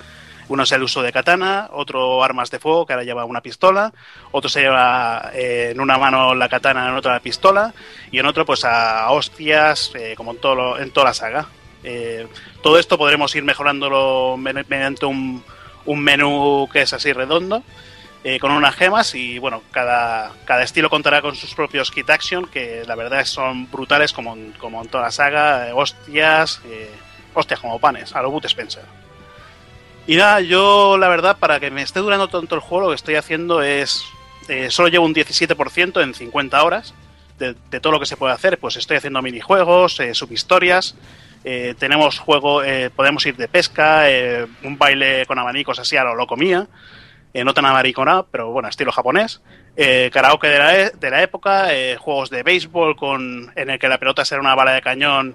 [0.49, 3.93] uno es el uso de katana, otro armas de fuego, que ahora lleva una pistola,
[4.33, 7.73] otro se lleva eh, en una mano la katana, en otra la pistola,
[8.11, 11.47] y en otro pues a hostias, eh, como en, todo lo- en toda la saga.
[11.83, 12.27] Eh,
[12.63, 15.45] todo esto podremos ir mejorándolo mediante un,
[15.87, 17.63] un menú que es así redondo,
[18.27, 22.47] eh, con unas gemas, y bueno, cada, cada estilo contará con sus propios kit action,
[22.47, 26.91] que la verdad son brutales como en, como en toda la saga, eh, hostias, eh,
[27.35, 29.04] hostias como panes, a lo Bud Spencer.
[30.07, 32.97] Y nada, yo la verdad, para que me esté durando tanto el juego, lo que
[32.97, 34.05] estoy haciendo es.
[34.49, 36.95] eh, solo llevo un 17% en 50 horas
[37.39, 38.59] de, de todo lo que se puede hacer.
[38.59, 40.95] Pues estoy haciendo minijuegos, eh, subhistorias.
[41.45, 46.05] eh, tenemos juego, eh, podemos ir de pesca, eh, un baile con abanicos así a
[46.05, 46.67] lo loco mía.
[47.45, 49.41] no tan amariconado, pero bueno, estilo japonés.
[50.13, 51.67] Karaoke de la, e- de la época,
[51.99, 55.35] juegos de béisbol con, en el que la pelota será una bala de cañón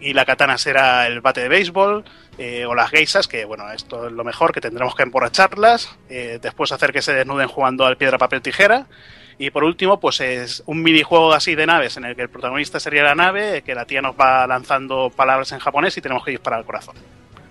[0.00, 2.04] y la katana será el bate de béisbol,
[2.38, 6.38] eh, o las geisas, que bueno, esto es lo mejor, que tendremos que emborracharlas, eh,
[6.40, 8.86] después hacer que se desnuden jugando al piedra, papel, tijera,
[9.38, 12.80] y por último, pues es un minijuego así de naves en el que el protagonista
[12.80, 16.30] sería la nave, que la tía nos va lanzando palabras en japonés y tenemos que
[16.30, 16.96] disparar al corazón.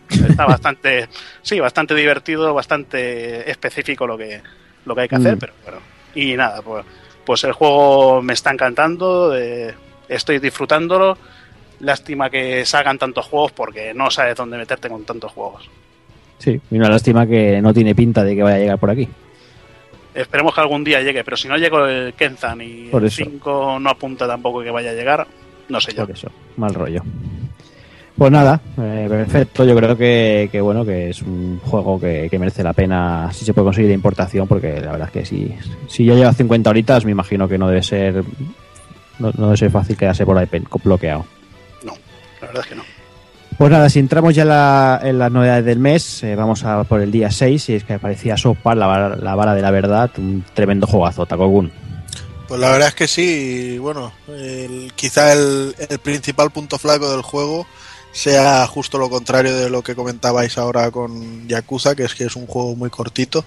[0.09, 1.07] Está bastante,
[1.43, 4.41] sí, bastante divertido, bastante específico lo que,
[4.85, 5.39] lo que hay que hacer, Mm.
[5.39, 5.77] pero bueno.
[6.15, 6.85] Y nada, pues,
[7.23, 9.75] pues el juego me está encantando, eh,
[10.07, 11.17] estoy disfrutándolo.
[11.79, 15.69] Lástima que salgan tantos juegos porque no sabes dónde meterte con tantos juegos.
[16.37, 19.07] Sí, y una lástima que no tiene pinta de que vaya a llegar por aquí.
[20.13, 23.23] Esperemos que algún día llegue, pero si no llega el Kenzan y Por el eso.
[23.25, 25.27] 5 no apunta tampoco que vaya a llegar,
[25.67, 26.05] no sé yo.
[26.05, 27.01] Por eso, mal rollo.
[28.17, 29.65] Pues nada, eh, perfecto.
[29.65, 33.43] Yo creo que, que bueno, que es un juego que, que merece la pena si
[33.43, 35.53] se puede conseguir de importación, porque la verdad es que si,
[35.89, 38.23] si ya lleva 50 horitas, me imagino que no debe ser
[39.19, 40.47] no, no debe ser fácil quedarse por ahí
[40.83, 41.25] bloqueado.
[42.45, 42.83] La verdad es que no.
[43.57, 46.83] Pues nada, si entramos ya en, la- en las novedades del mes, eh, vamos a
[46.83, 49.61] por el día 6, y es que aparecía South Park, la, vara- la vara de
[49.61, 51.71] la verdad, un tremendo juegazo, Takogun.
[52.49, 57.09] Pues la verdad es que sí, y bueno, el- quizá el, el principal punto flaco
[57.11, 57.65] del juego
[58.11, 62.35] sea justo lo contrario de lo que comentabais ahora con Yakuza, que es que es
[62.35, 63.45] un juego muy cortito,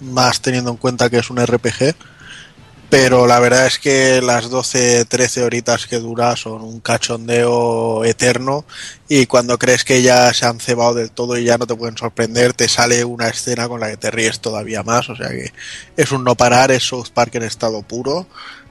[0.00, 1.94] más teniendo en cuenta que es un RPG.
[2.90, 8.64] Pero la verdad es que las 12, 13 horitas que dura son un cachondeo eterno
[9.08, 11.96] y cuando crees que ya se han cebado del todo y ya no te pueden
[11.96, 15.52] sorprender, te sale una escena con la que te ríes todavía más, o sea que
[15.96, 18.26] es un no parar, es South Park en estado puro,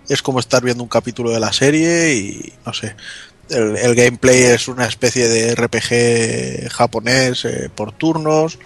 [0.08, 2.96] es como estar viendo un capítulo de la serie y no sé.
[3.50, 8.58] El, el gameplay es una especie de RPG japonés eh, por turnos,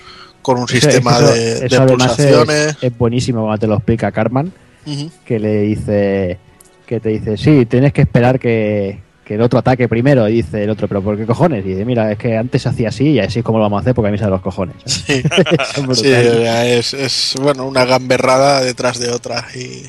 [0.43, 2.67] con un Eso- sistema eso- de, de eso además pulsaciones.
[2.77, 4.53] Es, es buenísimo cuando te lo explica Carman,
[5.25, 6.37] Que le dice,
[6.85, 10.27] que te dice, sí, tienes que esperar que, que el otro ataque primero.
[10.29, 11.65] Y dice el otro, pero ¿por qué cojones?
[11.65, 13.81] Y dice, mira, es que antes hacía así y así es como lo vamos a
[13.81, 14.75] hacer porque a mí se los cojones.
[14.85, 15.21] Sí.
[16.03, 19.83] Es, es bueno una gamberrada detrás de otra y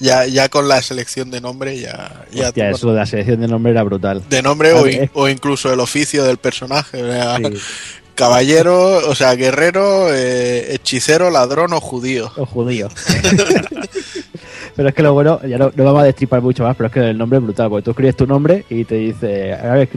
[0.00, 3.48] ya, ya con la selección de nombre ya, ya Hostia, eso de la selección de
[3.48, 4.22] nombre era brutal.
[4.28, 5.10] de nombre o, in- eh.
[5.14, 7.42] o incluso el oficio del personaje, o Sí,
[8.14, 12.32] caballero, o sea, guerrero, eh, hechicero, ladrón o judío.
[12.36, 12.92] los judíos.
[14.78, 16.92] pero es que lo bueno, ya no, no vamos a destripar mucho más, pero es
[16.92, 19.88] que el nombre es brutal, porque tú escribes tu nombre y te dice, a ver,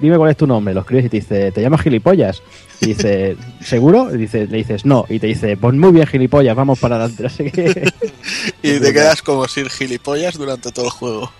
[0.00, 2.40] dime cuál es tu nombre, lo escribes y te dice, ¿te llamas gilipollas?
[2.80, 4.08] Y dice, ¿seguro?
[4.14, 7.28] Y dice, le dices, no, y te dice, pues muy bien gilipollas, vamos para adelante.
[7.28, 7.92] Sé qué.
[8.62, 11.30] Y te quedas como sin gilipollas durante todo el juego.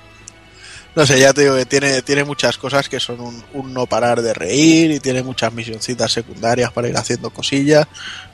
[0.95, 3.87] No sé, ya te digo que tiene, tiene muchas cosas que son un, un no
[3.87, 7.87] parar de reír y tiene muchas misioncitas secundarias para ir haciendo cosillas.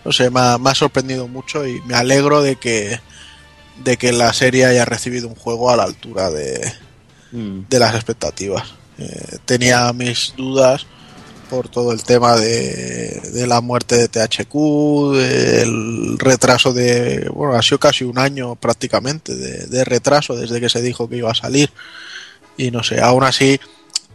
[0.05, 2.99] No sé, me ha, me ha sorprendido mucho y me alegro de que,
[3.85, 6.73] de que la serie haya recibido un juego a la altura de,
[7.33, 7.63] Mm.
[7.69, 8.75] de las expectativas.
[8.99, 10.87] Eh, tenía mis dudas
[11.51, 17.63] por todo el tema de, de la muerte de THQ, del retraso de, bueno, ha
[17.63, 21.35] sido casi un año prácticamente de, de retraso desde que se dijo que iba a
[21.35, 21.71] salir.
[22.57, 23.61] Y no sé, aún así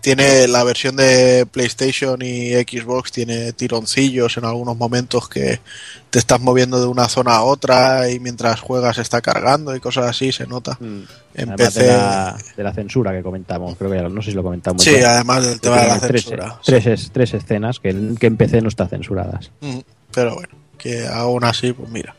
[0.02, 5.62] tiene la versión de PlayStation y Xbox tiene tironcillos en algunos momentos que
[6.10, 10.08] te estás moviendo de una zona a otra y mientras juegas está cargando y cosas
[10.08, 10.78] así, se nota.
[10.80, 11.02] Mm.
[11.36, 14.36] En PC de la, de la censura que comentamos, creo que ya, no sé si
[14.36, 14.84] lo comentamos.
[14.84, 15.14] Sí, ya.
[15.16, 16.60] además del tema de la tres, censura.
[16.66, 19.52] Tres, es- tres escenas que, que en PC no están censuradas.
[19.62, 19.80] Mm,
[20.14, 22.16] Pero bueno, que aún así, pues mira,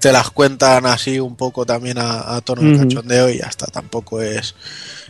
[0.00, 3.66] te las cuentan así un poco también a, a tono de cachondeo y ya está.
[3.66, 4.54] Tampoco es.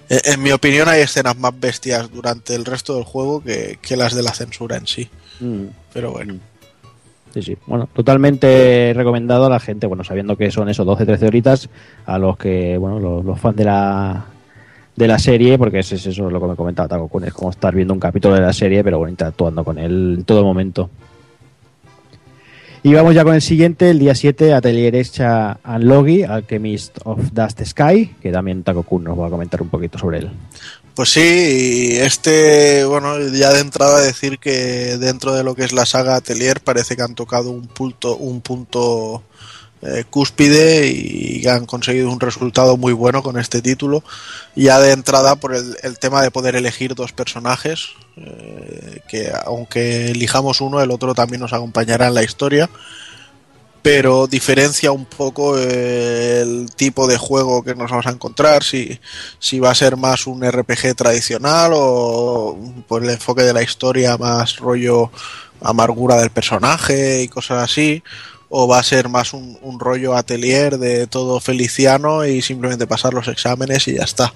[0.08, 3.96] En- En mi opinión, hay escenas más bestias durante el resto del juego que, que
[3.96, 5.08] las de la censura en sí.
[5.40, 5.64] Mm.
[5.92, 6.34] Pero bueno,
[7.34, 7.56] Sí, sí.
[7.66, 11.68] Bueno, totalmente recomendado a la gente, bueno, sabiendo que son eso, 12, 13 horitas,
[12.06, 14.24] a los que, bueno, los, los fans de la
[14.96, 17.50] de la serie, porque es, es eso lo que me comentaba Taco Kun, es como
[17.50, 20.90] estar viendo un capítulo de la serie, pero bueno, interactuando con él en todo momento.
[22.88, 27.18] Y vamos ya con el siguiente, el día 7, Atelier Hecha and Logi, Alchemist of
[27.34, 30.30] Dust Sky, que también Taco Kun nos va a comentar un poquito sobre él.
[30.94, 35.84] pues sí, este, bueno, ya de entrada decir que dentro de lo que es la
[35.84, 39.22] saga Atelier parece que han tocado un punto, un punto
[39.82, 44.02] eh, cúspide y han conseguido un resultado muy bueno con este título.
[44.56, 50.10] Ya de entrada por el, el tema de poder elegir dos personajes, eh, que aunque
[50.10, 52.68] elijamos uno, el otro también nos acompañará en la historia.
[53.80, 58.98] Pero diferencia un poco eh, el tipo de juego que nos vamos a encontrar, si,
[59.38, 62.58] si va a ser más un RPG tradicional o
[62.88, 65.10] por el enfoque de la historia más rollo
[65.60, 68.02] amargura del personaje y cosas así,
[68.50, 73.28] o va a ser más un, rollo atelier de todo feliciano y simplemente pasar los
[73.28, 74.32] exámenes y ya está.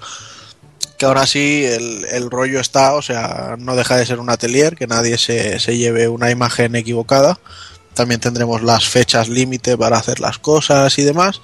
[0.97, 4.87] Que aún así el, rollo está, o sea, no deja de ser un atelier, que
[4.87, 7.39] nadie se, se lleve una imagen equivocada.
[7.93, 11.41] También tendremos las fechas límite para hacer las cosas y demás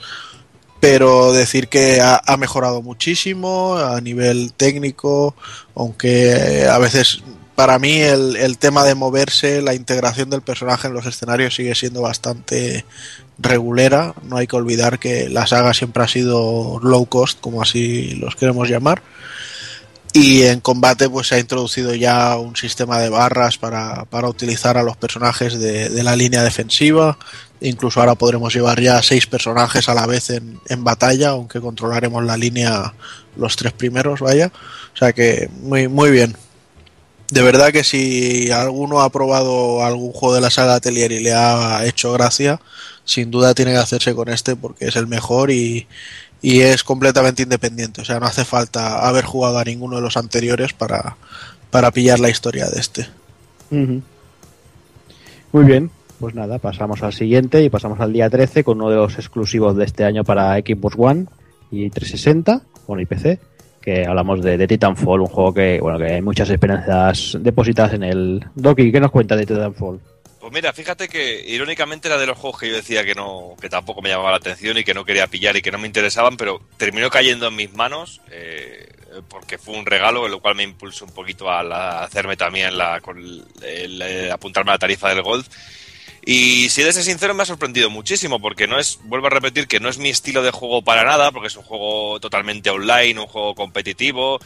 [0.80, 5.36] pero decir que ha mejorado muchísimo a nivel técnico,
[5.76, 7.22] aunque a veces
[7.60, 12.02] para mí el, tema de moverse, la integración del personaje en los escenarios sigue siendo
[12.02, 12.86] bastante
[13.38, 14.16] regulera.
[14.24, 18.38] No hay que olvidar que la saga siempre ha sido low cost, como así los
[18.38, 19.02] queremos llamar.
[20.14, 24.78] Y en combate pues se ha introducido ya un sistema de barras para, para utilizar
[24.78, 27.18] a los personajes de, de la línea defensiva.
[27.60, 32.24] Incluso ahora podremos llevar ya seis personajes a la vez en, en batalla, aunque controlaremos
[32.24, 32.94] la línea
[33.36, 34.50] los tres primeros, vaya.
[34.94, 36.38] O sea que muy, muy bien.
[37.32, 41.34] De verdad que si alguno ha probado algún juego de la saga Atelier y le
[41.34, 42.60] ha hecho gracia,
[43.06, 45.88] sin duda tiene que hacerse con este porque es el mejor y,
[46.42, 48.02] y es completamente independiente.
[48.02, 51.18] O sea, no hace falta haber jugado a ninguno de los anteriores para,
[51.70, 53.08] para pillar la historia de este.
[53.70, 58.96] Muy bien, pues nada, pasamos al siguiente y pasamos al día 13 con uno de
[58.96, 61.26] los exclusivos de este año para Xbox One
[61.72, 63.40] y 360, bueno, y PC,
[63.82, 68.46] que hablamos de, Titanfall, un juego que, bueno, que hay muchas esperanzas depositadas en el...
[68.56, 70.00] Doki, ¿qué nos cuenta de Titanfall?
[70.40, 73.70] Pues mira, fíjate que irónicamente era de los juegos que yo decía que no, que
[73.70, 76.38] tampoco me llamaba la atención y que no quería pillar y que no me interesaban,
[76.38, 78.88] pero terminó cayendo en mis manos eh,
[79.28, 83.02] porque fue un regalo, lo cual me impulsó un poquito a, la- hacerme también la,
[83.02, 85.46] con el, eh, apuntarme a la tarifa del Gold.
[86.26, 89.68] Y si de ser sincero, me ha sorprendido muchísimo, porque no es, vuelvo a repetir
[89.68, 93.20] que no es mi estilo de juego para nada, porque es un juego totalmente online,
[93.20, 94.40] un juego competitivo,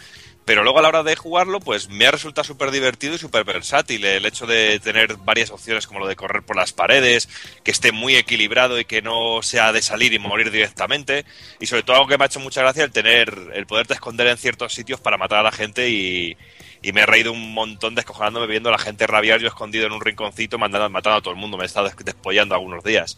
[0.46, 3.46] pero luego a la hora de jugarlo, pues me ha resultado súper divertido y súper
[3.46, 4.04] versátil.
[4.04, 7.30] El hecho de tener varias opciones, como lo de correr por las paredes,
[7.64, 11.26] que esté muy equilibrado y que no sea de salir y morir directamente.
[11.60, 14.28] Y sobre todo algo que me ha hecho mucha gracia, el tener, el poderte esconder
[14.28, 16.36] en ciertos sitios para matar a la gente y,
[16.84, 19.94] y me he reído un montón descojonándome viendo a la gente rabiar yo escondido en
[19.94, 21.58] un rinconcito mandando, matando a todo el mundo.
[21.58, 23.18] Me he estado des- despollando algunos días.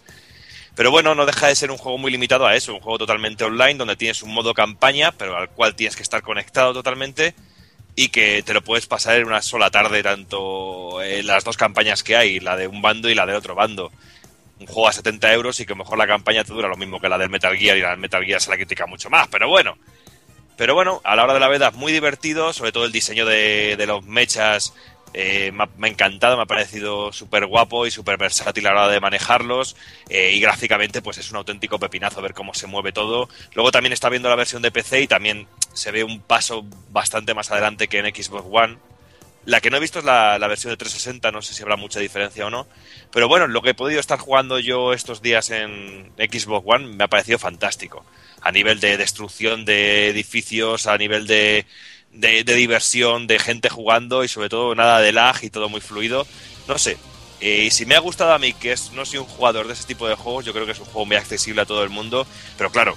[0.75, 3.43] Pero bueno, no deja de ser un juego muy limitado a eso, un juego totalmente
[3.43, 7.33] online donde tienes un modo campaña, pero al cual tienes que estar conectado totalmente
[7.95, 12.03] y que te lo puedes pasar en una sola tarde, tanto en las dos campañas
[12.03, 13.89] que hay, la de un bando y la de otro bando.
[14.59, 17.07] Un juego a 70 euros y que mejor la campaña te dura lo mismo que
[17.09, 19.47] la del Metal Gear y la del Metal Gear se la critica mucho más, pero
[19.47, 19.77] bueno.
[20.57, 23.75] Pero bueno, a la hora de la verdad, muy divertido, sobre todo el diseño de,
[23.77, 24.73] de los mechas
[25.17, 28.91] eh, me, ha, encantado, me ha parecido súper guapo y súper versátil a la hora
[28.91, 29.77] de manejarlos
[30.09, 33.29] eh, y gráficamente pues es un auténtico pepinazo ver cómo se mueve todo.
[33.53, 37.33] Luego también está viendo la versión de PC y también se ve un paso bastante
[37.33, 38.77] más adelante que en Xbox One.
[39.45, 41.77] La que no he visto es la, la versión de 360, no sé si habrá
[41.77, 42.67] mucha diferencia o no.
[43.13, 47.05] Pero bueno, lo que he podido estar jugando yo estos días en Xbox One me
[47.05, 48.03] ha parecido fantástico.
[48.45, 51.65] A nivel de destrucción de edificios, a nivel de,
[52.13, 55.81] de, de diversión, de gente jugando y sobre todo nada de lag y todo muy
[55.81, 56.25] fluido.
[56.67, 56.97] No sé.
[57.41, 59.73] Eh, y si me ha gustado a mí, que es, no soy un jugador de
[59.73, 61.89] ese tipo de juegos, yo creo que es un juego muy accesible a todo el
[61.89, 62.25] mundo.
[62.57, 62.95] Pero claro,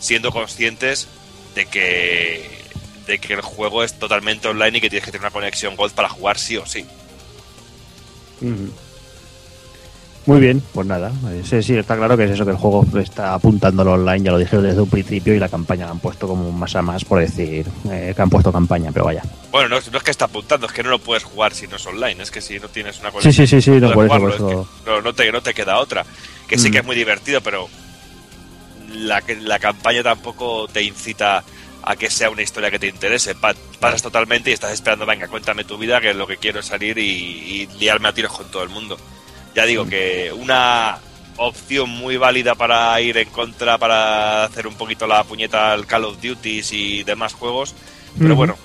[0.00, 1.06] siendo conscientes
[1.54, 2.50] de que,
[3.06, 5.92] de que el juego es totalmente online y que tienes que tener una conexión Gold
[5.92, 6.84] para jugar sí o sí.
[8.40, 8.72] Ujú.
[10.28, 11.10] Muy bien, pues nada.
[11.42, 14.36] Sí, sí, está claro que es eso, que el juego está apuntándolo online, ya lo
[14.38, 17.18] dijeron desde un principio, y la campaña la han puesto como más a más, por
[17.20, 19.22] decir eh, que han puesto campaña, pero vaya.
[19.50, 21.66] Bueno, no, es- no es que está apuntando, es que no lo puedes jugar si
[21.66, 23.94] no es online, es que si no tienes una Sí, sí, sí, sí, no, puedes
[23.94, 24.60] por eso, por jugarlo, eso.
[24.76, 26.04] es que no, no te, no te queda otra.
[26.46, 26.72] Que sí Mm.
[26.72, 27.66] que es muy divertido, pero
[28.92, 31.42] la, que- la campaña tampoco te incita
[31.82, 33.34] a que sea una historia que te interese.
[33.34, 36.66] Pa- pasas totalmente y estás esperando, venga, cuéntame tu vida, que lo que quiero es
[36.66, 38.98] salir y, y liarme a tiros con todo el mundo.
[39.58, 41.00] Ya digo que una
[41.36, 46.04] opción muy válida para ir en contra, para hacer un poquito la puñeta al Call
[46.04, 47.74] of Duty y demás juegos.
[48.16, 48.56] Pero bueno,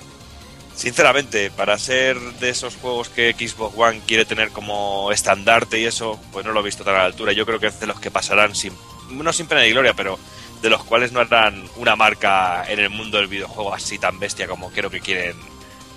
[0.75, 6.19] sinceramente, para ser de esos juegos que Xbox One quiere tener como estandarte y eso,
[6.31, 7.33] pues no lo he visto tan a la altura.
[7.33, 8.73] Yo creo que es de los que pasarán sin,
[9.09, 10.19] no sin pena ni gloria, pero
[10.61, 14.45] de los cuales no harán una marca en el mundo del videojuego así tan bestia
[14.45, 15.37] como creo que quieren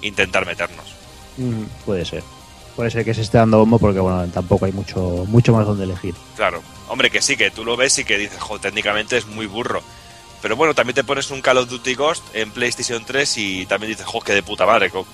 [0.01, 0.87] intentar meternos.
[1.37, 2.23] Mm, puede ser.
[2.77, 5.85] Puede ser que se esté dando bombo porque, bueno, tampoco hay mucho, mucho más donde
[5.85, 6.14] elegir.
[6.37, 9.47] Claro, hombre, que sí, que tú lo ves y que dices, jo, técnicamente es muy
[9.47, 9.83] burro.
[10.43, 13.93] Pero bueno, también te pones un Call of Duty Ghost en PlayStation 3 y también
[13.93, 15.07] dices, jo, que de puta madre, cómo,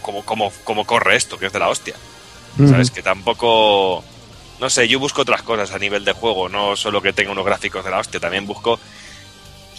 [0.00, 1.94] cómo, cómo, cómo corre esto, que es de la hostia.
[2.56, 2.90] ¿Sabes?
[2.90, 4.04] Que tampoco.
[4.60, 7.44] No sé, yo busco otras cosas a nivel de juego, no solo que tenga unos
[7.46, 8.78] gráficos de la hostia, también busco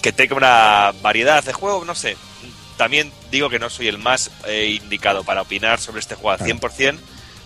[0.01, 2.17] que tenga una variedad de juego, no sé.
[2.77, 6.37] También digo que no soy el más eh, indicado para opinar sobre este juego al
[6.39, 6.55] Claro.
[6.59, 6.97] 100%.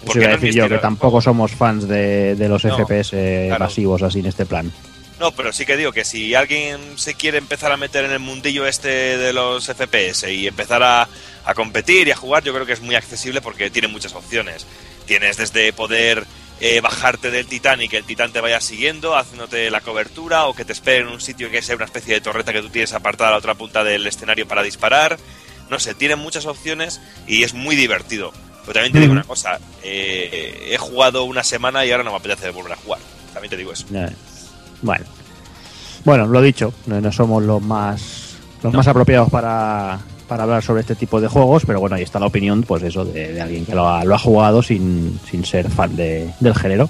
[0.03, 3.09] Eso iba a decir yo, que tampoco somos fans de, de los No, FPS
[3.47, 3.63] claro.
[3.65, 4.71] masivos así en este plan.
[5.19, 8.19] No, pero sí que digo que si alguien se quiere empezar a meter en el
[8.19, 11.07] mundillo este de los FPS y empezar a,
[11.45, 14.67] a competir y a jugar, yo creo que es muy accesible porque tiene muchas opciones.
[15.05, 16.25] Tienes desde poder
[16.59, 20.53] eh, bajarte del titán y que el titán te vaya siguiendo, haciéndote la cobertura, o
[20.53, 22.93] que te espere en un sitio que sea una especie de torreta que tú tienes
[22.93, 25.17] apartada a la otra punta del escenario para disparar.
[25.69, 28.33] No sé, tiene muchas opciones y es muy divertido.
[28.66, 29.20] Pero también te digo Ujú.
[29.20, 32.99] una cosa, eh, he jugado una semana y ahora no me apetece volver a jugar.
[33.34, 33.86] También te digo eso.
[34.82, 35.05] Bueno.
[36.03, 38.78] Bueno, lo dicho, no, no somos los más los No.
[38.78, 42.26] más apropiados para, para hablar sobre este tipo de juegos, pero bueno, ahí está la
[42.28, 45.70] opinión, pues eso, de, de alguien que lo ha, lo ha jugado sin, sin ser
[45.70, 46.89] fan de- del género.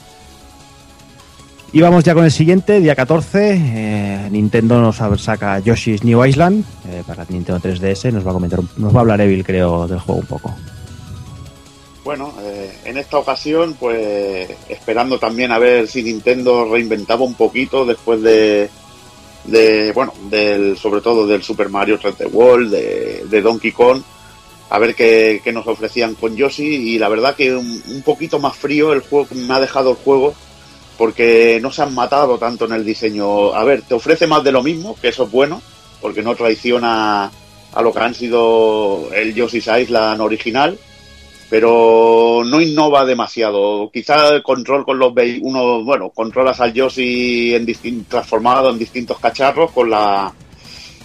[1.73, 3.51] Y vamos ya con el siguiente, día 14.
[3.57, 8.13] eh, Nintendo nos saca Yoshi's New Island eh, para Nintendo 3DS.
[8.13, 10.55] Nos va a comentar, nos va a hablar Evil, creo, del juego un poco.
[12.05, 17.83] Bueno, eh, en esta ocasión, pues esperando también a ver si Nintendo reinventaba un poquito
[17.83, 18.69] después de,
[19.95, 24.03] bueno, del, sobre todo del Super Mario 3D World, de, Donkey Kong,
[24.69, 28.37] a ver qué, qué nos ofrecían con Yoshi y la verdad que un, un poquito
[28.37, 30.35] más frío el juego me ha dejado el juego
[30.99, 33.55] porque no se han matado tanto en el diseño.
[33.55, 35.59] A ver, te ofrece más de lo mismo, que eso es bueno,
[36.01, 37.31] porque no traiciona
[37.73, 40.77] a lo que han sido el Yoshi's Island original
[41.49, 43.89] pero no innova demasiado.
[43.91, 49.71] Quizá el control con los uno, bueno, controlas al Yoshi en transformado en distintos cacharros
[49.71, 50.33] con la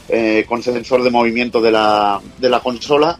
[0.09, 3.17] eh, con sensor de movimiento de la, de la consola,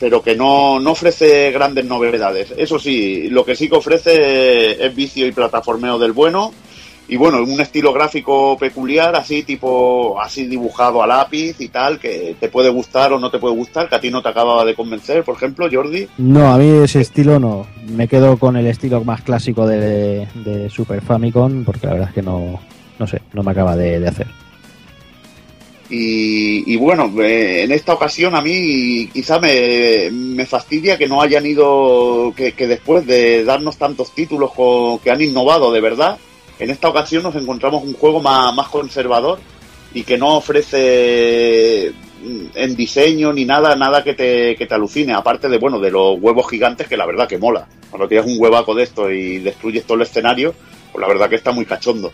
[0.00, 2.54] pero que no, no ofrece grandes novedades.
[2.56, 6.52] Eso sí, lo que sí que ofrece es vicio y plataformeo del bueno.
[7.08, 12.34] Y bueno, un estilo gráfico peculiar, así tipo, así dibujado a lápiz y tal, que
[12.40, 14.74] te puede gustar o no te puede gustar, que a ti no te acababa de
[14.74, 16.08] convencer, por ejemplo, Jordi.
[16.18, 17.64] No, a mí ese estilo no.
[17.88, 22.14] Me quedo con el estilo más clásico de, de Super Famicom, porque la verdad es
[22.16, 22.58] que no,
[22.98, 24.26] no sé, no me acaba de, de hacer.
[25.88, 31.22] Y, y bueno, eh, en esta ocasión a mí quizá me, me fastidia que no
[31.22, 36.18] hayan ido, que, que después de darnos tantos títulos co- que han innovado de verdad,
[36.58, 39.38] en esta ocasión nos encontramos un juego más, conservador
[39.92, 41.92] y que no ofrece
[42.54, 46.18] en diseño ni nada, nada que te, que te alucine, aparte de, bueno, de los
[46.20, 47.68] huevos gigantes que la verdad que mola.
[47.90, 50.54] Cuando tienes un huevaco de esto y destruyes todo el escenario,
[50.92, 52.12] pues la verdad que está muy cachondo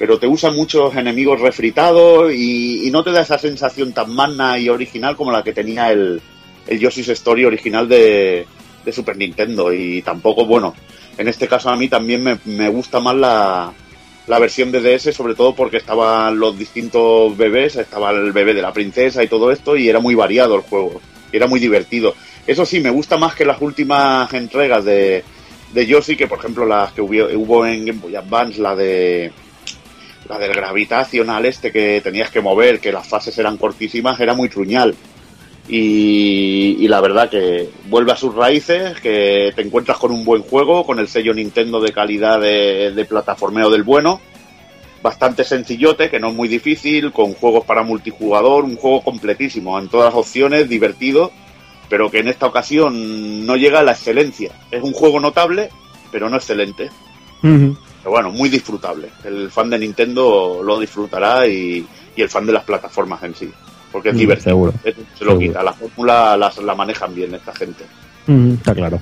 [0.00, 4.58] pero te usa muchos enemigos refritados y, y no te da esa sensación tan magna
[4.58, 6.22] y original como la que tenía el,
[6.66, 8.46] el Yoshi's Story original de
[8.90, 9.70] Super Nintendo.
[9.74, 10.74] Y tampoco, bueno,
[11.18, 13.72] en este caso a mí también me, me gusta más la,
[14.26, 18.62] la versión de DS, sobre todo porque estaban los distintos bebés, estaba el bebé de
[18.62, 21.00] la princesa y todo esto, y era muy variado el juego,
[21.32, 22.14] era muy divertido.
[22.46, 25.24] Eso sí, me gusta más que las últimas entregas de,
[25.72, 29.32] de Yoshi, que por ejemplo las que hubo, hubo en Game Boy Advance, la de
[30.28, 34.48] la del gravitacional este que tenías que mover, que las fases eran cortísimas, era muy
[34.48, 34.94] truñal.
[35.72, 40.42] Y, y la verdad que vuelve a sus raíces, que te encuentras con un buen
[40.42, 44.20] juego, con el sello Nintendo de calidad de, de plataformeo del bueno,
[45.00, 49.88] bastante sencillote, que no es muy difícil, con juegos para multijugador, un juego completísimo, en
[49.88, 51.30] todas las opciones, divertido,
[51.88, 54.50] pero que en esta ocasión no llega a la excelencia.
[54.72, 55.70] Es un juego notable,
[56.10, 56.90] pero no excelente.
[58.02, 59.08] Pero bueno, muy disfrutable.
[59.24, 63.50] El fan de Nintendo lo disfrutará y, y el fan de las plataformas en sí.
[63.92, 64.50] Porque es Mm, divertido.
[64.50, 64.72] seguro.
[64.84, 65.62] Eso se lo quita.
[65.62, 67.84] La fórmula las- la manejan bien esta gente.
[68.26, 69.00] Mm, está claro.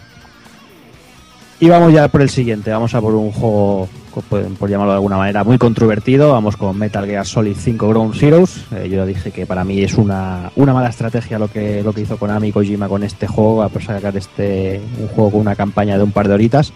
[1.61, 2.71] Y vamos ya por el siguiente.
[2.71, 3.89] Vamos a por un juego,
[4.31, 6.31] por, llamarlo de alguna manera, muy controvertido.
[6.33, 8.65] Vamos con Metal Gear Solid 5 Ground Zeroes.
[8.77, 12.03] Eh, yo dije que para mí es una, una mala estrategia lo que, lo que
[12.03, 15.57] hizo Konami Kojima con este juego, a pesar de sacar este, un juego con una
[15.57, 16.73] campaña de un par de horitas.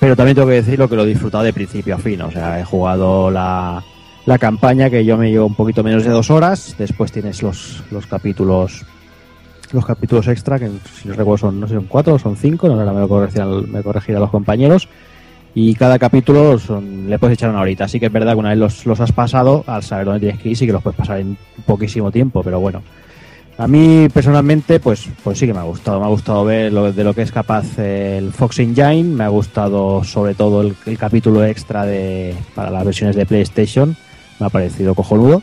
[0.00, 2.20] Pero también tengo que decirlo que lo he disfrutado de principio a fin.
[2.22, 3.82] O sea, he jugado la,
[4.26, 6.74] la campaña que yo me llevo un poquito menos de dos horas.
[6.78, 8.84] Después tienes los, los capítulos
[9.72, 10.70] los capítulos extra, que
[11.00, 13.08] si no recuerdo son, no sé, son cuatro o son cinco, no, ahora me lo
[13.08, 14.88] corregirán, me corregirán los compañeros.
[15.54, 17.84] Y cada capítulo son, le puedes echar una horita.
[17.84, 20.40] Así que es verdad que una vez los, los has pasado, al saber dónde tienes
[20.40, 22.82] que ir, sí que los puedes pasar en poquísimo tiempo, pero bueno.
[23.58, 25.98] A mí personalmente, pues, pues sí que me ha gustado.
[25.98, 29.04] Me ha gustado ver lo, de lo que es capaz el Fox Engine.
[29.04, 33.96] Me ha gustado sobre todo el, el capítulo extra de, para las versiones de PlayStation.
[34.38, 35.42] Me ha parecido cojonudo.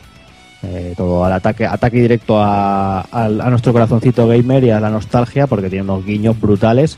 [0.62, 4.88] Eh, todo al ataque, ataque directo a, al- a nuestro corazoncito gamer y a la
[4.88, 6.96] nostalgia, porque tiene unos guiños brutales.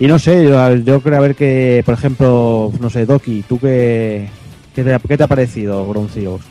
[0.00, 3.60] Y no sé, yo, yo creo a ver que, por ejemplo, no sé, Doki, ¿tú
[3.60, 4.28] qué,
[4.74, 6.42] qué, te, qué te ha parecido Ground Zeroes?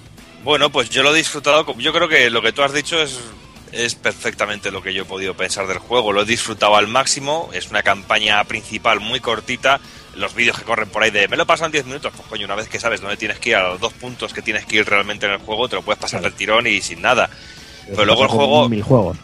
[0.43, 1.65] Bueno, pues yo lo he disfrutado.
[1.79, 3.19] Yo creo que lo que tú has dicho es,
[3.71, 6.13] es perfectamente lo que yo he podido pensar del juego.
[6.13, 7.49] Lo he disfrutado al máximo.
[7.53, 9.79] Es una campaña principal muy cortita.
[10.15, 12.13] Los vídeos que corren por ahí de me lo pasan 10 minutos.
[12.15, 14.41] Pues coño, una vez que sabes dónde tienes que ir a los dos puntos que
[14.41, 17.01] tienes que ir realmente en el juego, te lo puedes pasar del tirón y sin
[17.01, 17.29] nada.
[17.87, 19.17] Pero luego el juego- Mil juegos.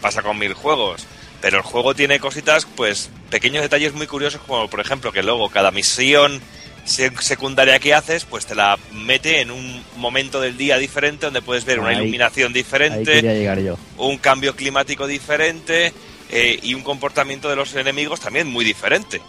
[0.00, 1.06] Pasa con mil juegos.
[1.40, 5.48] Pero el juego tiene cositas, pues, pequeños detalles muy curiosos, como por ejemplo que luego
[5.50, 6.40] cada misión
[6.84, 11.42] se- secundaria que haces, pues te la mete en un momento del día diferente, donde
[11.42, 13.76] puedes ver una Ahí- iluminación diferente, quería llegar yo.
[13.98, 15.92] un cambio climático diferente
[16.30, 19.20] eh, y un comportamiento de los enemigos también muy diferente.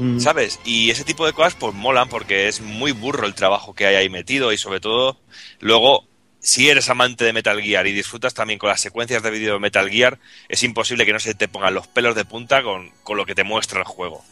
[0.00, 0.18] Mm.
[0.18, 0.58] ¿Sabes?
[0.64, 3.96] Y ese tipo de cosas pues molan porque es muy burro el trabajo que hay
[3.96, 5.18] ahí metido y sobre todo
[5.60, 6.06] luego
[6.38, 9.58] si eres amante de Metal Gear y disfrutas también con las secuencias de vídeo de
[9.58, 13.18] Metal Gear, es imposible que no se te pongan los pelos de punta con, con
[13.18, 14.24] lo que te muestra el juego.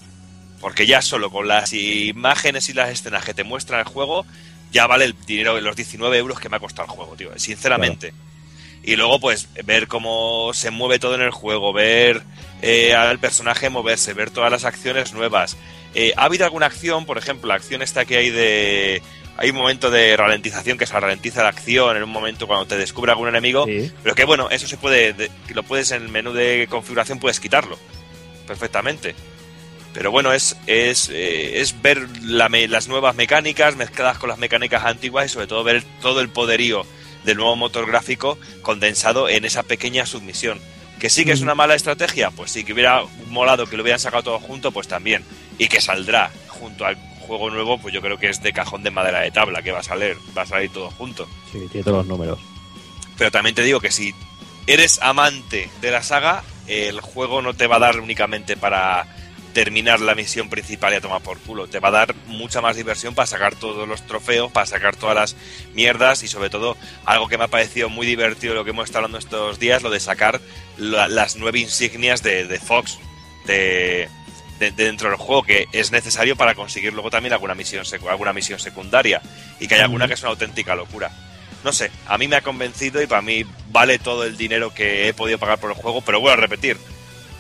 [0.59, 4.25] Porque ya solo con las imágenes y las escenas que te muestra el juego,
[4.73, 8.15] ya vale el dinero, los 19 euros que me ha costado el juego, tío, sinceramente.
[8.89, 12.23] Y luego, pues, ver cómo se mueve todo en el juego, ver
[12.63, 15.57] eh, al personaje moverse, ver todas las acciones nuevas.
[15.95, 19.03] Eh, ¿Ha habido alguna acción, por ejemplo, la acción esta que hay de...
[19.37, 22.77] Hay un momento de ralentización que se ralentiza la acción en un momento cuando te
[22.79, 23.93] descubre algún enemigo, Sí.
[24.03, 27.39] pero que bueno, eso se puede, de- lo puedes en el menú de configuración puedes
[27.39, 27.79] quitarlo
[28.47, 29.15] perfectamente.
[29.95, 34.39] Pero bueno, es, es, eh, es ver la me- las nuevas mecánicas mezcladas con las
[34.39, 36.85] mecánicas antiguas y sobre todo ver todo el poderío
[37.25, 40.61] del nuevo motor gráfico condensado en esa pequeña submisión.
[40.99, 44.01] Que sí que es una mala estrategia, pues sí, que hubiera molado que lo hubieran
[44.01, 45.25] sacado todo junto, pues también.
[45.57, 48.91] Y que saldrá junto al juego nuevo, pues yo creo que es de cajón de
[48.91, 51.29] madera de tabla, que va a salir, va a salir todo junto.
[51.53, 52.39] Sí, tiene todos los números.
[53.17, 54.15] Pero también te digo que si
[54.67, 59.07] eres amante de la saga, el juego no te va a dar únicamente para
[59.55, 61.67] terminar la misión principal y a tomar por culo.
[61.69, 65.15] Te va a dar mucha más diversión para sacar todos los trofeos, para sacar todas
[65.17, 65.37] las
[65.75, 69.05] mierdas y sobre todo algo que me ha parecido muy divertido lo que hemos estado
[69.07, 70.41] hablando estos días, lo de sacar
[70.77, 72.99] la- las nueve insignias de, de Fox
[73.47, 74.09] de,
[74.59, 78.11] de- de dentro del juego, que es necesario para conseguir luego también alguna misión, secu-
[78.11, 79.21] alguna misión secundaria
[79.61, 81.11] y que hay alguna que es una auténtica locura.
[81.65, 85.09] No sé, a mí me ha convencido y para mí vale todo el dinero que
[85.09, 86.77] he podido pagar por el juego, pero vuelvo a repetir,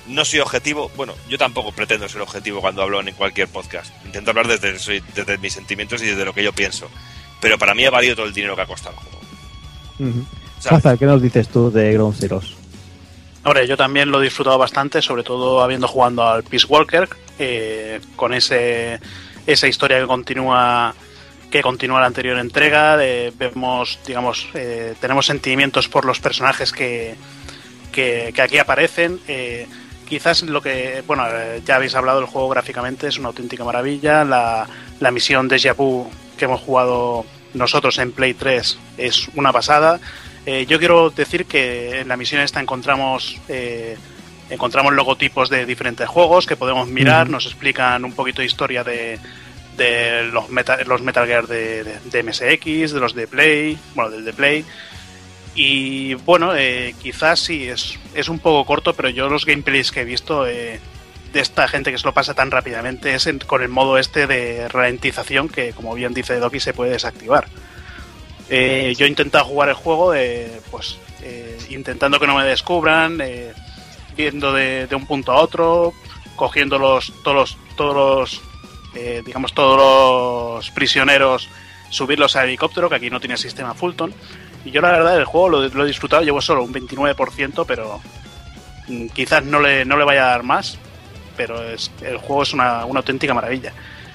[0.08, 3.92] no soy objetivo, bueno, yo tampoco pretendo ser objetivo cuando hablo en cualquier podcast.
[4.04, 6.88] Intento hablar desde, soy- desde mis sentimientos y desde lo que yo pienso.
[7.40, 9.18] Pero para mí ha valido todo el dinero que ha costado el juego.
[10.64, 12.54] Hazard, ¿qué nos dices tú de Ground Zeroes?
[13.44, 18.00] Hombre, yo también lo he disfrutado bastante, sobre todo habiendo jugado al Peace Walker, eh,
[18.16, 18.98] con ese
[19.46, 20.94] esa historia que continúa
[21.50, 22.96] que continúa la anterior entrega.
[22.96, 27.14] de- vemos, digamos, eh, tenemos sentimientos por los personajes que,
[27.92, 29.18] que, que aquí aparecen.
[29.28, 29.66] eh,
[30.08, 34.24] quizás lo que, bueno, eh, ya habéis hablado, el juego gráficamente es una auténtica maravilla.
[34.24, 34.66] La,
[35.00, 40.00] la misión de Vu que hemos jugado nosotros en Play 3 es una pasada.
[40.46, 43.96] Eh, yo quiero decir que en la misión esta encontramos eh,
[44.50, 49.18] encontramos logotipos de diferentes juegos que podemos mirar, nos explican un poquito de historia de,
[49.76, 54.10] de los, Metal, los Metal Gear de, de- de MSX, de los de Play, bueno,
[54.10, 54.64] del de Play.
[55.60, 60.02] Y bueno, eh, quizás sí, es, es un poco corto, pero yo los gameplays que
[60.02, 60.78] he visto eh,
[61.32, 64.28] de esta gente que se lo pasa tan rápidamente es en- con el modo este
[64.28, 67.48] de ralentización que, como bien dice Doki, se puede desactivar.
[68.50, 70.12] Eh, yo he intentado jugar el juego,
[70.70, 73.52] pues eh, intentando que no me descubran, eh,
[74.16, 75.92] viendo de, de un punto a otro,
[76.36, 78.42] cogiendo los, todos los, todos los
[78.94, 79.76] eh, digamos, todos
[80.56, 81.48] los prisioneros,
[81.90, 84.14] subirlos al helicóptero, que aquí no tiene sistema Fulton.
[84.68, 88.02] Y yo la verdad el juego lo, he disfrutado, llevo solo un 29%, pero
[88.86, 90.76] mm, quizás no le, no le vaya a dar más,
[91.38, 93.72] pero es, el juego es una, una auténtica maravilla.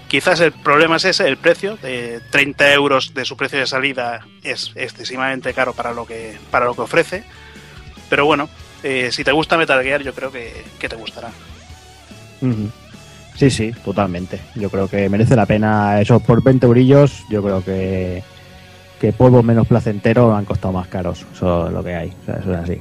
[0.07, 4.27] Quizás el problema es ese, el precio, de 30 euros de su precio de salida
[4.43, 7.23] es excesivamente caro para lo que, para lo que ofrece.
[8.07, 8.47] Pero bueno,
[8.83, 11.31] eh, si te gusta Metal Gear, yo creo que, te gustará.
[13.35, 14.39] Sí, sí, totalmente.
[14.53, 17.23] Yo creo que merece la pena eso por 20 eurillos.
[17.31, 18.21] Yo creo que,
[19.03, 21.25] que polvos menos placenteros han costado más caros.
[21.33, 22.13] Eso es lo que hay.
[22.25, 22.79] Eso es así.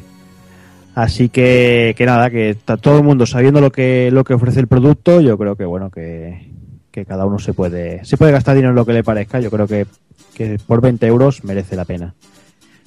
[0.95, 4.61] Así que, que nada, que está todo el mundo sabiendo lo que, lo que ofrece
[4.61, 5.21] el producto.
[5.21, 6.53] Yo creo que bueno, que,
[6.93, 9.41] que cada uno se puede, se puede gastar dinero en lo que le parezca.
[9.41, 9.85] Yo creo que,
[10.33, 12.15] que por 20 euros merece la pena.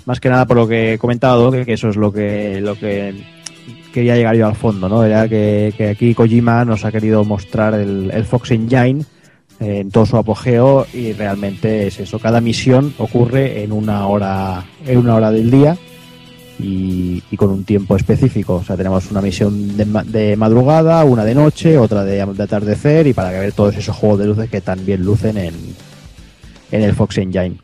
[0.06, 3.22] Más que nada por lo que he comentado, que, eso es lo que, lo que
[3.92, 5.04] quería llegar yo al fondo, ¿no?
[5.04, 9.04] Era que, que aquí Kojima nos ha querido mostrar el, el Fox Engine
[9.60, 12.20] en todo su apogeo y realmente es eso.
[12.20, 15.78] Cada misión ocurre en una hora, en una hora del día
[16.60, 18.56] y, con un tiempo específico.
[18.56, 22.44] O sea, tenemos una misión de, ma- de madrugada, una de noche, otra de, de
[22.44, 25.54] atardecer y para ver todos esos juegos de luces que también lucen en,
[26.72, 27.58] en el Fox Engine.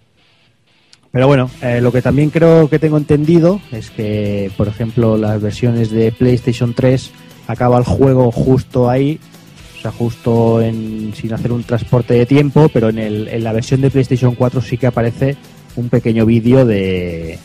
[1.12, 5.42] Pero bueno, eh, lo que también creo que tengo entendido es que, por ejemplo, las
[5.42, 7.12] versiones de PlayStation 3
[7.48, 9.20] acaba el juego justo ahí,
[9.82, 13.52] o sea, justo en, sin hacer un transporte de tiempo, pero en, el, en la
[13.52, 15.36] versión de PlayStation 4 sí que aparece
[15.76, 17.40] un pequeño vídeo de,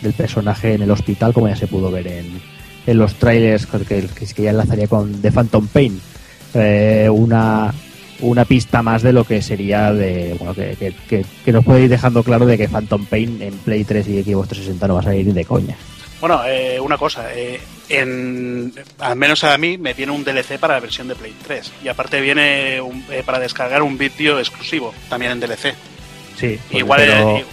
[0.00, 2.26] del personaje en el hospital, como ya se pudo ver en,
[2.84, 3.78] en los trailers que,
[4.34, 6.00] que, ya enlazaría con The Phantom Pain.
[6.54, 7.72] Eh, una,
[8.22, 12.24] una pista más de lo que sería de bueno que- que nos puede ir dejando
[12.24, 15.24] claro de que Phantom Pain en Play 3 y Xbox 360 no va a salir
[15.26, 15.76] ni de coña.
[16.22, 20.74] Bueno, eh, una cosa, eh, en, al menos a mí me viene un DLC para
[20.74, 24.94] la versión de Play 3 y aparte viene un- eh, para descargar un vídeo exclusivo,
[25.10, 25.74] también en DLC.
[26.38, 27.44] Sí, Igual pero, eh,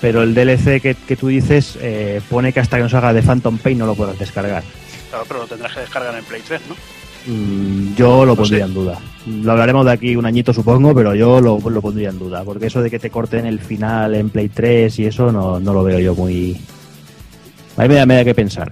[0.00, 3.22] pero el DLC que, que tú dices eh, pone que hasta que no salga de
[3.22, 4.62] Phantom Pain no lo puedas descargar.
[5.08, 6.74] claro, pero lo tendrás que descargar en Play 3, ¿no?
[7.32, 8.64] Mm, yo lo No pondría sé.
[8.66, 8.98] en duda.
[9.26, 12.42] Lo hablaremos de aquí un añito, supongo, pero yo lo, lo pondría en duda.
[12.44, 15.72] Porque eso de que te corten el final en Play 3 y eso no, no
[15.72, 16.56] lo veo yo muy.
[17.76, 18.70] Ahí me da, me da que pensar.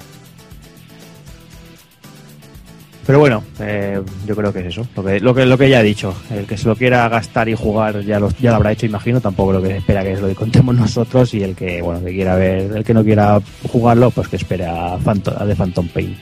[3.06, 4.86] Pero bueno, eh, yo creo que es eso.
[4.96, 6.14] Lo que, lo, que, lo que ya he dicho.
[6.30, 9.20] El que se lo quiera gastar y jugar ya lo, ya lo habrá hecho, imagino.
[9.20, 11.34] Tampoco lo que espera que es lo que contemos nosotros.
[11.34, 13.40] Y el que, bueno, que quiera ver, el que no quiera
[13.70, 16.16] jugarlo, pues que espere a, Phantom, a The Phantom Pain.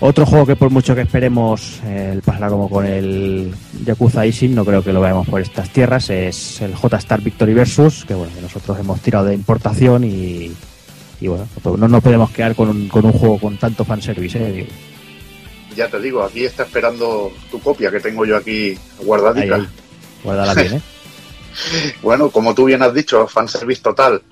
[0.00, 3.54] Otro juego que por mucho que esperemos eh, pasará como con el
[3.84, 8.04] Yakuza Ishin, no creo que lo veamos por estas tierras, es el J-Star Victory Versus,
[8.04, 10.52] que bueno, que nosotros hemos tirado de importación y,
[11.20, 14.38] Y bueno, pues no nos podemos quedar con un, con un juego con tanto fanservice,
[14.38, 14.52] ¿eh?
[14.52, 14.68] Digo,
[15.76, 19.56] Ya te digo, aquí está esperando tu copia que tengo yo aquí guardadita.
[19.56, 19.68] ahí.
[20.22, 20.80] Guárdala bien, ¿eh?
[22.02, 24.22] Bueno, como tú bien has dicho, fanservice total.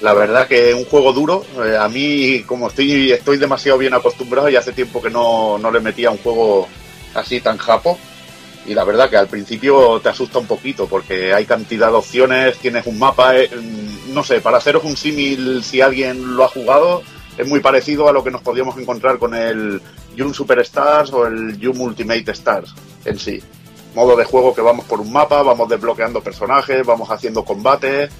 [0.00, 4.48] La verdad que un juego duro, eh, a mí como estoy estoy demasiado bien acostumbrado
[4.48, 6.66] y hace tiempo que no, no le metía un juego
[7.14, 7.96] así tan japo.
[8.66, 12.58] Y la verdad que al principio te asusta un poquito porque hay cantidad de opciones,
[12.58, 16.48] tienes un mapa, eh, mm, no sé, para haceros un símil si alguien lo ha
[16.48, 17.02] jugado,
[17.36, 19.80] es muy parecido a lo que nos podíamos encontrar con el
[20.14, 22.74] Yum Superstars o el Yum Ultimate Stars
[23.04, 23.42] en sí.
[23.94, 28.10] Modo de juego que vamos por un mapa, vamos desbloqueando personajes, vamos haciendo combates.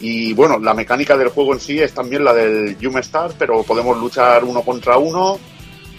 [0.00, 3.62] Y bueno, la mecánica del juego en sí es también la del Yum Stars, pero
[3.62, 5.38] podemos luchar uno contra uno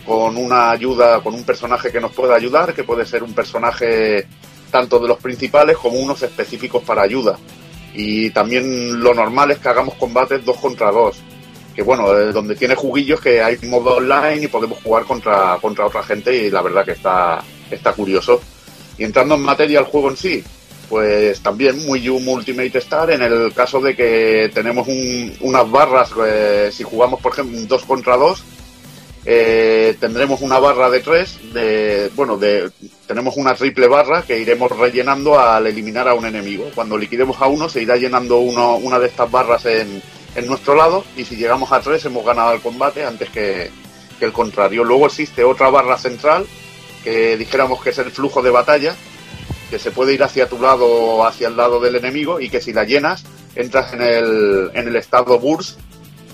[0.05, 4.25] con una ayuda, con un personaje que nos pueda ayudar, que puede ser un personaje
[4.71, 7.37] tanto de los principales como unos específicos para ayuda.
[7.93, 11.17] Y también lo normal es que hagamos combates dos contra dos.
[11.75, 15.85] Que bueno, eh, donde tiene juguillos que hay modo online y podemos jugar contra, contra
[15.85, 18.41] otra gente y la verdad que está, está curioso.
[18.97, 20.43] Y entrando en materia al juego en sí,
[20.89, 26.11] pues también muy Yum Ultimate Star en el caso de que tenemos un- unas barras,
[26.25, 28.43] eh, si jugamos por ejemplo dos contra dos,
[29.25, 32.71] eh, tendremos una barra de tres, de, bueno, de,
[33.05, 36.71] tenemos una triple barra que iremos rellenando al eliminar a un enemigo.
[36.73, 40.01] Cuando liquidemos a uno se irá llenando uno, una de estas barras en,
[40.35, 43.69] en nuestro lado y si llegamos a tres hemos ganado el combate antes que,
[44.19, 44.83] el contrario.
[44.83, 46.45] Luego existe otra barra central
[47.03, 48.95] que dijéramos que es el flujo de batalla,
[49.71, 52.61] que se puede ir hacia tu lado o hacia el lado del enemigo y que
[52.61, 53.23] si la llenas
[53.55, 55.79] entras en el, en el estado burst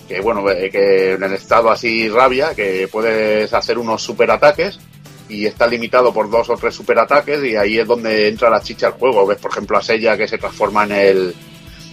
[0.08, 4.80] que bueno, eh, que en el estado así rabia, que puedes hacer unos superataques
[5.28, 8.86] y está limitado por dos o tres superataques y ahí es donde entra la chicha
[8.86, 9.26] al juego.
[9.26, 11.34] Ves, por ejemplo, a Sella que se transforma en el,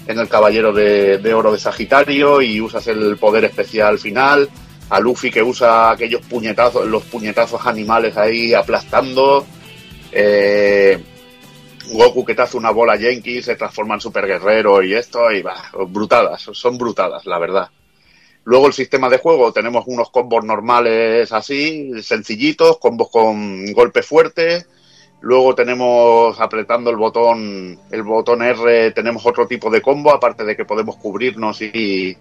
[0.07, 4.49] en el caballero de, de oro de Sagitario y usas el poder especial final.
[4.89, 9.45] A Luffy que usa aquellos puñetazos, los puñetazos animales ahí aplastando.
[10.11, 11.03] Eh,
[11.91, 15.41] Goku que te hace una bola Yankee, se transforma en super guerrero y esto, y
[15.41, 17.69] va, brutadas, son brutadas, la verdad.
[18.45, 24.65] Luego el sistema de juego, tenemos unos combos normales así, sencillitos, combos con golpe fuerte.
[25.21, 30.55] Luego tenemos apretando el botón, el botón R, tenemos otro tipo de combo, aparte de
[30.55, 32.15] que podemos cubrirnos y,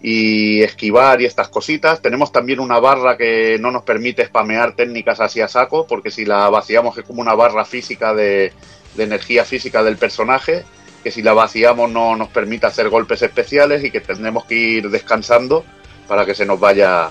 [0.00, 2.00] y esquivar y estas cositas.
[2.00, 6.24] Tenemos también una barra que no nos permite spamear técnicas así a saco, porque si
[6.24, 8.52] la vaciamos es como una barra física de,
[8.94, 10.62] de energía física del personaje
[11.02, 14.90] que si la vaciamos no nos permite hacer golpes especiales y que tendremos que ir
[14.90, 15.64] descansando
[16.08, 17.10] para que se nos vaya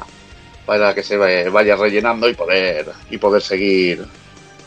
[0.65, 4.05] para que se vaya rellenando y poder y poder seguir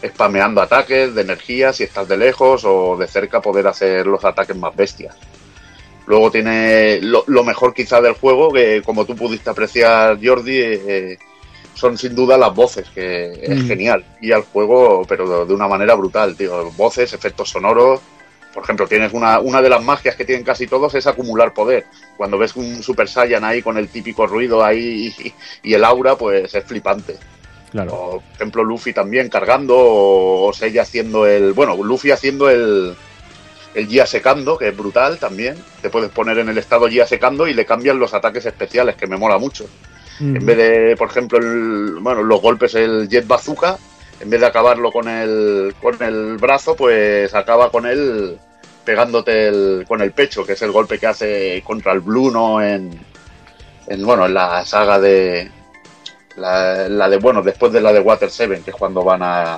[0.06, 4.56] spameando ataques de energía si estás de lejos o de cerca poder hacer los ataques
[4.56, 5.16] más bestias.
[6.06, 11.18] Luego tiene lo, lo mejor quizá del juego, que como tú pudiste apreciar Jordi, eh,
[11.72, 13.66] son sin duda las voces, que es Mm.
[13.66, 14.04] genial.
[14.20, 16.70] Y al juego, pero de una manera brutal, tío.
[16.72, 18.00] Voces, efectos sonoros,
[18.54, 21.86] por ejemplo, tienes una, una de las magias que tienen casi todos es acumular poder.
[22.16, 25.34] Cuando ves un Super Saiyan ahí con el típico ruido ahí y,
[25.68, 27.16] y el aura, pues es flipante.
[27.72, 27.92] Claro.
[27.92, 31.52] O, por ejemplo, Luffy también cargando, o, o Seiya haciendo el.
[31.52, 32.94] Bueno, Luffy haciendo el.
[33.74, 35.56] El Gia secando, que es brutal también.
[35.82, 39.08] Te puedes poner en el estado Gia secando y le cambian los ataques especiales, que
[39.08, 39.66] me mola mucho.
[40.20, 40.36] Mm.
[40.36, 43.76] En vez de, por ejemplo, el, bueno, los golpes, el Jet Bazooka,
[44.20, 48.38] en vez de acabarlo con el, con el brazo, pues acaba con él
[48.84, 52.62] pegándote el, con el pecho, que es el golpe que hace contra el Blue, ¿no?
[52.62, 52.98] En,
[53.86, 55.50] en, bueno, en la saga de.
[56.36, 59.54] La, la de, bueno, después de la de Water 7, que es cuando van a,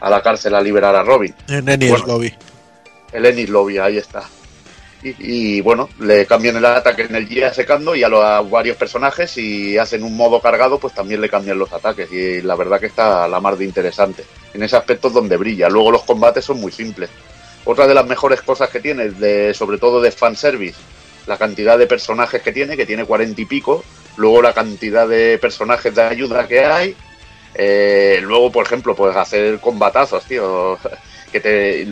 [0.00, 1.34] a la cárcel a liberar a Robin.
[1.48, 2.06] En Ennis Bueno.
[2.06, 2.34] Lobby.
[3.12, 4.22] El Ennis Lobby, ahí está.
[5.02, 5.14] Y,
[5.58, 8.76] y, bueno, le cambian el ataque en el Gia secando y a, lo- a varios
[8.78, 12.10] personajes y hacen un modo cargado, pues también le cambian los ataques.
[12.10, 14.24] Y la verdad que está a la mar de interesante.
[14.54, 15.68] En ese aspecto es donde brilla.
[15.68, 17.10] Luego los combates son muy simples.
[17.70, 20.80] Otra de las mejores cosas que tiene, de, sobre todo de fanservice,
[21.26, 23.84] la cantidad de personajes que tiene, que tiene cuarenta y pico.
[24.16, 26.96] Luego la cantidad de personajes de ayuda que hay.
[27.54, 30.78] Eh, luego, por ejemplo, puedes hacer combatazos, tío
[31.30, 31.86] que te,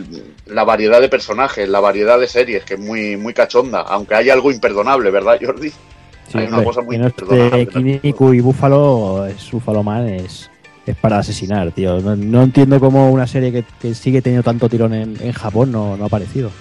[0.47, 4.31] la variedad de personajes, la variedad de series, que es muy, muy cachonda, aunque hay
[4.31, 5.69] algo imperdonable, ¿verdad, Jordi?
[5.69, 7.67] Sí, hay una cosa muy imperdonable.
[7.67, 10.49] Kinniku y Búfalo, es Búfalo Man es,
[10.91, 11.99] es para asesinar, tío.
[11.99, 15.97] No, no entiendo cómo una serie que, sigue teniendo tanto tirón en, en Japón no,
[15.97, 16.51] no ha aparecido.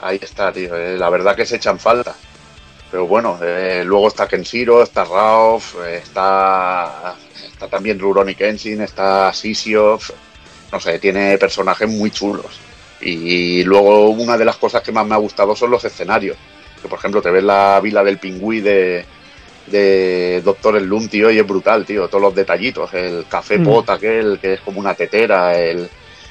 [0.00, 0.74] Ahí está, tío.
[0.76, 2.14] eh, la verdad que se echan falta.
[2.90, 7.14] Pero bueno, eh, luego está Kenshiro, está Raof, eh, está,
[7.52, 9.98] está también Rurouni Kenshin, está Sisio.
[10.72, 12.58] No sé, tiene personajes muy chulos.
[13.00, 16.36] Y luego una de las cosas que más me ha gustado son los escenarios.
[16.82, 19.04] Que por ejemplo te ves la vila del pingüí de,
[19.70, 22.08] de Doctor Slum, tío, y es brutal, tío.
[22.08, 22.92] Todos los detallitos.
[22.94, 23.64] El café Mm.
[23.64, 25.88] pot aquel, que es como una tetera, el,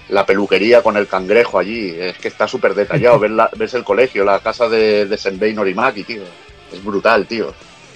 [0.09, 1.95] la peluquería con el cangrejo allí.
[1.99, 3.19] Es que está súper detallado.
[3.19, 6.23] ves, la- ves el colegio, la casa de, de Senbei Norimaki, tío.
[6.71, 7.53] Es brutal, tío.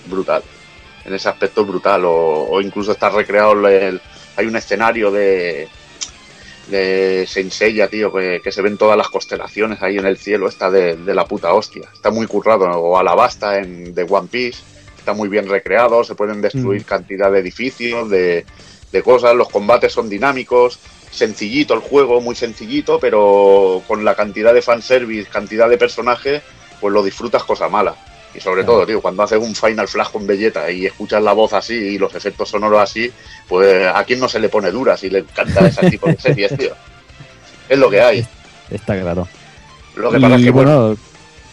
[0.08, 0.42] Brutal.
[1.06, 2.06] En ese aspecto es brutal.
[2.06, 4.00] O, o incluso está recreado el,
[4.36, 5.68] hay un escenario de
[6.68, 10.48] de Saint Seiya, tío, que, que se ven todas las constelaciones ahí en el cielo,
[10.48, 11.90] está de, de la puta hostia.
[11.94, 14.64] Está muy currado, o Alabasta en de One Piece,
[15.04, 16.86] está muy bien recreado, se pueden destruir Mm.
[16.86, 18.46] cantidad de edificios, de,
[18.90, 20.80] de cosas, los combates son dinámicos,
[21.12, 26.42] sencillito el juego, muy sencillito, pero con la cantidad de fanservice, cantidad de personajes,
[26.80, 27.96] pues lo disfrutas cosa mala.
[28.34, 28.78] Y sobre Claro.
[28.78, 31.98] todo, tío, cuando haces un Final Flash con Belleta y escuchas la voz así y
[31.98, 33.12] los efectos sonoros así,
[33.48, 36.58] pues a quién no se le pone dura si le encanta ese tipo de series,
[36.58, 36.72] tío.
[37.70, 38.26] Es lo que hay.
[38.70, 39.28] Está claro.
[39.96, 40.98] Lo que pasa es que, bueno, bueno,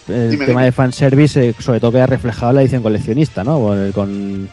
[0.08, 3.60] el Dime, tema de fanservice eh, sobre todo queda reflejado en la edición coleccionista, ¿no?
[3.60, 4.48] Con, el- con,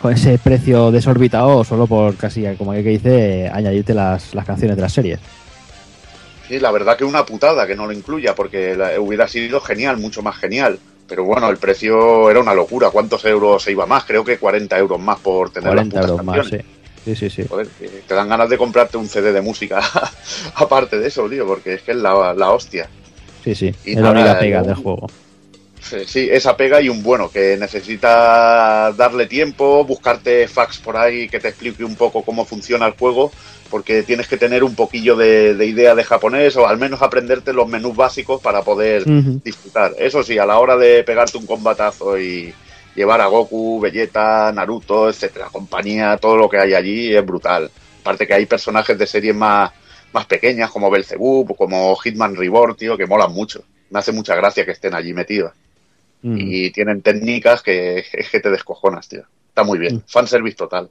[0.00, 4.82] con ese precio desorbitado solo por casi, como que dice, añadirte las, las canciones de
[4.82, 5.20] las series.
[6.48, 9.98] sí, la verdad que una putada que no lo incluya, porque la- hubiera sido genial,
[9.98, 10.78] mucho más genial.
[11.06, 12.90] Pero bueno, el precio era una locura.
[12.90, 14.04] ¿Cuántos euros se iba más?
[14.04, 16.66] Creo que 40 euros más por tener 40 las putas euros más, canciones.
[16.66, 16.72] sí.
[17.02, 17.48] Sí, sí, sí.
[17.48, 17.66] Joder,
[18.06, 19.80] te dan ganas de comprarte un CD de música
[20.54, 22.88] aparte de eso, tío, porque es que es la, la hostia.
[23.44, 23.74] Sí, sí.
[23.84, 25.06] Y es la única pega yo- del juego.
[26.06, 31.40] Sí, esa pega y un bueno, que necesita darle tiempo, buscarte fax por ahí que
[31.40, 33.32] te explique un poco cómo funciona el juego,
[33.70, 37.52] porque tienes que tener un poquillo de, de idea de japonés o al menos aprenderte
[37.52, 39.04] los menús básicos para poder
[39.42, 39.94] disfrutar.
[39.98, 42.52] Eso sí, a la hora de pegarte un combatazo y
[42.94, 47.70] llevar a Goku, Vegeta, Naruto, etcétera, compañía, todo lo que hay allí es brutal.
[48.02, 49.70] Aparte que hay personajes de series más,
[50.12, 53.64] más pequeñas como Belzebub, como Hitman Reborn, tío, que molan mucho.
[53.90, 55.52] Me hace mucha gracia que estén allí metidos.
[56.22, 56.36] Ujú.
[56.36, 59.22] Y tienen técnicas que, es que te descojonas, tío.
[59.48, 59.96] Está muy bien.
[59.96, 60.02] Mm.
[60.06, 60.90] Fanservice total.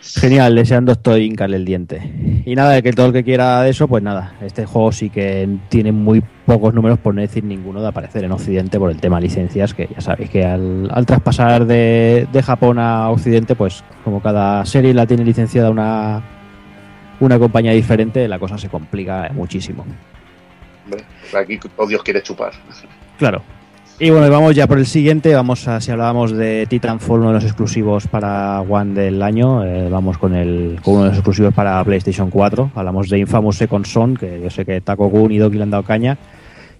[0.00, 2.42] Genial, deseando estoy hincarle el diente.
[2.44, 5.48] Y nada, que todo el que quiera de eso, pues nada, este juego sí que
[5.68, 9.18] tiene muy pocos números, por no decir ninguno, de aparecer en Occidente por el tema
[9.20, 14.22] licencias, que ya sabéis que al, al traspasar de, de Japón a Occidente, pues como
[14.22, 16.22] cada serie la tiene licenciada una,
[17.20, 19.84] una compañía diferente, la cosa se complica muchísimo.
[21.36, 22.52] Aquí todo Dios quiere chupar.
[23.18, 23.42] Claro.
[23.98, 25.34] Y bueno, vamos ya por el siguiente.
[25.34, 29.88] Vamos a, si hablábamos de Titanfall, uno de los exclusivos para One del año, eh,
[29.88, 32.72] vamos con, el, con uno de los exclusivos para PlayStation 4.
[32.74, 35.70] Hablamos de Infamous Second Son, que yo sé que Taco Gun y Doki le han
[35.70, 36.18] dado caña.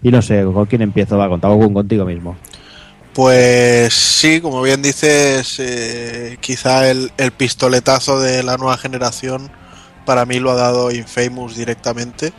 [0.02, 1.16] Y no sé, ¿con quién empiezo?
[1.16, 2.36] Va, con Taco Gun, contigo mismo.
[3.14, 9.50] Pues sí, como bien dices, eh, quizá el, el pistoletazo de la nueva generación
[10.06, 12.32] para mí lo ha dado Infamous directamente.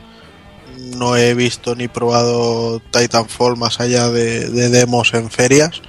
[0.96, 5.82] No he visto ni probado Titanfall más allá de, de demos en ferias,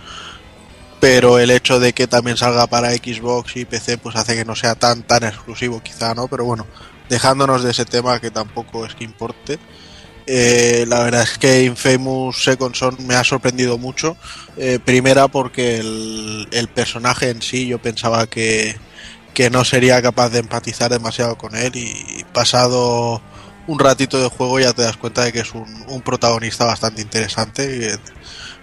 [1.01, 4.55] pero el hecho de que también salga para Xbox y PC pues hace que no
[4.57, 6.29] sea tan tan exclusivo quizá, ¿no?
[6.29, 6.67] Pero bueno,
[7.09, 9.59] dejándonos de ese tema que tampoco es que importe.
[10.27, 14.17] eh, la verdad es que Infamous Second Son me ha sorprendido mucho.
[14.57, 18.77] Eh, primera porque el personaje en sí yo pensaba que,
[19.39, 23.23] que no sería capaz de empatizar demasiado con él y pasado
[23.69, 28.01] un ratito de juego ya te das cuenta de que es un, protagonista bastante interesante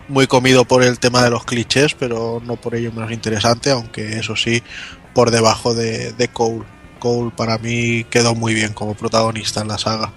[0.10, 4.20] muy comido por el tema de los clichés pero no por ello menos interesante aunque
[4.20, 4.64] eso sí
[5.14, 6.66] por debajo de, de Cole.
[7.00, 10.12] Cole para mí quedó muy bien como protagonista en la saga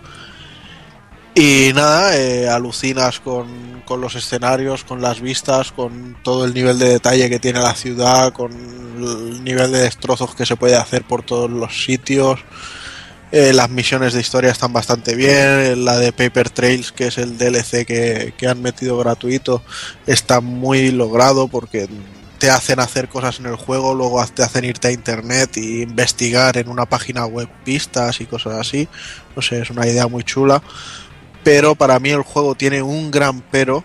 [1.41, 6.81] y nada, eh, alucinas con, con los escenarios, con las vistas, con todo el nivel
[6.81, 11.05] de detalle que tiene la ciudad, con el nivel de destrozos que se puede hacer
[11.05, 12.41] por todos los sitios.
[13.31, 15.85] Eh, las misiones de historia están bastante bien.
[15.85, 19.63] La de Paper Trails, que es el DLC que, que han metido gratuito,
[20.09, 21.89] está muy logrado porque
[22.41, 26.57] te hacen hacer cosas en el juego, luego te hacen irte a internet e investigar
[26.57, 28.89] en una página web pistas y cosas así.
[29.37, 30.61] No sé, es una idea muy chula
[31.49, 33.83] pero para mí el juego tiene un gran pero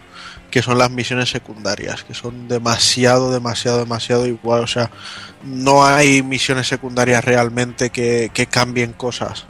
[0.51, 4.63] que son las misiones secundarias, que son demasiado, demasiado, demasiado igual.
[4.63, 4.91] O sea,
[5.45, 9.45] no hay misiones secundarias realmente que, que cambien cosas,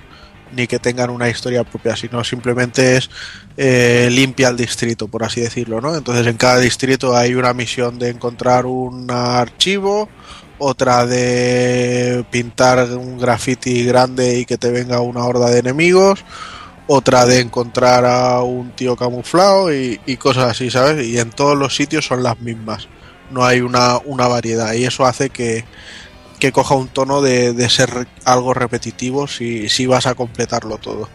[0.56, 3.10] ni que tengan una historia propia, sino simplemente es
[3.58, 5.96] eh, limpia el distrito, por así decirlo, ¿no?
[5.96, 10.08] Entonces en cada distrito hay una misión de encontrar un archivo,
[10.60, 16.24] otra de pintar un graffiti grande y que te venga una horda de enemigos,
[16.94, 21.06] otra de encontrar a un tío camuflado y, cosas así, ¿sabes?
[21.08, 22.88] Y en todos los sitios son las mismas.
[23.32, 25.66] No hay una, una variedad y eso hace que,
[26.40, 31.10] que coja un tono de, de ser algo repetitivo si, si vas a completarlo todo.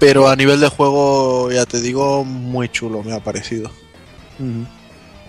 [0.00, 3.70] Pero a nivel de juego, ya te digo, muy chulo me ha parecido.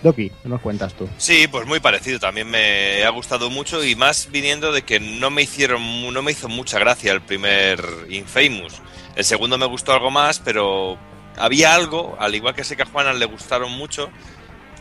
[0.04, 1.08] Doki, ¿qué nos cuentas tú?
[1.18, 2.20] Sí, pues muy parecido.
[2.20, 6.32] También me ha gustado mucho y más viniendo de que no me hicieron, no me
[6.32, 8.82] hizo mucha gracia el primer Infamous.
[9.16, 10.98] El segundo me gustó algo más, pero
[11.38, 14.10] había algo, al igual que sé que a Juana le gustaron mucho,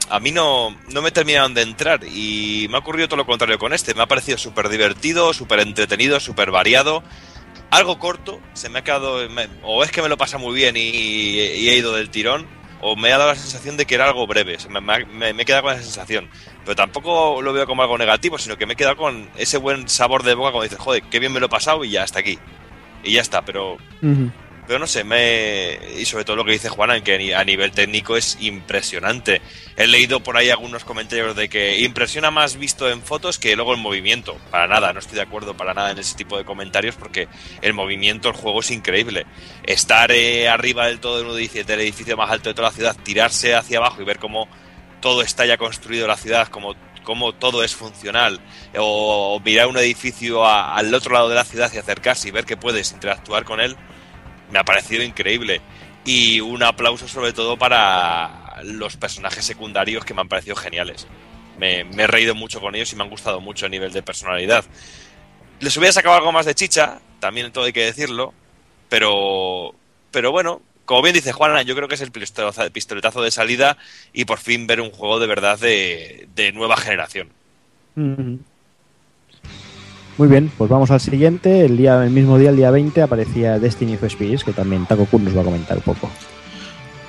[0.09, 3.59] a mí no, no me terminaron de entrar y me ha ocurrido todo lo contrario
[3.59, 3.93] con este.
[3.95, 7.03] Me ha parecido súper divertido, súper entretenido, súper variado.
[7.71, 10.77] Algo corto, se me ha quedado, me- o es que me lo pasa muy bien
[10.79, 12.47] y he ido del tirón,
[12.83, 14.57] o me ha dado la sensación de que era algo breve.
[14.71, 16.29] Me- me he quedado con esa sensación.
[16.65, 19.89] Pero tampoco lo veo como algo negativo, sino que me he quedado con ese buen
[19.89, 22.21] sabor de boca cuando dices, joder, qué bien me lo he pasado y ya hasta
[22.21, 22.39] aquí.
[23.03, 23.77] Y ya está, pero
[24.71, 25.81] pero no sé, me.
[25.99, 29.43] Y sobre todo lo que dice Juana, que a nivel técnico es impresionante.
[29.77, 33.75] He leído por ahí algunos comentarios de que impresiona más visto en fotos que luego
[33.75, 34.37] en movimiento.
[34.53, 37.27] Para nada, no estoy de acuerdo para nada en ese tipo de comentarios porque
[37.63, 39.27] el movimiento, el juego es increíble.
[39.65, 42.75] Estar eh, arriba del todo de un edificio, del edificio más alto de toda la
[42.75, 44.47] ciudad, tirarse hacia abajo y ver cómo
[45.01, 48.41] todo está ya construido la ciudad, como cómo todo es funcional,
[48.79, 52.57] o, mirar un edificio al otro lado de la ciudad y acercarse y ver que
[52.57, 53.77] puedes interactuar con él,
[54.51, 55.61] me ha parecido increíble.
[56.05, 61.07] Y un aplauso sobre todo para los personajes secundarios que me han parecido geniales.
[61.59, 64.65] Me, he reído mucho con ellos y me han gustado mucho a nivel de personalidad.
[65.61, 68.33] Les hubiera sacado algo más de chicha, también todo hay que decirlo,
[68.89, 69.75] pero,
[70.11, 73.77] pero bueno, como bien dice Juana, yo creo que es el pistoletazo, de salida
[74.15, 77.29] y por fin ver un juego de verdad de, de nueva generación.
[77.95, 78.41] Ujú.
[80.21, 81.65] Muy bien, pues vamos al siguiente.
[81.65, 85.07] El día, el mismo día, el día 20, aparecía Destiny of Spirits, que también Taco
[85.07, 86.11] Kun nos va a comentar un poco.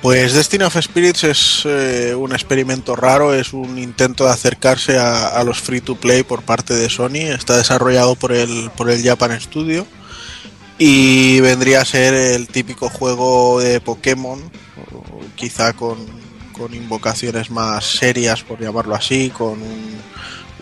[0.00, 5.44] Pues Destiny of Spirits es eh, un experimento raro, es un intento de acercarse a,
[5.44, 7.28] los free to play por parte de Sony.
[7.34, 9.86] Está desarrollado por el, por el Japan Studio
[10.78, 14.40] y vendría a ser el típico juego de Pokémon,
[15.36, 15.98] quizá con,
[16.52, 20.00] con invocaciones más serias, por llamarlo así, con un,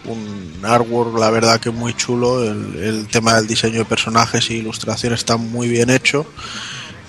[0.06, 2.42] un artwork, la verdad que muy chulo.
[2.44, 6.26] El, tema del diseño de personajes y ilustración está muy bien hecho.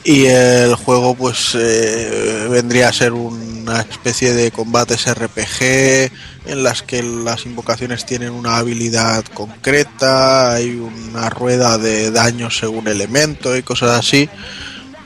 [0.03, 6.11] Y el juego pues eh, vendría a ser una especie de combates RPG
[6.47, 12.88] en las que las invocaciones tienen una habilidad concreta, hay una rueda de daños según
[12.88, 14.27] elemento y cosas así.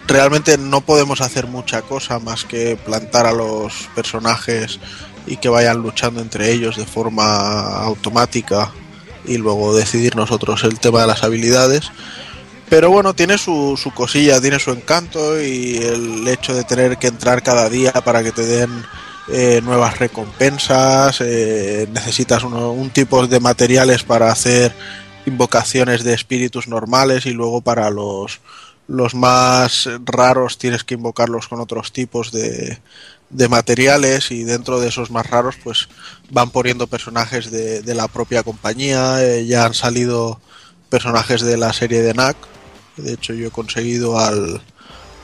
[0.08, 4.80] Realmente no podemos hacer mucha cosa más que plantar a los personajes
[5.28, 8.72] y que vayan luchando entre ellos de forma automática
[9.26, 11.92] y luego decidir nosotros el tema de las habilidades.
[12.70, 17.08] Pero bueno, tiene su, su cosilla, tiene su encanto y el hecho de tener que
[17.08, 18.70] entrar cada día para que te den
[19.28, 24.74] eh, nuevas recompensas, eh, necesitas uno- un tipo de materiales para hacer
[25.26, 28.40] invocaciones de espíritus normales y luego para los,
[28.88, 32.80] los más raros tienes que invocarlos con otros tipos de,
[33.30, 35.90] de materiales y dentro de esos más raros pues
[36.30, 40.40] van poniendo personajes de, de la propia compañía, eh, ya han salido
[40.90, 42.38] personajes de la serie de NAC,
[42.98, 44.62] de hecho yo he conseguido al,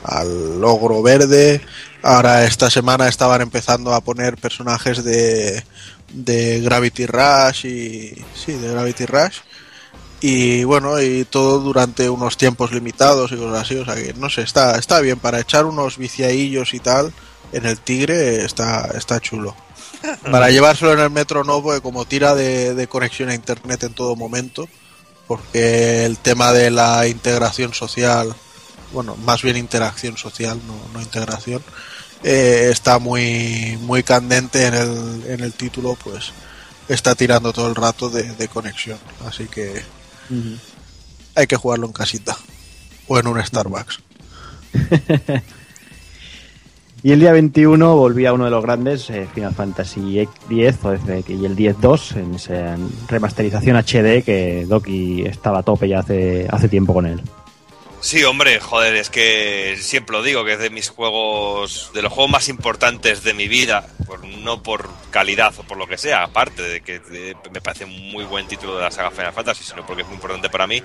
[0.04, 0.60] al
[1.02, 1.60] verde,
[2.02, 5.64] ahora esta semana estaban empezando a poner personajes de,
[6.12, 9.38] de Gravity Rush y sí, de Gravity Rush.
[10.24, 14.30] Y bueno, y todo durante unos tiempos limitados y cosas así, o sea que no
[14.30, 17.12] sé, está, está bien para echar unos viciadillos y tal
[17.52, 19.54] en el tigre está, está chulo.
[20.30, 23.94] Para llevárselo en el metro no, porque como tira de, de conexión a internet en
[23.94, 24.68] todo momento,
[25.26, 28.34] porque el tema de la integración social,
[28.92, 31.62] bueno, más bien interacción social, no, no integración,
[32.24, 36.32] eh, está muy, muy candente en el, en el título, pues
[36.88, 38.98] está tirando todo el rato de, de conexión.
[39.26, 39.82] Así que
[41.34, 42.36] hay que jugarlo en casita
[43.08, 44.00] o en un Starbucks.
[47.04, 51.44] Y el día 21 volvía uno de los grandes, eh, Final Fantasy X o y
[51.44, 52.76] el 10-2, en esa
[53.08, 57.20] remasterización HD que Doki estaba a tope ya hace, hace tiempo con él.
[58.00, 62.12] Sí, hombre, joder, es que siempre lo digo, que es de mis juegos, de los
[62.12, 66.24] juegos más importantes de mi vida, por- no por calidad o por lo que sea,
[66.24, 67.00] aparte de que
[67.52, 70.16] me parece un muy buen título de la saga Final Fantasy, sino porque es muy
[70.16, 70.82] importante para mí.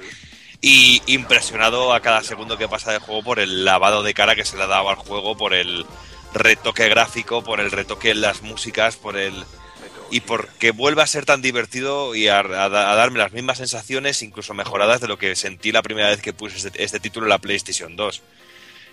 [0.61, 4.45] Y impresionado a cada segundo que pasa del juego por el lavado de cara que
[4.45, 5.85] se le ha dado al juego, por el
[6.33, 9.45] retoque gráfico, por el retoque en las músicas, por el
[10.09, 15.01] y porque vuelve a ser tan divertido y a, darme las mismas sensaciones, incluso mejoradas
[15.01, 17.95] de lo que sentí la primera vez que puse este, este título en la PlayStation
[17.95, 18.21] 2.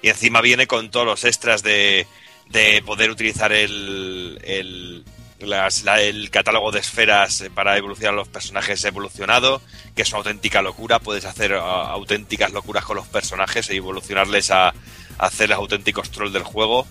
[0.02, 2.06] Y encima viene con todos los extras de,
[2.48, 5.04] de poder utilizar el, el,
[5.46, 5.68] la-
[6.00, 9.60] el catálogo de esferas para evolucionar los personajes evolucionado,
[9.94, 10.98] que es una auténtica locura.
[10.98, 14.74] Puedes hacer ah, auténticas locuras con los personajes e evolucionarles a, a
[15.18, 16.86] hacer los auténticos trolls del juego.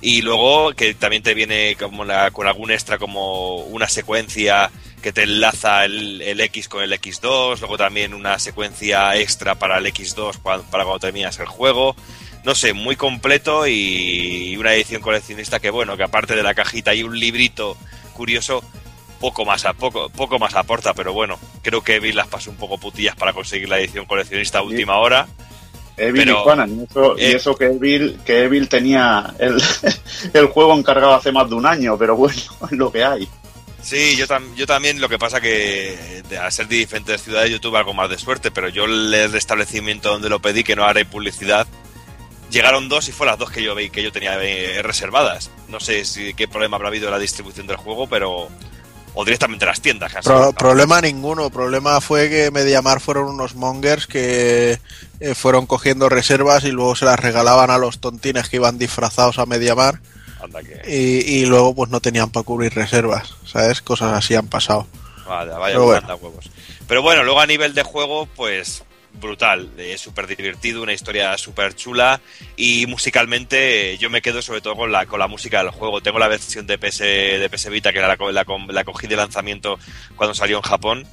[0.00, 4.70] Y luego que también te viene como la- con algún extra como una secuencia
[5.02, 9.86] que te enlaza el, X con el X2, luego también una secuencia extra para el
[9.86, 11.94] X2 cua- para cuando terminas el juego.
[12.44, 16.94] No sé, muy completo y una edición coleccionista que bueno, que aparte de la cajita
[16.94, 17.76] y un librito
[18.14, 18.62] curioso,
[19.20, 22.56] poco más a poco, poco más aporta, pero bueno, creo que Evil las pasó un
[22.56, 25.26] poco putillas para conseguir la edición coleccionista a última hora.
[25.96, 29.60] Evil Pero- y Conan, y eso, y eh, eso que Evil, que Evil tenía el,
[30.32, 32.40] el juego encargado hace más de un año, pero bueno,
[32.70, 33.28] es lo que hay.
[33.82, 37.60] Sí, yo, tam- yo también, lo que pasa que al ser de diferentes ciudades yo
[37.60, 41.04] tuve algo más de suerte, pero yo el establecimiento donde lo pedí, que no haré
[41.04, 41.66] publicidad,
[42.50, 45.50] llegaron dos y fue las dos que yo vi que yo tenía eh, reservadas.
[45.68, 48.48] No sé si qué problema habrá habido en la distribución del juego, pero
[49.14, 50.12] o directamente las tiendas.
[50.22, 51.50] Pro- problema ninguno.
[51.50, 54.78] Problema fue que Mediamar fueron unos mongers que
[55.20, 59.38] eh, fueron cogiendo reservas y luego se las regalaban a los tontines que iban disfrazados
[59.38, 60.00] a Mediamar
[60.40, 63.34] Anda que- y, y luego pues no tenían para cubrir reservas.
[63.44, 63.82] ¿Sabes?
[63.82, 64.86] Cosas así han pasado.
[65.26, 66.16] Vaya, vaya Pero bueno.
[66.16, 66.50] huevos.
[66.86, 68.84] Pero bueno, luego a nivel de juego, pues
[69.18, 72.20] brutal, es súper divertido, una historia súper chula
[72.56, 76.00] y musicalmente yo me quedo sobre todo con la, con la música del juego.
[76.00, 79.78] Tengo la versión de PS, de PS Vita que la, la, la cogí de lanzamiento
[80.16, 81.06] cuando salió en Japón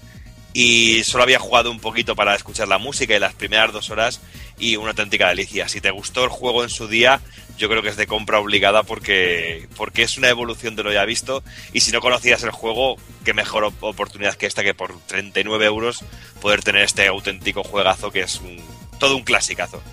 [0.57, 4.21] y solo había jugado un poquito para escuchar la música y las primeras dos horas
[4.57, 5.67] y una auténtica delicia.
[5.67, 7.19] Si te gustó el juego en su día,
[7.57, 11.03] yo creo que es de compra obligada porque, porque es una evolución de lo ya
[11.03, 12.95] visto y si no conocías el juego,
[13.25, 16.05] qué mejor op- oportunidad que esta que por 39 euros
[16.41, 18.57] poder tener este auténtico juegazo que es un,
[18.97, 19.83] todo un clasicazo.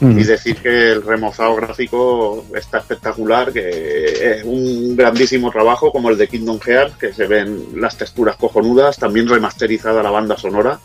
[0.00, 0.18] Mm.
[0.18, 6.16] Y decir que el remozado gráfico está espectacular, que es un grandísimo trabajo como el
[6.16, 10.80] de Kingdom Hearts, que se ven las texturas cojonudas, también remasterizada la banda sonora,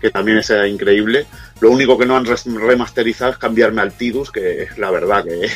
[0.00, 1.26] que también es increíble.
[1.60, 5.48] Lo único que no han remasterizado es cambiarme al Tidus, que la verdad que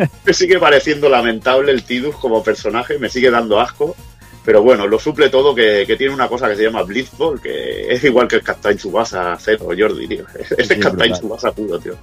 [0.24, 3.96] me sigue pareciendo lamentable el Tidus como personaje, me sigue dando asco.
[4.44, 7.92] Pero bueno, lo suple todo que, que tiene una cosa que se llama Blitzball, que
[7.92, 10.24] es igual que el Captain Subasa cero, Jordi, tío.
[10.38, 11.14] Este Sí, es Captain.
[11.14, 11.94] Subasa puro, tío.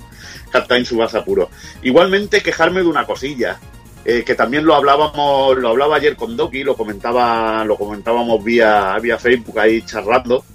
[0.49, 1.49] Captain Subasa puro.
[1.83, 3.59] Igualmente quejarme de una cosilla,
[4.05, 8.97] eh, que también lo hablábamos, lo hablaba ayer con Doki, lo comentaba, lo comentábamos vía,
[9.01, 10.45] vía Facebook ahí charlando.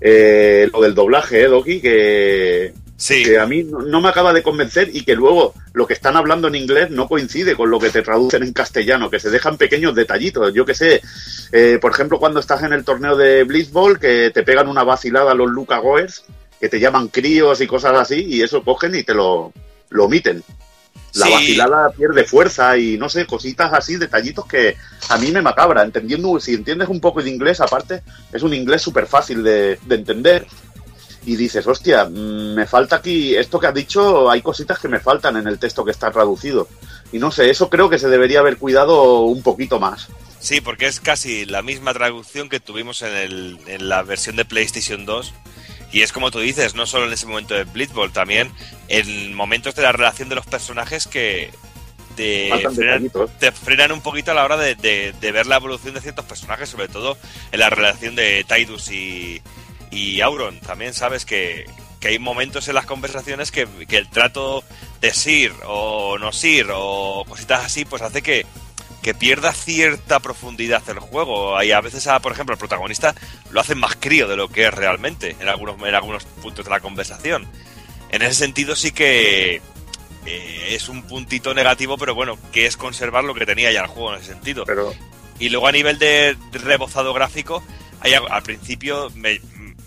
[0.00, 4.32] Eh, lo del doblaje, eh, Doki, que, Sí, que a mí no, no me acaba
[4.32, 7.78] de convencer y que luego lo que están hablando en inglés no coincide con lo
[7.78, 10.52] que te traducen en castellano, que se dejan pequeños detallitos.
[10.54, 11.02] Yo que sé,
[11.52, 15.34] eh, por ejemplo, cuando estás en el torneo de Blitzball, que te pegan una vacilada
[15.34, 16.24] los Luca Goers,
[16.58, 19.52] que te llaman críos y cosas así, y eso cogen y te lo,
[19.90, 20.42] lo omiten.
[21.16, 21.32] La Sí.
[21.32, 24.76] vacilada pierde fuerza y no sé, cositas así, detallitos que
[25.10, 25.82] a mí me macabra.
[25.82, 28.02] Entendiendo, si entiendes un poco de inglés, aparte,
[28.32, 30.46] es un inglés súper fácil de, de entender.
[31.26, 35.00] Y dices, hostia, mm, me falta aquí, esto que has dicho, hay cositas que me
[35.00, 36.68] faltan en el texto que está traducido.
[37.12, 40.06] Y no sé, eso creo que se debería haber cuidado un poquito más.
[40.38, 44.44] Sí, porque es casi la misma traducción que tuvimos en, el, en la versión de
[44.44, 45.34] PlayStation 2.
[45.92, 48.52] Y es como tú dices, no solo en ese momento de Blitzball, también
[48.88, 51.50] en momentos de la relación de los personajes que
[52.16, 53.30] te frenan, detallitos.
[53.38, 56.24] te frenan un poquito a la hora de, de- de ver la evolución de ciertos
[56.24, 57.16] personajes, sobre todo
[57.52, 59.42] en la relación de Tidus y,
[59.90, 60.60] y Auron.
[60.60, 61.66] También sabes que,
[62.00, 64.64] que hay momentos en las conversaciones que, que el trato
[65.00, 68.46] de Sir o no Sir o cositas así, pues hace que,
[69.02, 71.62] que pierda cierta profundidad el juego.
[71.62, 73.14] Y a veces, a, por ejemplo, el protagonista
[73.50, 76.70] lo hacen más crío de lo que es realmente en algunos, en algunos puntos de
[76.70, 77.46] la conversación.
[78.10, 79.60] En ese sentido sí que
[80.26, 83.86] eh, es un puntito negativo, pero bueno, que es conservar lo que tenía ya el
[83.86, 84.64] juego en ese sentido.
[84.64, 84.92] Pero
[85.38, 87.62] Y luego a nivel de rebozado gráfico,
[88.00, 89.40] hay, al principio me,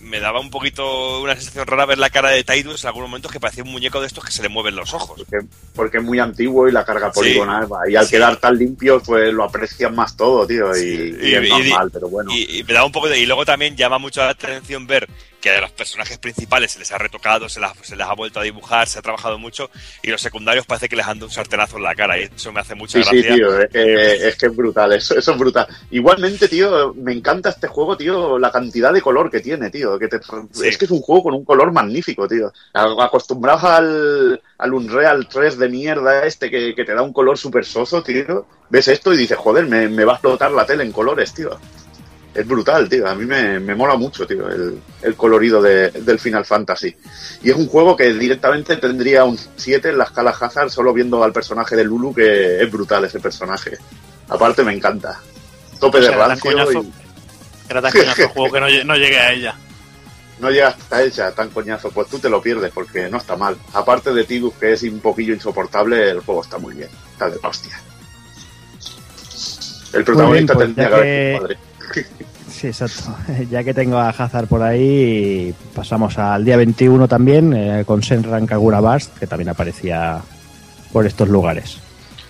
[0.09, 3.31] me daba un poquito una sensación rara ver la cara de Tidus en algunos momentos
[3.31, 5.17] que parecía un muñeco de estos que se le mueven los ojos.
[5.17, 5.45] porque,
[5.75, 7.19] porque es muy antiguo y la carga Sí.
[7.19, 7.89] poligonal va.
[7.89, 8.11] Y al Sí.
[8.11, 10.75] quedar tan limpio, pues lo aprecian más todo, tío.
[10.75, 11.15] Y, Sí.
[11.21, 12.31] y Y- es y- normal, pero bueno.
[12.33, 13.19] Y, y me da un poco de.
[13.19, 15.07] Y luego también llama mucho la atención ver
[15.41, 18.39] que a los personajes principales se les ha retocado, se, las- se les ha vuelto
[18.39, 19.69] a dibujar, se ha trabajado mucho,
[20.03, 22.51] y los secundarios parece que les han dado un sartenazo en la cara, y eso
[22.51, 23.35] me hace mucha Sí, sí, gracia.
[23.35, 25.65] tío, es que, es que es brutal, eso, eso es brutal.
[25.91, 29.97] Igualmente, tío, me encanta este juego, tío, la cantidad de color que tiene, tío.
[29.97, 30.19] Que te-
[30.51, 30.67] Sí.
[30.67, 32.51] Es que es un juego con un color magnífico, tío.
[32.73, 37.65] Acostumbrados al, al Unreal 3 de mierda este que, que te da un color súper
[37.65, 38.45] soso, tío.
[38.69, 41.57] Ves esto y dices, joder, me, me va a explotar la tele en colores, tío.
[42.39, 43.05] Es brutal, tío.
[43.07, 46.95] A mí me, me mola mucho, tío, el, el colorido de- del Final Fantasy.
[47.43, 51.21] Y es un juego que directamente tendría un 7 en la escala Hazard solo viendo
[51.23, 53.77] al personaje de Lulu, que es brutal ese personaje.
[54.29, 55.19] Aparte me encanta.
[55.81, 56.83] Tope O de era tan rancio coñazo.
[56.83, 56.93] y
[57.69, 59.55] Era tan coñazo el juego que no, no llegué a ella.
[60.39, 61.89] no llega hasta ella tan coñazo.
[61.91, 63.57] Pues tú te lo pierdes porque no está mal.
[63.73, 66.89] Aparte de Tidus, que es un poquillo insoportable, el juego está muy bien.
[67.11, 67.81] Está de hostia.
[69.91, 71.57] El protagonista pues tendría que haber padre.
[72.59, 73.15] Sí, exacto.
[73.49, 78.45] Ya que tengo a Hazard por ahí, pasamos al día 21 también eh, con Senran
[78.45, 80.19] Kagura Burst, que también aparecía
[80.91, 81.77] por estos lugares.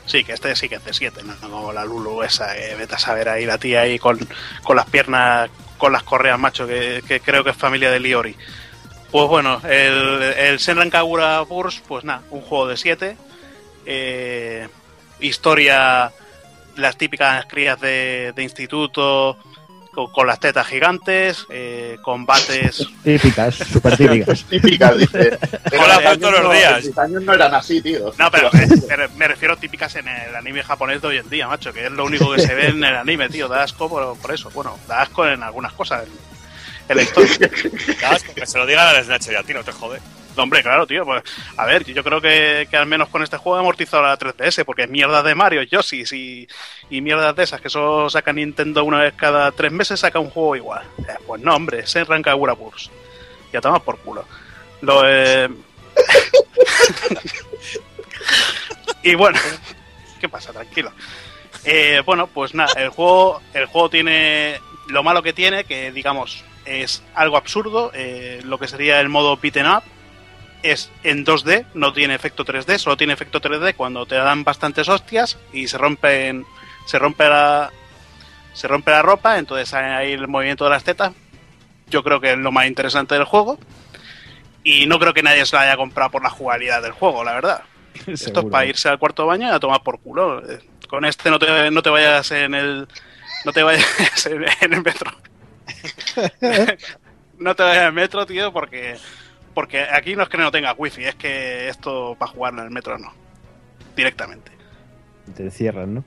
[0.05, 2.93] Sí, que este sí que es de 7, no como la Lulu esa, que vete
[2.93, 4.19] a saber ahí la tía ahí con,
[4.63, 5.49] con las piernas,
[5.79, 8.35] con las correas, macho, que, que creo que es familia de Liori.
[9.11, 13.17] Pues bueno, el, el Senran Kagura Burst, pues nada, un juego de 7.
[13.87, 14.67] Eh,
[15.21, 16.11] historia,
[16.75, 19.37] las típicas crías de, de instituto,
[20.05, 24.43] con, con las tetas gigantes, eh, combates Típicas, súper típicas.
[24.45, 25.37] Típica, dice.
[25.77, 26.97] Hola, todos los no- días.
[26.97, 28.13] años no eran así, tío.
[28.17, 28.49] No, pero
[29.17, 32.05] me, refiero típicas en el anime japonés de hoy en día, macho, que es lo
[32.05, 33.47] único que se ve en el anime, tío.
[33.47, 34.49] Da asco por, por eso.
[34.51, 36.03] Bueno, da asco en algunas cosas.
[36.05, 36.09] En,
[36.89, 37.49] en la historia.
[38.01, 39.99] Ya, es que se lo digan a Snatcher y a ti, no te jode.
[40.35, 41.05] No, hombre, claro, tío.
[41.05, 41.23] Pues,
[41.57, 44.63] a ver, yo creo que, que al menos con este juego he amortizado la 3DS,
[44.63, 46.47] porque mierdas de Mario, Yoshi y,
[46.89, 50.29] y mierdas de esas, que eso saca Nintendo una vez cada tres meses, saca un
[50.29, 50.83] juego igual.
[50.99, 52.91] Eh, pues no, hombre, se arranca Burst.
[53.51, 54.25] Ya tomas por culo.
[54.81, 55.49] Lo, eh...
[59.03, 59.39] y bueno,
[60.19, 60.53] ¿qué pasa?
[60.53, 60.91] Tranquilo.
[61.65, 66.43] Eh, bueno, pues nada, el juego, el juego tiene lo malo que tiene, que digamos
[66.65, 69.83] es algo absurdo, eh, lo que sería el modo beaten up
[70.63, 74.89] es en 2D, no tiene efecto 3D, solo tiene efecto 3D cuando te dan bastantes
[74.89, 76.45] hostias y se rompen,
[76.85, 77.71] se rompe la,
[78.53, 81.13] se rompe la ropa, entonces hay ahí el movimiento de las tetas.
[81.87, 83.57] Yo creo que es lo más interesante del juego
[84.63, 87.33] y no creo que nadie se lo haya comprado por la jugabilidad del juego, la
[87.33, 87.63] verdad.
[88.07, 90.43] Esto es para irse al cuarto baño y a tomar por culo.
[90.87, 92.87] Con este no te, no te vayas en el.
[93.45, 95.11] No te vayas en, en el metro.
[97.39, 98.97] no te vayas en el metro, tío, porque.
[99.53, 102.69] Porque aquí no es que no tengas wifi, es que esto para jugar en el
[102.71, 103.13] metro no.
[103.95, 104.51] Directamente.
[105.35, 106.05] Te encierran, ¿no?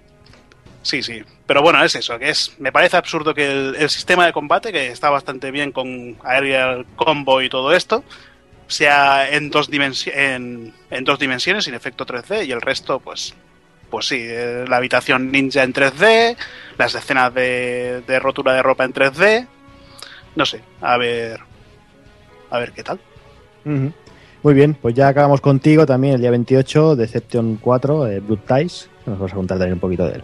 [0.82, 1.22] Sí, sí.
[1.46, 2.54] Pero bueno, es eso, que es.
[2.58, 6.86] Me parece absurdo que el, el sistema de combate, que está bastante bien con Aerial
[6.96, 8.02] Combo y todo esto,
[8.66, 9.68] sea en dos,
[10.06, 13.34] en, en dos dimensiones, sin efecto 3D, y el resto, pues.
[13.90, 16.36] Pues sí, eh, la habitación ninja en 3D,
[16.78, 19.46] las escenas de, de rotura de ropa en 3D.
[20.34, 21.40] No sé, a ver.
[22.50, 22.98] A ver qué tal.
[23.64, 28.88] Muy bien, pues ya acabamos contigo también el día 28, Deception 4, eh, Blood Ties.
[29.06, 30.22] Nos vas a contar también un poquito de él.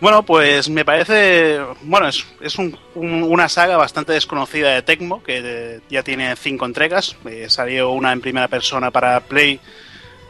[0.00, 1.58] Bueno, pues me parece.
[1.82, 6.34] Bueno, es, es un- un- una saga bastante desconocida de Tecmo, que eh, ya tiene
[6.36, 7.16] cinco entregas.
[7.26, 9.60] Eh, salió una en primera persona para Play,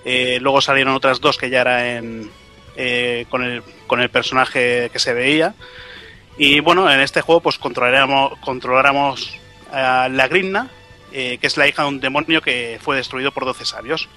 [0.04, 2.28] eh, luego salieron otras dos que ya era en,
[2.74, 5.54] eh, con, el, con el personaje que se veía.
[6.36, 9.38] Y bueno, en este juego, pues controlaremos, controlaremos
[9.72, 10.68] a la Grimna,
[11.12, 14.08] eh, que es la hija de un demonio que fue destruido por 12 sabios.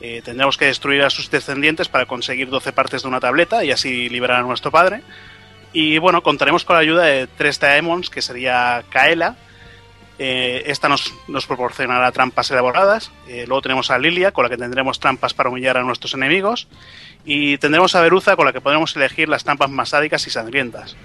[0.00, 3.70] Eh, tendremos que destruir a sus descendientes para conseguir 12 partes de una tableta y
[3.70, 5.02] así liberar a nuestro padre.
[5.72, 9.36] Y bueno, contaremos con la ayuda de tres Daemons, que sería Kaela.
[10.18, 13.12] Eh, esta nos, nos proporcionará trampas elaboradas.
[13.28, 16.66] Eh, luego tenemos a Lilia, con la que tendremos trampas para humillar a nuestros enemigos.
[17.24, 20.96] Y tendremos a Beruza, con la que podremos elegir las trampas más sádicas y sangrientas.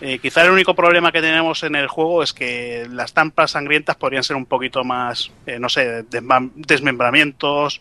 [0.00, 3.96] Eh, quizá el único problema que tenemos en el juego es que las trampas sangrientas
[3.96, 7.80] podrían ser un poquito más, eh, no sé, desmem- desmembramientos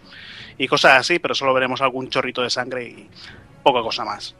[0.57, 3.07] y cosas así, pero solo veremos algún chorrito de sangre y
[3.61, 4.35] poca cosa más.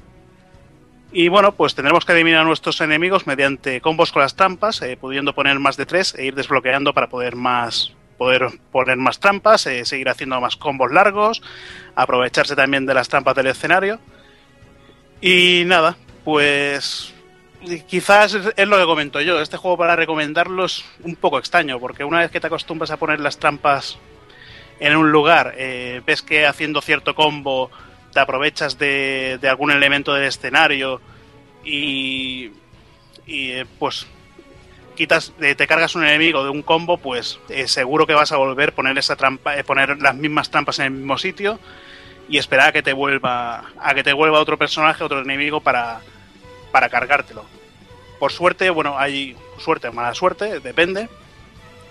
[1.12, 4.98] Y bueno, pues tendremos que eliminar a nuestros enemigos mediante combos con las trampas, eh,
[4.98, 9.68] pudiendo poner más de tres e ir desbloqueando para poder más poder poner más trampas,
[9.68, 11.44] eh, seguir haciendo más combos largos,
[11.96, 14.00] aprovecharse también de las trampas del escenario.
[15.22, 15.96] Y nada,
[16.26, 17.14] pues
[17.88, 19.40] quizás es lo que comento yo.
[19.42, 22.98] Este juego para recomendarlo es un poco extraño, porque una vez que te acostumbras a
[22.98, 23.98] poner las trampas
[24.80, 27.72] en un lugar, eh, ves que haciendo cierto combo
[28.14, 31.02] te aprovechas de, algún elemento del escenario
[31.64, 32.52] y,
[33.26, 34.08] y eh, pues
[34.98, 38.38] quitas, eh, te cargas un enemigo de un combo, pues eh, seguro que vas a
[38.38, 41.60] volver poner esa trampa, eh, poner las mismas trampas en el mismo sitio
[42.28, 46.02] y esperar a que te vuelva, a que te vuelva otro personaje, otro enemigo para,
[46.78, 47.44] para cargártelo.
[48.20, 51.10] Por suerte, bueno, hay suerte mala suerte, depende.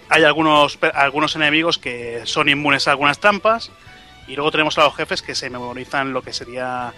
[0.09, 3.73] Hay algunos, algunos enemigos que son inmunes a algunas trampas.
[4.29, 6.93] Y luego tenemos a los jefes que se memorizan lo que sería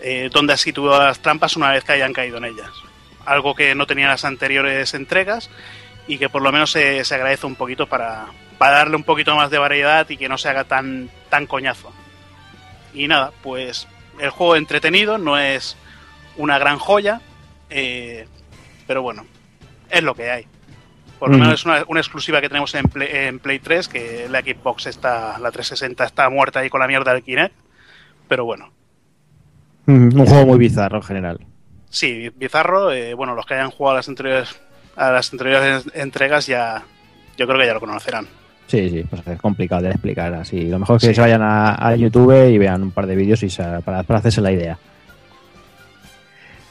[0.00, 2.70] eh, dónde has situado las trampas una vez que hayan caído en ellas.
[3.26, 5.50] Algo que no tenían las anteriores entregas
[6.06, 9.36] y que por lo menos se, se agradece un poquito para, para darle un poquito
[9.36, 11.92] más de variedad y que no se haga tan, tan coñazo.
[12.94, 13.86] Y nada, pues
[14.18, 15.76] el juego entretenido no es
[16.36, 17.20] una gran joya,
[17.74, 18.26] eh,
[18.86, 19.24] pero bueno,
[19.90, 20.46] es lo que hay.
[21.18, 21.40] Por lo Mm.
[21.40, 24.86] menos es una, una exclusiva que tenemos en Play, en Play 3, que la Xbox
[24.86, 27.54] está, la 360 está muerta ahí con la mierda del Kinect,
[28.28, 28.70] pero bueno.
[29.86, 31.40] Mm, Un juego muy bizarro en general.
[31.90, 32.90] Sí, bizarro.
[32.92, 34.60] eh, bueno, los que hayan jugado a las anteriores,
[34.96, 36.82] a las anteriores entregas ya,
[37.36, 38.26] yo creo que ya lo conocerán.
[38.66, 40.62] Sí, sí, pues es complicado de explicar así.
[40.68, 41.14] Lo mejor es que Sí.
[41.14, 44.18] se vayan a, a YouTube y vean un par de vídeos y se- para, para
[44.20, 44.78] hacerse la idea.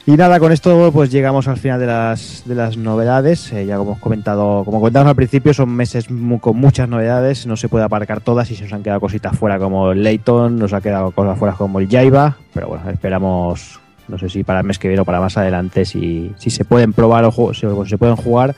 [0.06, 3.50] Y nada, con esto pues llegamos al final de las, de las novedades.
[3.54, 7.46] Eh, ya como hemos comentado, como comentamos al principio, son meses mu- con muchas novedades.
[7.46, 10.58] No se puede aparcar todas y se nos han quedado cositas fuera como el Layton,
[10.58, 12.36] nos ha quedado cosas fuera como el Jaiba.
[12.52, 15.86] Pero bueno, esperamos, no sé si para el mes que viene o para más adelante,
[15.86, 18.54] si, si se pueden probar o si se pueden jugar,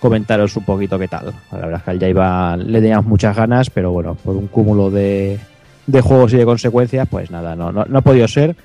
[0.00, 1.32] comentaros un poquito qué tal.
[1.52, 4.90] La verdad es que al Jaiba le teníamos muchas ganas, pero bueno, por un cúmulo
[4.90, 5.38] de,
[5.86, 8.56] de juegos y de consecuencias, pues nada, no, no, no ha podido ser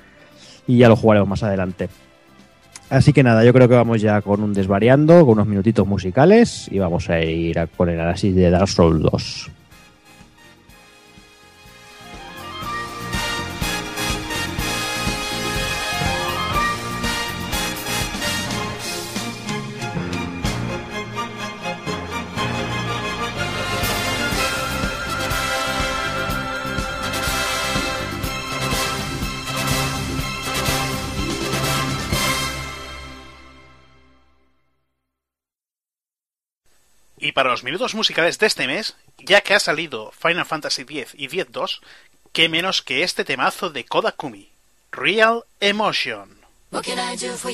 [0.66, 1.88] y ya lo jugaremos más adelante.
[2.90, 6.68] Así que nada, yo creo que vamos ya con un desvariando, con unos minutitos musicales
[6.70, 9.50] y vamos a ir a- con el análisis de Dark Souls 2.
[37.34, 41.24] Para los minutos musicales de este mes, ya que ha salido Final Fantasy X y
[41.26, 41.80] X-2,
[42.32, 44.50] qué menos que este temazo de Kodakumi,
[44.92, 46.40] Real Emotion.
[46.70, 47.50] What can I do for?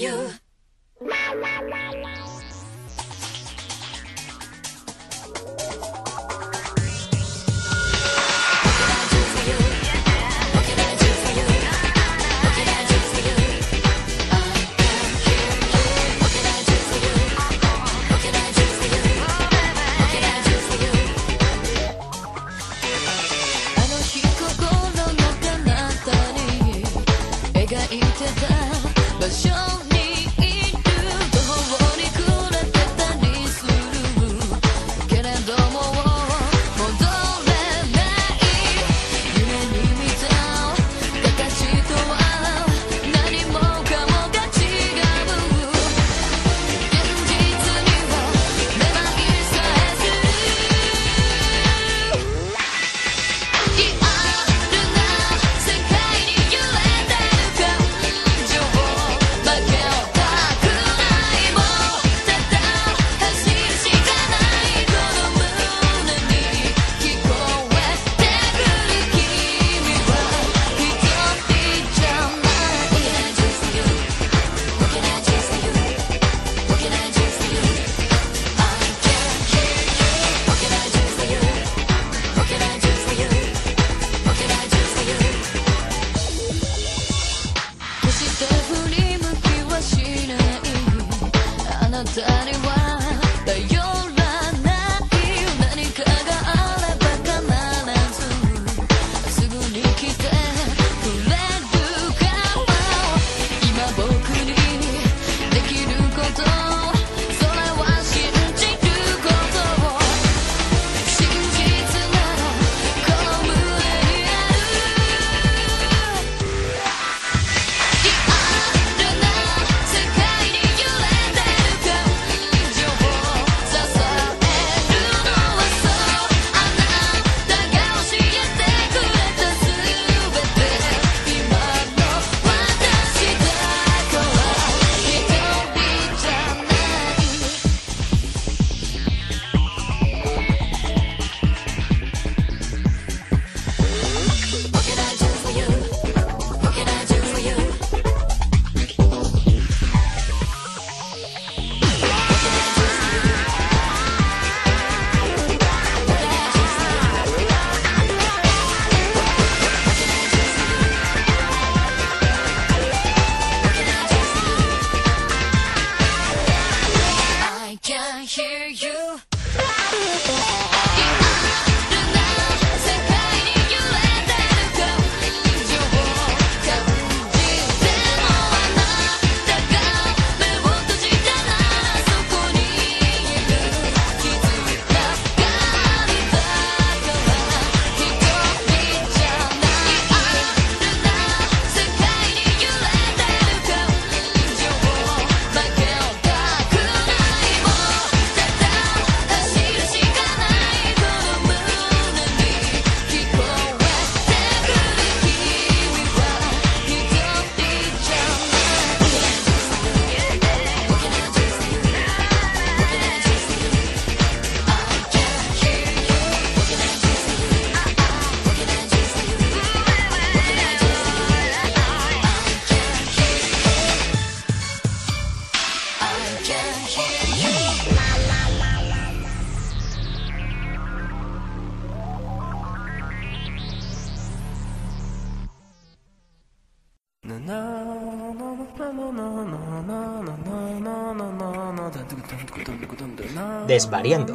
[243.80, 244.34] Desvariando.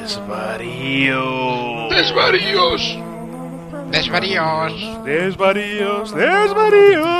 [0.00, 1.20] Desvarío.
[1.90, 2.98] Desvaríos.
[3.90, 5.04] Desvaríos.
[5.04, 5.04] Desvaríos.
[5.04, 6.14] Desvaríos.
[6.14, 7.17] Desvaríos.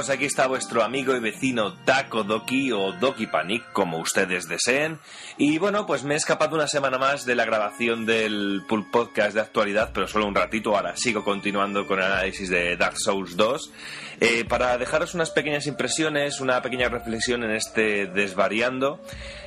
[0.00, 4.98] Amigos, aquí está vuestro amigo y vecino Taco Doki o Doki Panic, como ustedes deseen.
[5.36, 9.34] Y bueno, pues me he escapado una semana más de la grabación del Pulp Podcast
[9.34, 10.74] de actualidad, pero solo un ratito.
[10.74, 13.72] Ahora sigo continuando con el análisis de Dark Souls 2.
[14.20, 19.00] Eh, para dejaros unas pequeñas impresiones, una pequeña reflexión en este desvariando.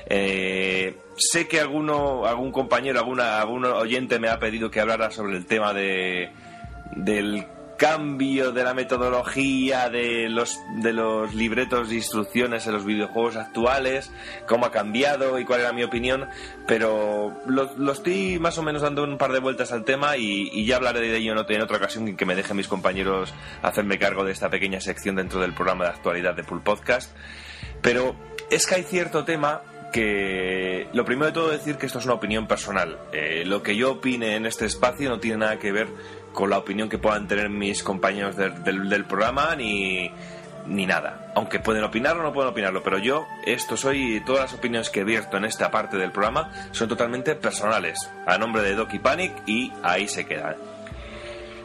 [0.08, 5.38] Eh, sé que alguno, algún compañero, alguna, algún oyente me ha pedido que hablara sobre
[5.38, 6.32] el tema de
[6.96, 7.44] del
[7.84, 14.10] cambio de la metodología de los, de los libretos de instrucciones en los videojuegos actuales,
[14.48, 16.30] cómo ha cambiado y cuál era mi opinión,
[16.66, 20.78] pero lo, estoy más o menos dando un par de vueltas al tema y, ya
[20.78, 24.32] hablaré de ello en otra ocasión en que me dejen mis compañeros hacerme cargo de
[24.32, 27.12] esta pequeña sección dentro del programa de actualidad de Pool Podcast.
[27.82, 28.16] Pero
[28.50, 29.62] es que hay cierto tema
[29.92, 32.98] que lo primero de todo decir que esto es una opinión personal.
[33.12, 35.88] Eh, lo que yo opine en este espacio no tiene nada que ver
[36.34, 40.12] con la opinión que puedan tener mis compañeros del, del- programa ni,
[40.68, 41.32] ni nada.
[41.36, 45.04] Aunque pueden opinarlo o no pueden opinarlo, pero yo esto soy todas las opiniones que
[45.04, 49.72] vierto en esta parte del programa son totalmente personales, a nombre de Doki Panic y
[49.84, 50.56] ahí se quedan.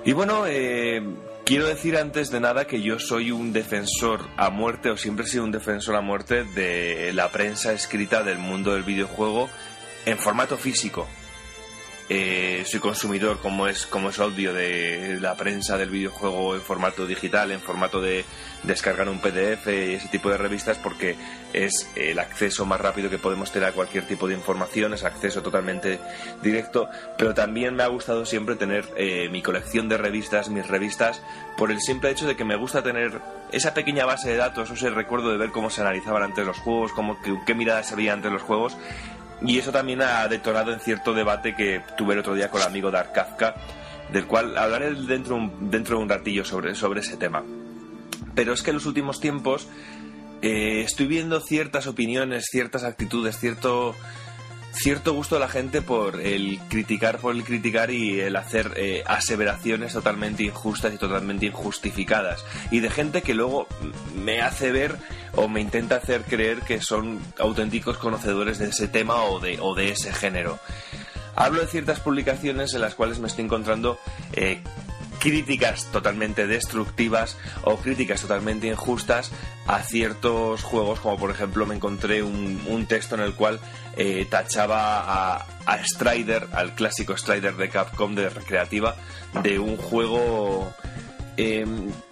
[0.05, 1.03] Y bueno, eh,
[1.45, 5.29] quiero decir antes de nada que yo soy un defensor a muerte, o siempre he
[5.29, 9.49] sido un defensor a muerte de la prensa escrita del mundo del videojuego
[10.07, 11.07] en formato físico.
[12.11, 17.07] Eh, soy consumidor, como es, como es obvio, de la prensa del videojuego en formato
[17.07, 18.25] digital, en formato de
[18.63, 21.17] descargar un PDF y ese tipo de revistas, porque
[21.53, 25.43] es el acceso más rápido que podemos tener a cualquier tipo de información, es acceso
[25.43, 26.01] totalmente
[26.43, 31.23] directo, pero también me ha gustado siempre tener eh, mi colección de revistas, mis revistas,
[31.59, 33.21] por el simple hecho de que me gusta tener
[33.53, 36.93] esa pequeña base de datos, ese recuerdo de ver cómo se analizaban antes los juegos,
[36.93, 38.77] cómo, qué, qué mirada se veía antes los juegos,
[39.43, 42.67] y eso también ha detonado en cierto debate que tuve el otro día con el
[42.67, 43.55] amigo Dark Kafka,
[44.13, 47.45] del cual hablaré dentro, dentro de un ratillo sobre, sobre ese tema.
[48.35, 49.69] Pero es que en los últimos tiempos
[50.43, 53.95] eh, estoy viendo ciertas opiniones, ciertas actitudes, cierto,
[54.73, 59.03] cierto gusto de la gente por el criticar, por el criticar y el hacer eh,
[59.07, 62.45] aseveraciones totalmente injustas y totalmente injustificadas.
[62.71, 63.67] Y de gente que luego
[64.15, 64.97] me hace ver
[65.35, 69.75] o me intenta hacer creer que son auténticos conocedores de ese tema o de, o
[69.75, 70.59] de ese género.
[71.35, 73.99] Hablo de ciertas publicaciones en las cuales me estoy encontrando
[74.33, 74.61] eh,
[75.19, 79.31] críticas totalmente destructivas o críticas totalmente injustas
[79.67, 83.61] a ciertos juegos, como por ejemplo me encontré un, un texto en el cual
[83.97, 88.97] eh, tachaba a, a Strider, al clásico Strider de Capcom de recreativa,
[89.43, 90.73] de un juego
[91.37, 91.67] eh,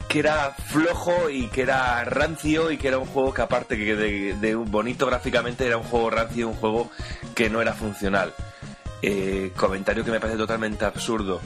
[0.08, 3.96] que era flojo y que era rancio y que era un juego que aparte que
[3.96, 6.90] de, de bonito gráficamente era un juego rancio, un juego
[7.34, 8.32] que no era funcional.
[9.02, 11.40] Eh, comentario que me parece totalmente absurdo.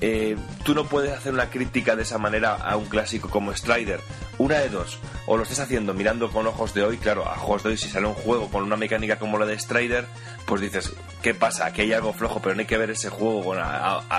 [0.00, 4.00] Eh, tú no puedes hacer una crítica de esa manera a un clásico como Strider.
[4.38, 4.98] Una de dos.
[5.26, 6.98] O lo estás haciendo mirando con ojos de hoy.
[6.98, 9.58] Claro, a ojos de hoy, si sale un juego con una mecánica como la de
[9.58, 10.06] Strider,
[10.46, 10.92] pues dices,
[11.22, 11.66] ¿qué pasa?
[11.66, 13.54] Aquí hay algo flojo, pero no hay que ver ese juego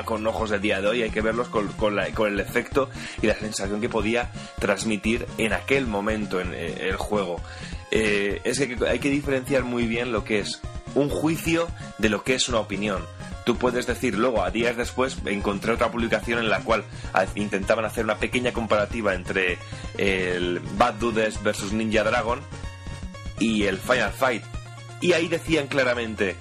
[0.06, 1.04] con, ojos del día de hoy.
[1.04, 2.90] Hay que verlos con el efecto
[3.22, 7.42] y la sensación que podía transmitir en aquel momento en eh, el juego.
[7.92, 10.62] Eh, es que hay que diferenciar muy bien lo que es
[10.96, 13.04] un juicio de lo que es una opinión.
[13.50, 16.84] Tú puedes decir luego, a días después, encontré otra publicación en la cual
[17.16, 19.58] ah, intentaban hacer una pequeña comparativa entre
[19.98, 22.42] el Bad Dudes versus Ninja Dragon
[23.40, 24.44] y el Final Fight.
[25.02, 26.36] Y ahí decían claramente,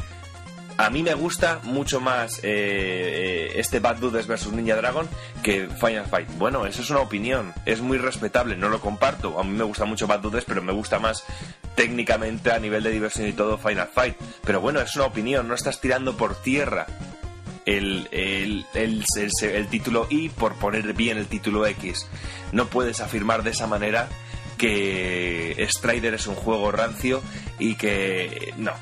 [0.78, 5.09] a mí me gusta mucho más eh, eh, este Bad Dudes versus Ninja Dragon
[5.42, 6.28] que Final Fight.
[6.38, 9.38] Bueno, eso es una opinión, es muy respetable, no lo comparto.
[9.38, 11.24] A mí me gusta mucho Bad Dudes, pero me gusta más
[11.74, 14.16] técnicamente a nivel de diversión y todo Final Fight.
[14.44, 16.86] Pero bueno, es una opinión, no estás tirando por tierra
[17.66, 19.05] el, el, el,
[19.42, 22.09] el- título I por poner bien el título X.
[22.52, 24.09] No puedes afirmar de esa manera
[24.56, 27.22] que Strider es un juego rancio
[27.59, 28.72] y que no.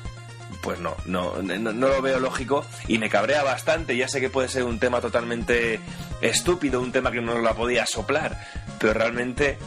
[0.67, 3.95] Pues no, no, no, no lo veo lógico y me cabrea bastante.
[3.95, 5.79] Ya sé que puede ser un tema totalmente
[6.19, 8.37] estúpido, un tema que no la podía soplar,
[8.77, 9.57] pero realmente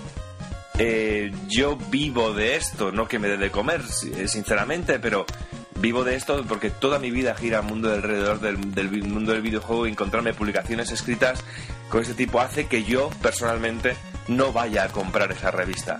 [0.78, 5.24] eh, yo vivo de esto, no que me dé de comer, si- sinceramente, pero
[5.76, 9.40] vivo de esto porque toda mi vida gira al mundo alrededor del, del mundo del
[9.40, 11.42] videojuego y encontrarme publicaciones escritas
[11.88, 13.96] con ese tipo hace que yo personalmente
[14.28, 15.98] no vaya a comprar esa revista.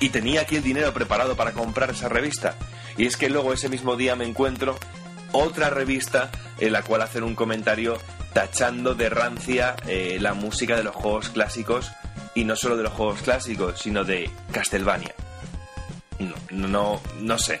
[0.00, 2.56] y tenía aquí el dinero preparado para comprar esa revista.
[2.96, 4.78] Y es que luego ese mismo día me encuentro
[5.32, 7.98] otra revista en la cual hacer un comentario
[8.32, 11.90] tachando de rancia eh, la música de los juegos clásicos
[12.34, 15.14] y no solo de los juegos clásicos, sino de Castlevania.
[16.18, 17.60] No, no, no sé.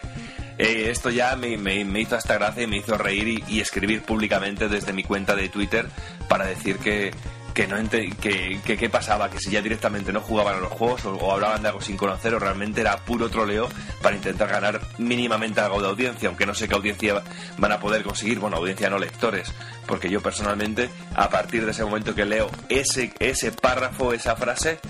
[0.58, 3.60] Eh, esto ya me, me- me hizo hasta gracia y me hizo reír y, y
[3.60, 5.86] escribir públicamente desde mi cuenta de Twitter
[6.28, 7.12] para decir que,
[7.54, 11.04] que no ente- que, que pasaba, que si ya directamente no jugaban a los juegos
[11.04, 13.68] o, o hablaban de algo sin conocer o realmente era puro troleo
[14.02, 17.22] para intentar ganar mínimamente algo de audiencia, aunque no sé qué audiencia
[17.58, 19.52] van a poder conseguir, bueno, audiencia no lectores,
[19.86, 24.80] porque yo personalmente a partir de ese momento que leo ese, ese párrafo, esa frase,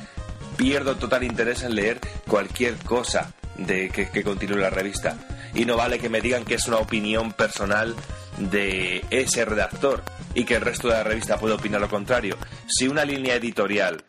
[0.57, 5.16] pierdo total interés en leer cualquier cosa de que, que continúe la revista.
[5.55, 7.95] Y no vale que me digan que es una opinión personal
[8.39, 10.03] de ese redactor
[10.35, 12.36] y que el resto de la revista puede opinar lo contrario.
[12.66, 14.02] Si una línea editorial,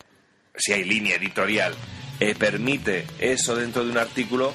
[0.56, 1.74] si hay línea editorial,
[2.20, 4.54] eh, permite eso dentro de un artículo,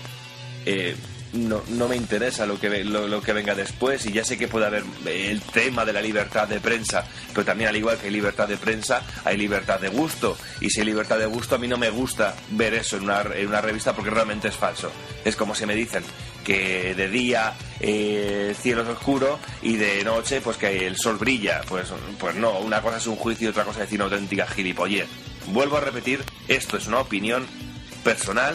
[0.66, 0.96] eh,
[1.32, 4.48] no, no me interesa lo que, lo, lo que venga después y ya sé que
[4.48, 8.06] puede haber eh, el tema de la libertad de prensa, pero también al igual que
[8.06, 10.36] hay libertad de prensa, hay libertad de gusto.
[10.60, 13.22] Y si hay libertad de gusto, a mí no me gusta ver eso en una,
[13.34, 14.90] en una revista porque realmente es falso.
[15.24, 16.02] Es como si me dicen
[16.44, 21.16] que de día eh, el cielo es oscuro y de noche pues que el sol
[21.16, 21.62] brilla.
[21.68, 21.88] Pues,
[22.18, 25.08] pues no, una cosa es un juicio y otra cosa es decir una auténtica gilipollez.
[25.46, 27.46] Vuelvo a repetir, esto es una opinión
[28.04, 28.54] personal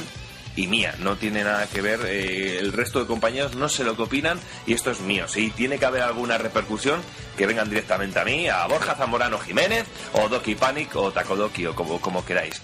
[0.55, 0.95] y mía.
[0.99, 4.39] No tiene nada que ver, eh, el resto de compañeros no sé lo que opinan
[4.65, 5.27] y esto es mío.
[5.27, 7.01] Si tiene que haber alguna repercusión,
[7.37, 11.75] que vengan directamente a mí, a Borja Zamorano Jiménez, o Doki Panic, o Takodoki, o
[11.75, 12.61] como, como queráis.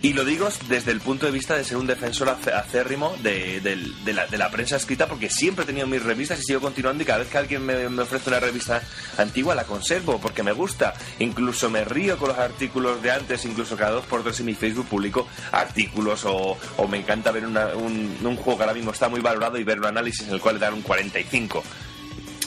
[0.00, 4.04] Y lo digo desde el punto de vista de ser un defensor acérrimo de, del-
[4.04, 7.02] de la, de la prensa escrita, porque siempre he tenido mis revistas y sigo continuando.
[7.02, 8.80] Y cada vez que alguien me, me ofrece una revista
[9.16, 10.94] antigua, la conservo porque me gusta.
[11.18, 14.54] Incluso me río con los artículos de antes, incluso cada dos por tres en mi
[14.54, 18.92] Facebook publico artículos o, o me encanta ver una- un, un juego que ahora mismo
[18.92, 21.64] está muy valorado y ver un análisis en el cual le dan un 45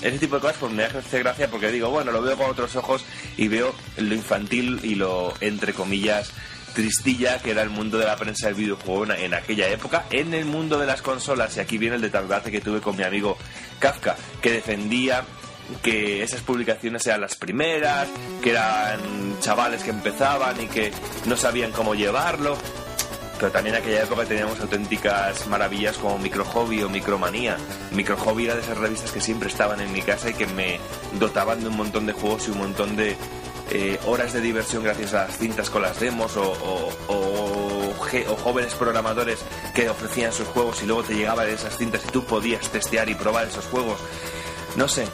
[0.01, 2.75] ese tipo de cosas pues me hace gracia porque digo, bueno, lo veo con otros
[2.75, 3.05] ojos
[3.37, 6.31] y veo lo infantil y lo, entre comillas,
[6.73, 10.45] tristilla que era el mundo de la prensa del videojuego en, aquella época, en el
[10.45, 11.55] mundo de las consolas.
[11.57, 13.37] Y aquí viene el debate que tuve con mi amigo
[13.79, 15.23] Kafka, que defendía
[15.81, 18.07] que esas publicaciones eran las primeras,
[18.41, 18.99] que eran
[19.39, 20.91] chavales que empezaban y que
[21.25, 22.57] no sabían cómo llevarlo.
[23.39, 27.57] Pero también en aquella época teníamos auténticas maravillas como Micro Hobby o Micromanía.
[27.91, 30.79] Micro Hobby era de esas revistas que siempre estaban en mi casa y que me
[31.19, 33.17] dotaban de un montón de juegos y un montón de
[33.71, 36.43] eh, horas de diversión gracias a las cintas con las demos o,
[37.07, 37.93] o-
[38.27, 39.39] o jóvenes programadores
[39.73, 43.15] que ofrecían sus juegos y luego te llegaban esas cintas y tú podías testear y
[43.15, 43.99] probar esos juegos.
[44.75, 45.07] No sé,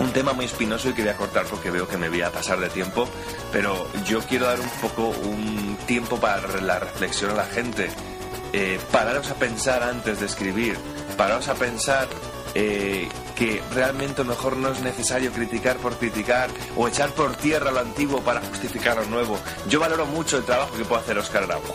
[0.00, 2.32] un tema muy espinoso y que voy a cortar porque veo que me voy a
[2.32, 3.06] pasar de tiempo,
[3.52, 7.90] pero yo quiero dar un poco un tiempo para la reflexión a la gente.
[8.52, 10.76] Eh, pararos a pensar antes de escribir,
[11.16, 12.08] pararos a pensar
[12.54, 13.08] eh,
[13.40, 18.20] que realmente mejor no es necesario criticar por criticar o echar por tierra lo antiguo
[18.20, 19.38] para justificar lo nuevo.
[19.66, 21.74] Yo valoro mucho el trabajo que puede hacer Oscar Araujo.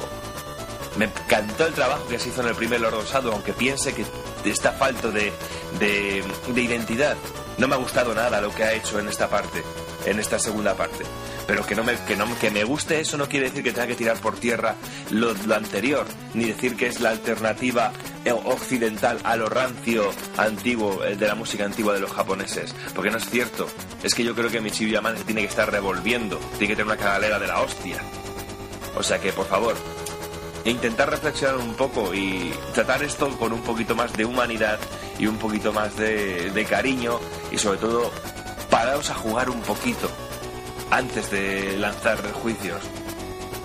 [0.96, 4.06] Me encantó el trabajo que se hizo en el primer Lord Shadow, aunque piense que
[4.48, 5.34] está falto de,
[5.80, 7.18] de, de identidad.
[7.58, 9.64] No me ha gustado nada lo que ha hecho en esta parte,
[10.06, 11.04] en esta segunda parte.
[11.48, 13.88] Pero que, no me, que, no, que me guste eso no quiere decir que tenga
[13.88, 14.76] que tirar por tierra
[15.12, 17.92] lo, anterior, ni decir que es la alternativa
[18.24, 22.74] eh, occidental a lo rancio antiguo eh, de la música antigua de los japoneses.
[22.96, 23.68] Porque no es cierto.
[24.04, 26.98] Es que yo creo que Michiru Yamane tiene que estar revolviendo, tiene que tener una
[26.98, 27.98] cagalera de la hostia.
[28.98, 29.76] O sea que, por favor,
[30.64, 34.80] e intentar reflexionar un poco y tratar esto con un poquito más de humanidad
[35.20, 37.20] y un poquito más de, de cariño
[37.52, 38.12] y sobre todo
[38.72, 40.10] paraos a jugar un poquito
[40.92, 42.82] antes de lanzar juicios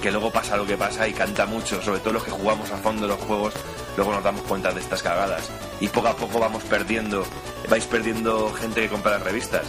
[0.02, 2.78] que luego pasa lo que pasa y canta mucho sobre todo los que jugamos a
[2.78, 3.52] fondo los juegos
[3.96, 7.24] luego nos damos cuenta de estas cagadas y poco a poco vamos perdiendo
[7.68, 9.66] vais perdiendo gente que compra las revistas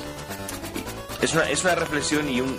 [1.22, 2.58] es una, es una reflexión y un-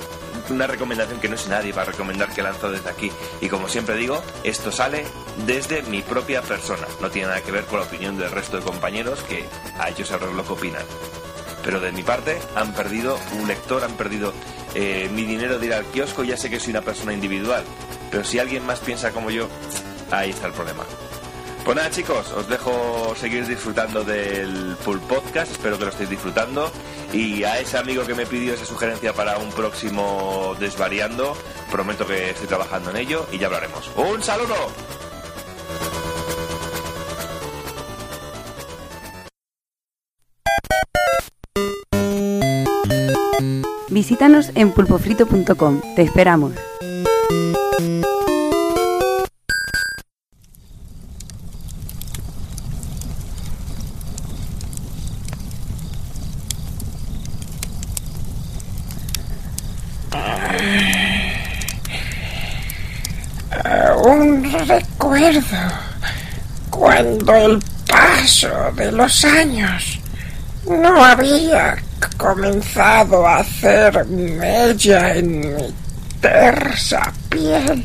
[0.51, 3.11] una recomendación que no es nadie para recomendar que lanzo desde aquí.
[3.41, 5.05] Y como siempre digo, esto sale
[5.47, 6.87] desde mi propia persona.
[7.01, 9.45] No tiene nada que ver con la opinión del resto de compañeros que
[9.79, 10.83] a ellos sabrán lo que opinan.
[11.65, 14.33] Pero de mi parte han perdido un lector, han perdido
[14.75, 16.25] eh, mi dinero de ir al kiosco.
[16.25, 17.65] Ya sé que soy una persona individual.
[18.11, 19.49] Pero si alguien más piensa como yo,
[20.11, 20.85] ahí está el problema.
[21.65, 26.73] Pues nada chicos, os dejo seguir disfrutando del full podcast, espero que lo estéis disfrutando.
[27.13, 31.37] Y a ese amigo que me pidió esa sugerencia para un próximo Desvariando,
[31.71, 33.91] prometo que estoy trabajando en ello y ya hablaremos.
[33.97, 34.57] ¡Un saludo!
[43.93, 45.83] Visítanos en pulpofrito.com.
[45.95, 46.55] Te esperamos.
[63.63, 65.43] Aún recuerdo
[66.71, 70.01] cuando el paso de los años
[70.65, 71.77] no había
[72.17, 75.75] comenzado a hacer mella en mi
[76.21, 77.85] tersa piel.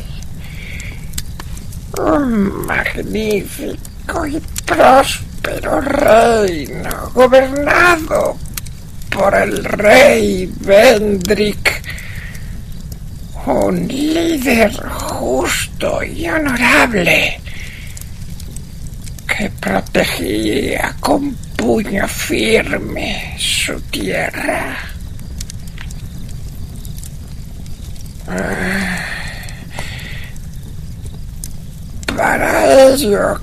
[1.97, 8.37] Un magnífico y próspero reino gobernado
[9.09, 11.81] por el rey Vendrick,
[13.45, 17.39] un líder justo y honorable
[19.27, 24.77] que protegía con puño firme su tierra.
[28.27, 28.97] Ah.
[32.15, 33.39] Para ello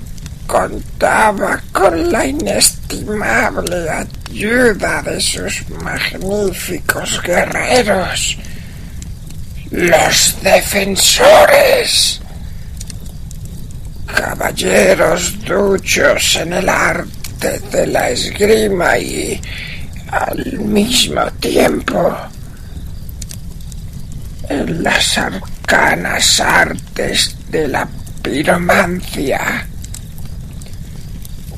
[0.47, 8.37] contaba con la inestimable ayuda de sus magníficos guerreros,
[9.71, 12.21] los defensores,
[14.05, 17.24] caballeros duchos en el arte
[17.71, 19.39] de la esgrima y
[20.11, 22.15] al mismo tiempo
[24.49, 27.87] en las arcanas artes de la
[28.21, 29.67] piromancia.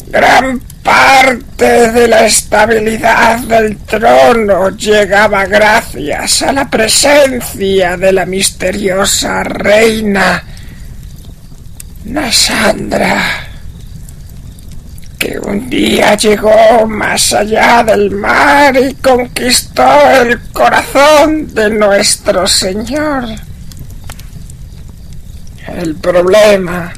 [0.07, 9.43] Gran parte de la estabilidad del trono llegaba gracias a la presencia de la misteriosa
[9.43, 10.43] reina
[12.05, 13.47] Nasandra,
[15.18, 19.88] que un día llegó más allá del mar y conquistó
[20.22, 23.26] el corazón de nuestro Señor.
[25.68, 26.94] El problema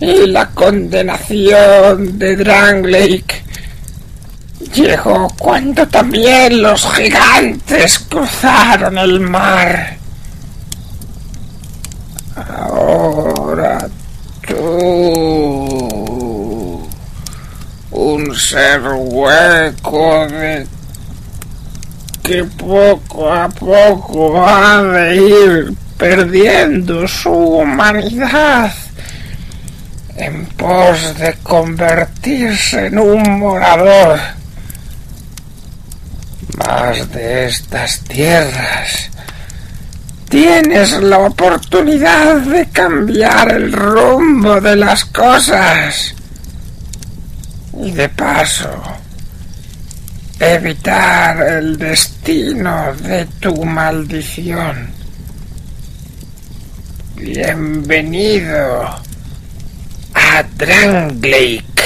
[0.00, 3.42] y la condenación de Dranglake
[4.72, 9.96] llegó cuando también los gigantes cruzaron el mar.
[12.36, 13.88] Ahora
[14.46, 14.78] tú,
[18.18, 20.66] un ser hueco de
[22.22, 28.72] que poco a poco ha de ir perdiendo su humanidad
[30.16, 34.18] en pos de convertirse en un morador
[36.58, 39.10] más de estas tierras.
[40.28, 46.16] Tienes la oportunidad de cambiar el rumbo de las cosas
[47.80, 48.68] y de paso
[50.40, 54.90] evitar el destino de tu maldición.
[57.16, 58.82] Bienvenido
[60.14, 61.77] a Dranglake.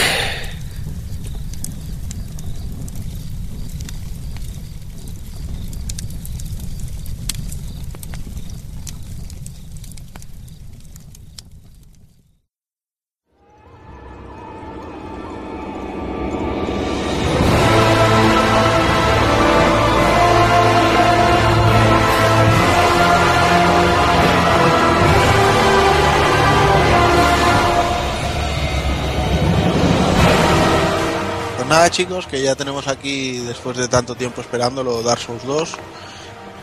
[32.28, 35.70] Que ya tenemos aquí después de tanto tiempo esperándolo Dark Souls 2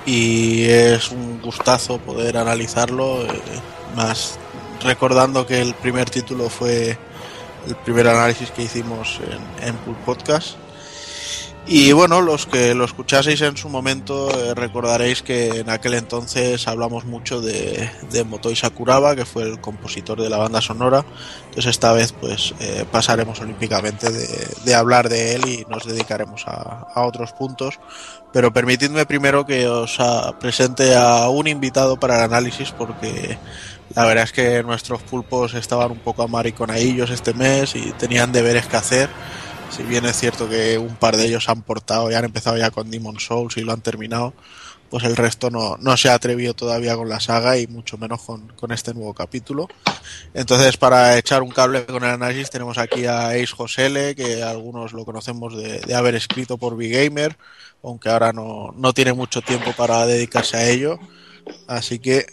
[0.05, 3.41] y es un gustazo poder analizarlo, eh,
[3.95, 4.37] más
[4.83, 6.97] recordando que el primer título fue
[7.67, 9.19] el primer análisis que hicimos
[9.61, 10.55] en, en Pool Podcast.
[11.71, 16.67] Y bueno, los que lo escuchaseis en su momento eh, recordaréis que en aquel entonces
[16.67, 21.05] hablamos mucho de, de Motoi Sakuraba, que fue el compositor de la banda sonora.
[21.41, 26.87] Entonces esta vez pues eh, pasaremos olímpicamente de, hablar de él y nos dedicaremos a,
[26.91, 27.79] a otros puntos.
[28.33, 33.37] Pero permitidme primero que os ah, presente a un invitado para el análisis porque
[33.93, 38.65] la verdad es que nuestros pulpos estaban un poco amariconadillos este mes y tenían deberes
[38.65, 39.09] que hacer.
[39.69, 42.71] Si bien es cierto que un par de ellos han portado y han empezado ya
[42.71, 44.33] con Demon Souls y lo han terminado,
[44.89, 48.21] pues el resto no, no se ha atrevido todavía con la saga y mucho menos
[48.23, 49.67] con, con este nuevo capítulo.
[50.33, 54.93] Entonces, para echar un cable con el análisis, tenemos aquí a Ace Josele, que algunos
[54.93, 57.37] lo conocemos de, de haber escrito por V-Gamer,
[57.83, 60.99] aunque ahora no, no tiene mucho tiempo para dedicarse a ello.
[61.67, 62.25] Así que,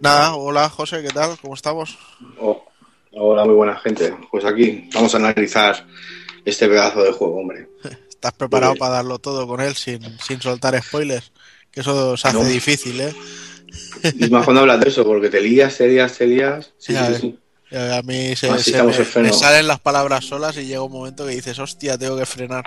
[0.00, 1.36] nada, hola José, ¿qué tal?
[1.42, 1.98] ¿Cómo estamos?
[2.38, 2.64] Oh,
[3.12, 4.14] hola, muy buena gente.
[4.30, 5.84] Pues aquí vamos a analizar
[6.44, 7.68] este pedazo de juego, hombre.
[8.10, 11.32] ¿Estás preparado para darlo todo con él sin, sin soltar spoilers?
[11.70, 12.44] Que eso se hace No.
[12.44, 13.14] difícil, ¿eh?
[14.18, 16.72] Y más cuando hablas de eso, porque te lías, te lías, te lías.
[16.78, 17.20] Sí, Ya sí, ves.
[17.20, 17.38] sí.
[17.70, 21.24] Eh, A mí se, se me, me salen las palabras solas y llega un momento
[21.24, 22.64] que dices, hostia, tengo que frenar.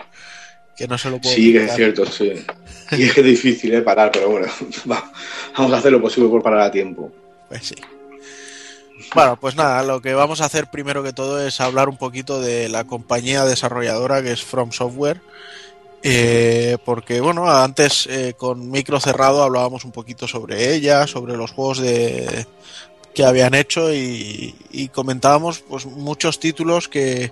[0.77, 2.33] Que no se lo puedo Sí, que es cierto, sí.
[2.93, 3.81] Y es que es difícil, ¿eh?
[3.81, 4.47] Parar, pero bueno,
[4.91, 5.11] va,
[5.57, 7.11] vamos a hacer lo posible por parar a tiempo.
[7.49, 7.75] Pues sí.
[9.13, 12.41] Bueno, pues nada, lo que vamos a hacer primero que todo es hablar un poquito
[12.41, 15.21] de la compañía desarrolladora que es From Software.
[16.05, 21.51] Eh, porque bueno, antes eh, con micro cerrado hablábamos un poquito sobre ella, sobre los
[21.51, 22.45] juegos de
[23.13, 27.31] que habían hecho y, y comentábamos pues muchos títulos que,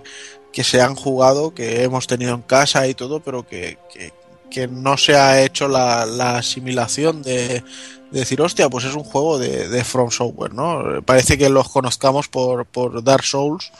[0.52, 4.12] que se han jugado, que hemos tenido en casa y todo, pero que, que,
[4.50, 7.64] que no se ha hecho la, la asimilación de,
[8.12, 11.02] de decir, hostia, pues es un juego de, de From Software, ¿no?
[11.04, 13.72] Parece que los conozcamos por, por Dark Souls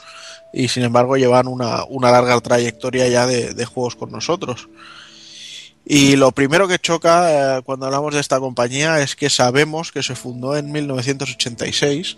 [0.51, 4.69] y sin embargo llevan una, una larga trayectoria ya de, de, juegos con nosotros.
[5.85, 10.01] Y lo primero que choca eh, cuando hablamos de esta compañía es que sabemos que
[10.01, 12.17] se fundó en 1986,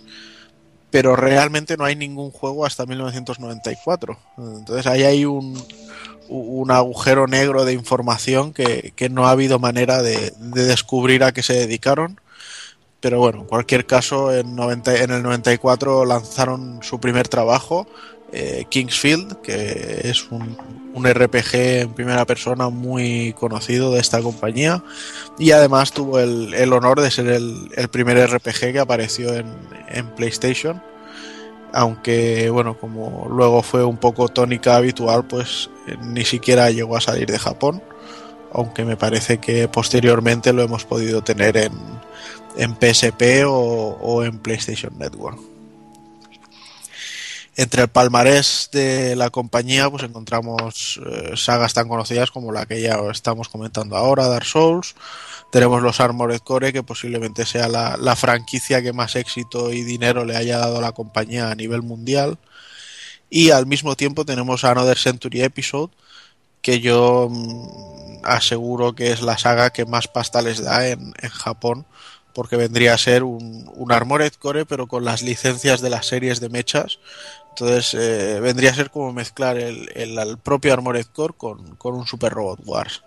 [0.91, 4.17] pero realmente no hay ningún juego hasta 1994.
[4.37, 5.61] Entonces ahí hay un,
[6.29, 11.31] un agujero negro de información que, que no ha habido manera de, de, descubrir a
[11.31, 12.19] qué se dedicaron.
[12.99, 17.87] Pero bueno, en cualquier caso, en, 90, en el 94 lanzaron su primer trabajo,
[18.31, 20.57] eh, Kingsfield, que es un,
[20.93, 24.83] un, RPG en primera persona muy conocido de esta compañía.
[25.37, 29.45] Y además tuvo el, el honor de ser el, el, primer RPG que apareció en,
[29.89, 30.81] en PlayStation
[31.73, 37.01] aunque bueno, como luego fue un poco tónica habitual, pues eh, ni siquiera llegó a
[37.01, 37.83] salir de Japón,
[38.53, 41.73] aunque me parece que posteriormente lo hemos podido tener en,
[42.57, 45.39] en PSP o, en PlayStation Network.
[47.57, 52.81] Entre el palmarés de la compañía pues encontramos eh, sagas tan conocidas como la que
[52.81, 54.95] ya estamos comentando ahora, Dark Souls,
[55.55, 60.35] tenemos los Armored Core, que posiblemente sea la, franquicia que más éxito y dinero le
[60.35, 62.37] haya dado a la compañía a nivel mundial.
[63.29, 65.93] Y al mismo tiempo tenemos Another Century Episode,
[66.61, 71.85] que yo mmm, aseguro que es la saga que más pasta les da en, Japón,
[72.33, 76.41] porque vendría a ser un, un, Armored Core, pero con las licencias de las series
[76.41, 76.99] de mechas.
[77.51, 81.93] Entonces eh, vendría a ser como mezclar el, el, el propio Armored Core con, con
[81.95, 83.04] un Super Robot Wars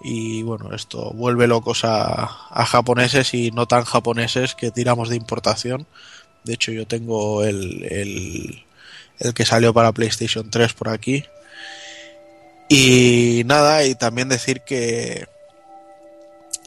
[0.00, 5.16] y bueno, esto vuelve locos a, a, japoneses y no tan japoneses que tiramos de
[5.16, 5.86] importación.
[6.44, 8.64] De hecho, yo tengo el,
[9.18, 11.24] el, que salió para PlayStation 3 por aquí.
[12.68, 15.26] Y nada, y también decir que,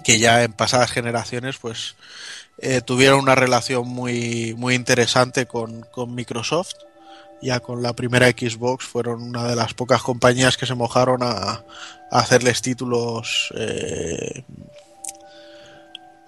[0.03, 1.95] que ya en pasadas generaciones, pues
[2.59, 6.73] eh, tuvieron una relación muy, muy interesante con, con Microsoft
[7.43, 11.63] ya con la primera Xbox fueron una de las pocas compañías que se mojaron a,
[12.09, 14.43] hacerles títulos eh,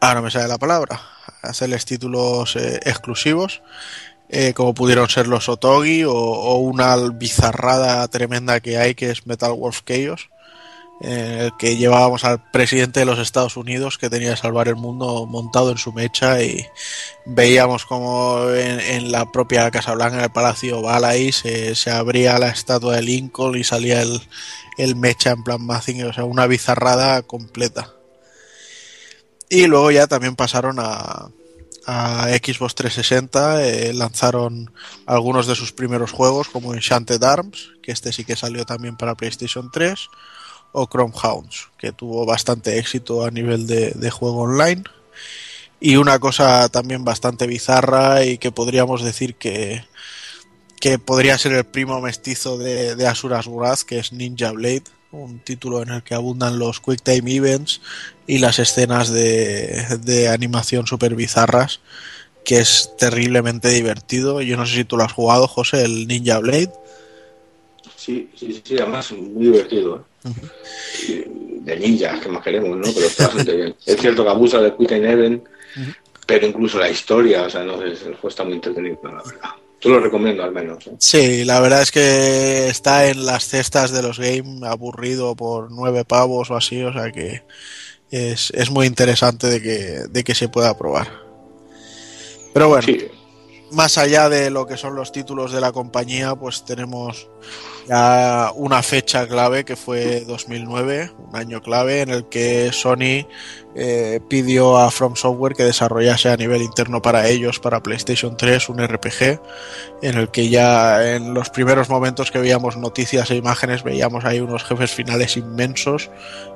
[0.01, 0.99] ah no me sale la palabra
[1.43, 3.61] hacerles títulos eh, exclusivos
[4.29, 9.27] eh, como pudieron ser los Otogi o, o, una bizarrada tremenda que hay que es
[9.27, 10.29] Metal Wolf Chaos
[11.01, 15.25] eh, que llevábamos al presidente de los Estados Unidos que tenía que salvar el mundo
[15.25, 16.65] montado en su mecha y
[17.25, 21.91] veíamos como en, en la propia Casa Blanca, en el Palacio Oval ahí, se, se,
[21.91, 24.21] abría la estatua de Lincoln y salía el,
[24.77, 27.93] el mecha en plan Mazinger, o sea, una bizarrada completa.
[29.49, 31.29] Y luego ya también pasaron a,
[31.85, 34.71] a Xbox 360, eh, lanzaron
[35.05, 39.15] algunos de sus primeros juegos como Enchanted Arms, que este sí que salió también para
[39.15, 40.09] PlayStation 3
[40.75, 44.83] o Chrome Hounds, que tuvo bastante éxito a nivel de, juego online.
[45.79, 49.85] Y una cosa también bastante bizarra y que podríamos decir que,
[50.79, 55.39] que podría ser el primo mestizo de, de Asuras Wrath, que es Ninja Blade, un
[55.39, 57.81] título en el que abundan los Quick Time Events
[58.27, 61.79] y las escenas de, de animación super bizarras,
[62.43, 64.41] que es terriblemente divertido.
[64.41, 66.71] Yo no sé si tú lo has jugado, José, el Ninja Blade.
[67.95, 69.97] Sí, sí, sí, además muy divertido.
[69.97, 70.14] ¿eh?
[70.25, 71.61] Uh -huh.
[71.61, 72.93] De ninjas, que más queremos, ¿no?
[72.93, 73.75] Pero está bastante bien.
[73.85, 75.95] Es cierto que abusa Time Event, uh -huh.
[76.27, 79.49] pero incluso la historia, o sea, no sé, el juego está muy entretenido, la verdad.
[79.81, 80.87] Yo lo recomiendo al menos.
[80.87, 80.95] ¿eh?
[80.97, 86.03] Sí, la verdad es que está en las cestas de los games aburrido por nueve
[86.05, 87.43] pavos o así, o sea que
[88.09, 91.07] es, es muy interesante de que, de que se pueda probar.
[92.53, 93.05] Pero bueno, sí.
[93.71, 97.27] más allá de lo que son los títulos de la compañía, pues tenemos
[97.87, 103.27] ya una fecha clave que fue 2009, un año clave en el que Sony
[103.75, 108.69] eh, pidió a From Software que desarrollase a nivel interno para ellos, para PlayStation 3,
[108.69, 109.39] un RPG
[110.01, 114.39] en el que ya en los primeros momentos que veíamos noticias e imágenes veíamos ahí
[114.39, 116.09] unos jefes finales inmensos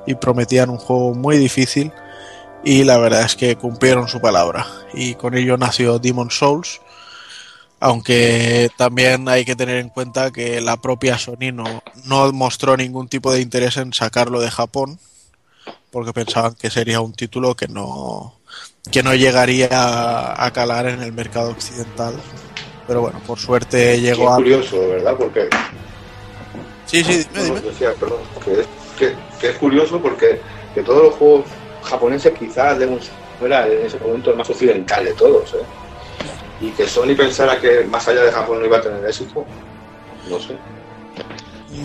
[0.06, 1.92] y prometían un juego muy difícil
[2.64, 4.66] y la verdad es que cumplieron su palabra.
[4.92, 6.80] Y con ello nació Demon Souls
[7.80, 13.08] aunque también hay que tener en cuenta que la propia Sony no, no, mostró ningún
[13.08, 14.98] tipo de interés en sacarlo de Japón,
[15.90, 18.34] porque pensaban que sería un título que no,
[18.92, 22.14] que no llegaría a, a calar en el mercado occidental.
[22.86, 24.36] Pero bueno, por suerte llegó es a...
[24.36, 25.14] curioso, ¿verdad?
[25.16, 25.48] Porque
[26.90, 27.60] Sí, sí, dime, No, dime.
[27.60, 28.66] decía, perdón, que es,
[28.98, 30.40] que, que es curioso porque
[30.74, 31.44] que todos los juegos
[31.84, 32.98] japoneses quizás de un
[33.38, 35.64] fuera en ese momento el más occidental de todos, ¿eh?
[36.60, 39.44] Y que Sony pensara que más allá de Japón no iba a tener éxito,
[40.28, 40.56] no sé,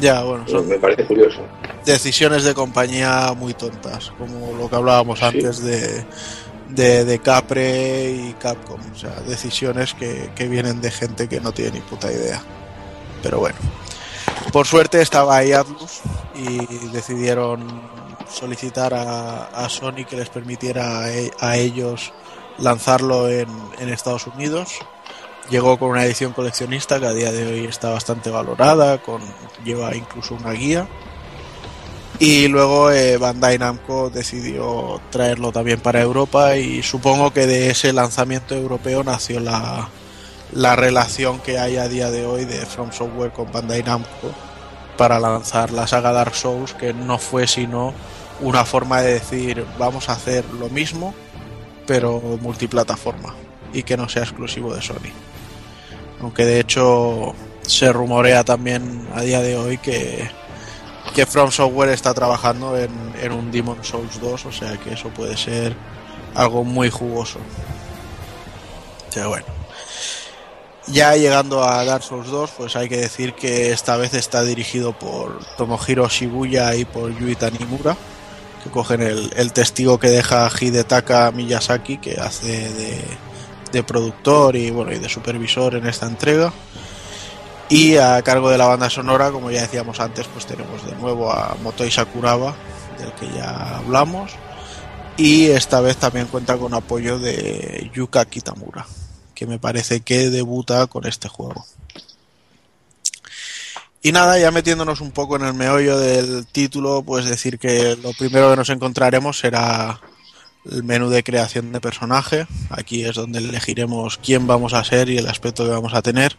[0.01, 1.39] Ya, bueno, son me parece curioso.
[1.85, 6.03] decisiones de compañía muy tontas, como lo que hablábamos antes de,
[6.69, 8.79] de, de Capre y Capcom.
[8.93, 12.41] O sea, decisiones que, que vienen de gente que no tiene ni puta idea.
[13.23, 13.57] Pero bueno,
[14.51, 16.01] por suerte estaba ahí Atlus
[16.35, 17.81] y decidieron
[18.29, 21.07] solicitar a, a Sony que les permitiera a,
[21.39, 22.11] a ellos
[22.59, 23.47] lanzarlo en,
[23.79, 24.79] en Estados Unidos.
[25.49, 29.21] Llegó con una edición coleccionista que a día de hoy está bastante valorada, con
[29.63, 30.87] lleva incluso una guía.
[32.17, 37.91] Y luego eh, Bandai Namco decidió traerlo también para Europa y supongo que de ese
[37.91, 39.89] lanzamiento europeo nació la,
[40.53, 44.31] la relación que hay a día de hoy de From Software con Bandai Namco
[44.97, 47.93] para lanzar la saga Dark Souls, que no fue sino
[48.39, 51.13] una forma de decir vamos a hacer lo mismo,
[51.85, 53.35] pero multiplataforma
[53.73, 55.11] y que no sea exclusivo de Sony.
[56.21, 60.29] Aunque de hecho se rumorea también a día de hoy que,
[61.13, 62.91] que From Software está trabajando en,
[63.21, 65.75] en un Demon Souls 2, o sea que eso puede ser
[66.35, 67.39] algo muy jugoso.
[69.13, 69.45] Pero bueno.
[70.87, 74.93] Ya llegando a Dark Souls 2, pues hay que decir que esta vez está dirigido
[74.93, 77.97] por Tomohiro Shibuya y por Yui Tanimura,
[78.71, 83.03] cogen el, testigo que deja Hidetaka Miyazaki, que hace de,
[83.71, 86.53] de productor y bueno y de supervisor en esta entrega.
[87.67, 91.31] Y a cargo de la banda sonora, como ya decíamos antes, pues tenemos de nuevo
[91.31, 92.55] a Motoi Sakuraba,
[92.99, 94.31] del que ya hablamos.
[95.17, 98.85] Y esta vez también cuenta con apoyo de Yuka Kitamura,
[99.33, 101.65] que me parece que debuta con este juego.
[104.05, 108.13] Y nada, ya metiéndonos un poco en el meollo del título, pues decir que lo
[108.13, 109.99] primero que nos encontraremos será
[110.69, 112.45] el menú de creación de personaje.
[112.69, 116.37] Aquí es donde elegiremos quién vamos a ser y el aspecto que vamos a tener.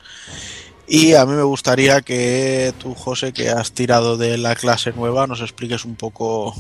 [0.87, 5.27] Y a mí me gustaría que tú, José, que has tirado de la clase nueva,
[5.27, 6.55] nos expliques un poco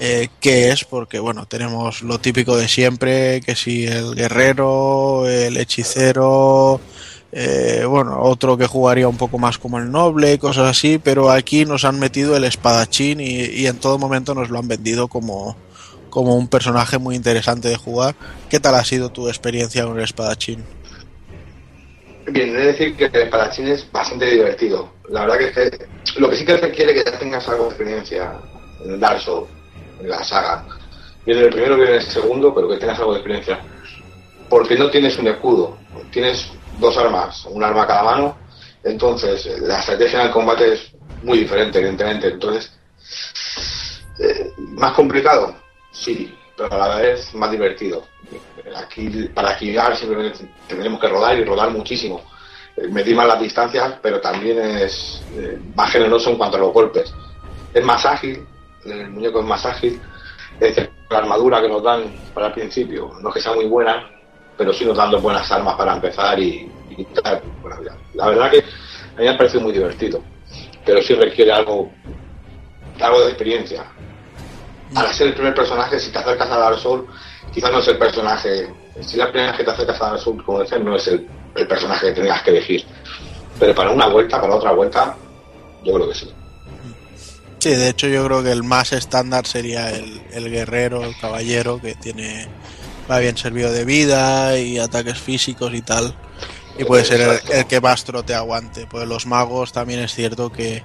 [0.00, 5.56] eh, qué es, porque bueno, tenemos lo típico de siempre, que si el guerrero, el
[5.56, 6.78] hechicero,
[7.32, 11.64] eh, bueno, otro que jugaría un poco más como el noble, cosas así, pero aquí
[11.64, 15.56] nos han metido el espadachín y, y en todo momento nos lo han vendido como,
[16.10, 18.14] como un personaje muy interesante de jugar.
[18.48, 20.64] ¿Qué tal ha sido tu experiencia con el espadachín?
[22.26, 24.92] Bien, he de decir que el espadachín es bastante divertido.
[25.08, 25.86] La verdad que es que
[26.20, 28.32] lo que sí que requiere que ya tengas algo de experiencia
[28.84, 29.48] en Dark Souls,
[30.00, 30.64] en la saga.
[31.24, 33.60] Viene el primero, viene el segundo, pero que tengas algo de experiencia.
[34.48, 35.76] Porque no tienes un escudo,
[36.12, 38.38] tienes dos armas, un arma a cada mano.
[38.82, 40.92] Entonces, eh, la estrategia en el combate es
[41.22, 42.28] muy diferente, evidentemente.
[42.28, 42.72] Entonces,
[44.18, 45.54] eh, más complicado,
[45.92, 48.04] sí, pero a la vez más divertido.
[48.76, 52.22] Aquí, para esquivar, simplemente tendremos que rodar y rodar muchísimo.
[52.76, 56.72] Eh, Medir más las distancias, pero también es eh, más generoso en cuanto a los
[56.72, 57.12] golpes.
[57.72, 58.46] Es más ágil,
[58.84, 60.00] el muñeco es más ágil.
[60.60, 60.76] Es
[61.10, 64.08] la armadura que nos dan para el principio no es que sea muy buena,
[64.60, 67.06] pero sí nos dan dos buenas armas para empezar y, y.
[68.12, 70.22] La verdad que a mí me ha parecido muy divertido,
[70.84, 71.90] pero sí requiere algo,
[73.00, 73.86] algo de experiencia.
[74.94, 77.08] Al ser el primer personaje, si te acercas a Dark Souls,
[77.54, 78.70] quizás no es el personaje.
[79.00, 81.26] Si la primera vez que te acercas a Dark Souls, como decía, no es el,
[81.54, 82.84] el personaje que tengas que elegir.
[83.58, 85.16] Pero para una vuelta, para otra vuelta,
[85.84, 86.30] yo creo que sí.
[87.60, 91.80] Sí, de hecho yo creo que el más estándar sería el, el guerrero, el caballero,
[91.80, 92.46] que tiene
[93.10, 96.14] va bien servido de vida y ataques físicos y tal.
[96.78, 98.86] Y puede ser el, el que más trote aguante.
[98.86, 100.82] Pues los magos también es cierto que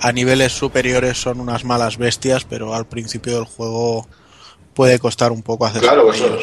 [0.00, 4.06] a niveles superiores son unas malas bestias, pero al principio del juego
[4.74, 6.38] puede costar un poco hacer Claro, eso,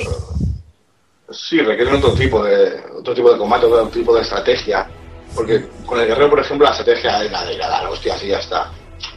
[1.30, 4.88] sí, requieren otro tipo de otro tipo de combate, otro tipo de estrategia.
[5.34, 8.24] Porque con el guerrero, por ejemplo, la estrategia es la de ir a dar hostias
[8.24, 8.72] y ya está.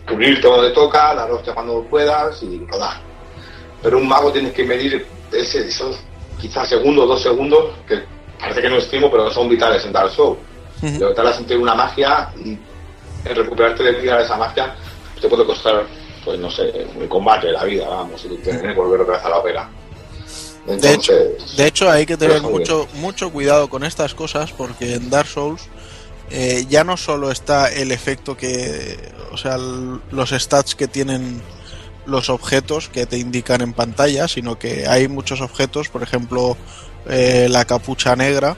[0.07, 3.01] Cubrirte donde toca, dar hostia cuando puedas y rodar.
[3.82, 5.98] Pero un mago tienes que medir ese, esos
[6.40, 8.02] quizás segundos, dos segundos, que
[8.38, 10.38] parece que no es tiempo, pero son vitales en Dark Souls.
[10.82, 14.76] Lo que te sentir una magia y en recuperarte de vida de esa magia
[15.20, 15.84] te puede costar,
[16.24, 19.28] pues no sé, el combate, la vida, vamos, y tener que volver otra vez a
[19.28, 19.68] la ópera.
[20.66, 24.94] De hecho, Entonces, de hecho, hay que tener mucho, mucho cuidado con estas cosas porque
[24.94, 25.62] en Dark Souls
[26.30, 28.98] eh, ya no solo está el efecto que,
[29.32, 31.40] o sea, los stats que tienen
[32.09, 36.56] los objetos que te indican en pantalla, sino que hay muchos objetos, por ejemplo,
[37.09, 38.56] eh, la capucha negra,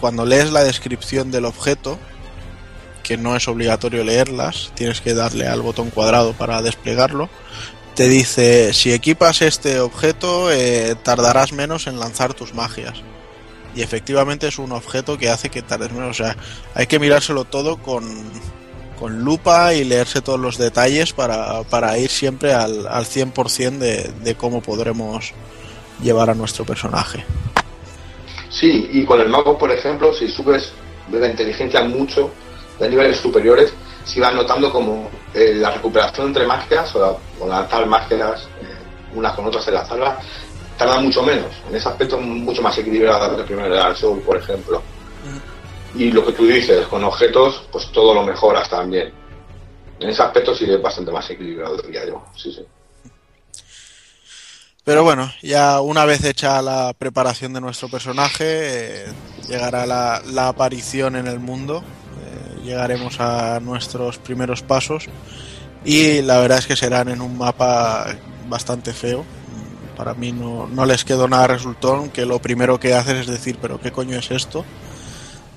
[0.00, 1.98] cuando lees la descripción del objeto,
[3.02, 7.28] que no es obligatorio leerlas, tienes que darle al botón cuadrado para desplegarlo,
[7.94, 13.02] te dice, si equipas este objeto, eh, tardarás menos en lanzar tus magias.
[13.74, 16.10] Y efectivamente es un objeto que hace que tardes menos.
[16.10, 16.36] O sea,
[16.74, 18.04] hay que mirárselo todo con,
[19.00, 24.12] con lupa y leerse todos los detalles para, para ir siempre al, al 100% de,
[24.22, 25.32] de cómo podremos
[26.02, 27.24] llevar a nuestro personaje.
[28.50, 30.72] Sí, y con el mago, por ejemplo, si subes
[31.08, 32.30] de la inteligencia mucho,
[32.78, 33.72] de niveles superiores,
[34.04, 38.24] si vas notando como eh, la recuperación entre magias o, la- o lanzar eh,
[39.14, 40.18] unas con otras en la sala
[40.76, 41.50] tarda mucho menos.
[41.68, 44.82] En ese aspecto mucho más equilibrada que el primer Dark Souls, por ejemplo.
[45.94, 49.12] Y lo que tú dices, con objetos, pues todo lo mejoras también.
[49.98, 52.24] En ese aspecto sí es bastante más equilibrado, diría yo.
[52.36, 52.64] Sí, sí.
[54.84, 59.06] Pero bueno, ya una vez hecha la preparación de nuestro personaje, eh,
[59.46, 61.84] llegará la, aparición en el mundo,
[62.24, 65.04] eh, llegaremos a nuestros primeros pasos
[65.84, 68.06] y la verdad es que serán en un mapa
[68.48, 69.24] bastante feo.
[69.96, 73.58] Para mí no, no les quedó nada resultón, que lo primero que hacen es decir,
[73.60, 74.64] pero ¿qué coño es esto?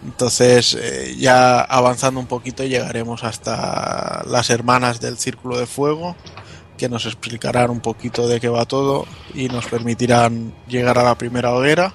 [0.04, 6.16] Entonces, eh, ya avanzando un poquito, llegaremos hasta las hermanas del Círculo de Fuego,
[6.78, 11.18] que nos explicarán un poquito de qué va todo y nos permitirán llegar a la
[11.18, 11.94] primera hoguera.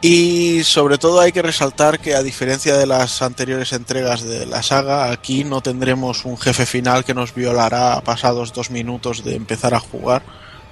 [0.00, 4.62] Y sobre todo hay que resaltar que a diferencia de las anteriores entregas de la
[4.62, 9.72] saga, aquí no tendremos un jefe final que nos violará pasados dos minutos de empezar
[9.72, 10.22] a jugar,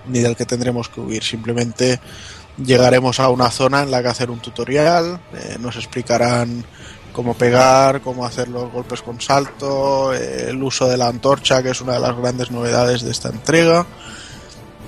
[0.07, 1.25] ni del que tendremos que huir.
[1.25, 1.99] Simplemente
[2.57, 6.65] llegaremos a una zona en la que hacer un tutorial, eh, nos explicarán
[7.13, 11.71] cómo pegar, cómo hacer los golpes con salto, eh, el uso de la antorcha, que
[11.71, 13.87] es una de las grandes novedades de esta entrega.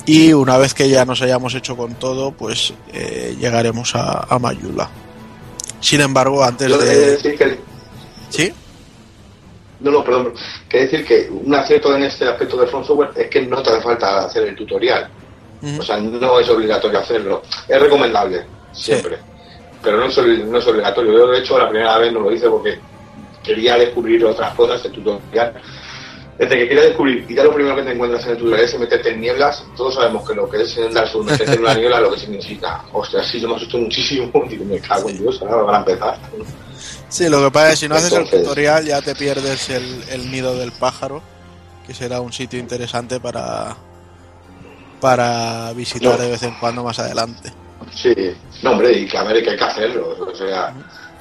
[0.07, 4.39] Y una vez que ya nos hayamos hecho con todo, pues eh, llegaremos a, a
[4.39, 4.89] Mayula.
[5.81, 7.11] Sin embargo, antes Yo de de...
[7.13, 7.59] decir que
[8.31, 8.53] ¿Sí?
[9.81, 10.33] No, no, perdón.
[10.69, 13.71] Quiero decir que un acierto en este aspecto de From Software es que no te
[13.71, 15.11] hace falta hacer el tutorial.
[15.79, 17.43] O sea, no es obligatorio hacerlo.
[17.67, 19.19] Es recomendable, siempre.
[19.83, 21.13] Pero no es, no es obligatorio.
[21.13, 22.79] Yo, de hecho, la primera vez no lo hice porque
[23.43, 25.55] quería descubrir otras cosas del tutorial.
[26.39, 28.79] Desde que quería descubrir, y ya lo primero que te encuentras en el tutorial es
[28.79, 32.13] meterte en nieblas, todos sabemos que lo que es Souls meterte en una niebla lo
[32.13, 32.83] que significa.
[32.93, 34.33] Hostia, sí, yo me asustó muchísimo.
[34.49, 36.19] Digo, me cago en Dios, ahora van a empezar.
[37.09, 40.03] Sí, lo que pasa es que si no haces el tutorial ya te pierdes el,
[40.11, 41.23] el nido del pájaro,
[41.87, 43.77] que será un sitio interesante para,
[45.05, 46.25] para visitar No.
[46.25, 47.53] de vez en cuando más adelante.
[47.95, 48.15] Sí,
[48.63, 50.17] no, hombre, y que a ver, que hay que hacerlo.
[50.19, 50.73] O sea,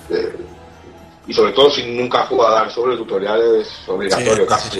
[0.09, 0.33] eh,
[1.27, 4.45] y sobre todo si nunca has jugado a Dark Souls, el tutorial es obligatorio Sí,
[4.47, 4.79] casi.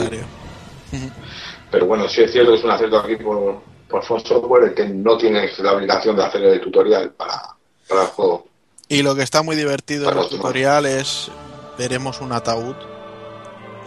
[1.69, 4.73] Pero bueno, sí es cierto que es un acierto aquí por, por From Software el
[4.73, 7.41] que no tienes la obligación de hacer el tutorial para,
[7.89, 8.47] para el juego.
[8.87, 10.41] Y lo que está muy divertido en Para el los demás.
[10.45, 11.29] tutorial es
[11.77, 12.75] veremos un ataúd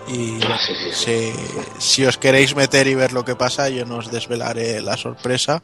[0.08, 0.38] y
[0.92, 1.32] si,
[1.78, 5.62] si os queréis meter y ver lo que pasa yo no os desvelaré la sorpresa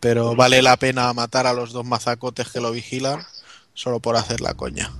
[0.00, 3.26] pero vale la pena matar a los dos mazacotes que lo vigilan
[3.74, 4.92] solo por hacer la coña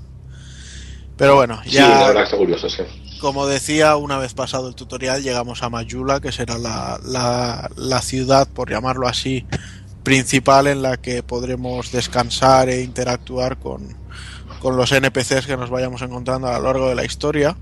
[1.16, 2.82] pero bueno Sí, la ya verdad que está curioso, sí.
[3.18, 8.02] como decía, una vez pasado el tutorial llegamos a Mayula, que será la, la- la
[8.02, 9.46] ciudad, por llamarlo así,
[10.02, 13.96] principal en la que podremos descansar e interactuar con,
[14.59, 17.56] con los NPCs que nos vayamos encontrando a lo largo de la historia.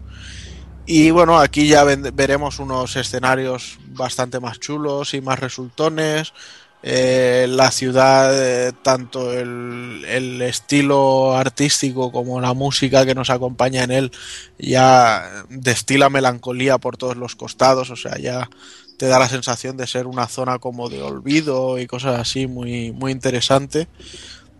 [0.93, 6.33] Y bueno, aquí ya veremos unos escenarios bastante más chulos y más resultones.
[6.83, 13.85] Eh, la ciudad, eh, tanto el, el estilo artístico como la música que nos acompaña
[13.85, 14.11] en él,
[14.59, 18.51] ya destila melancolía por todos los costados, o sea, ya
[18.97, 22.91] te da la sensación de ser una zona como de olvido y cosas así muy,
[22.91, 23.87] muy interesante.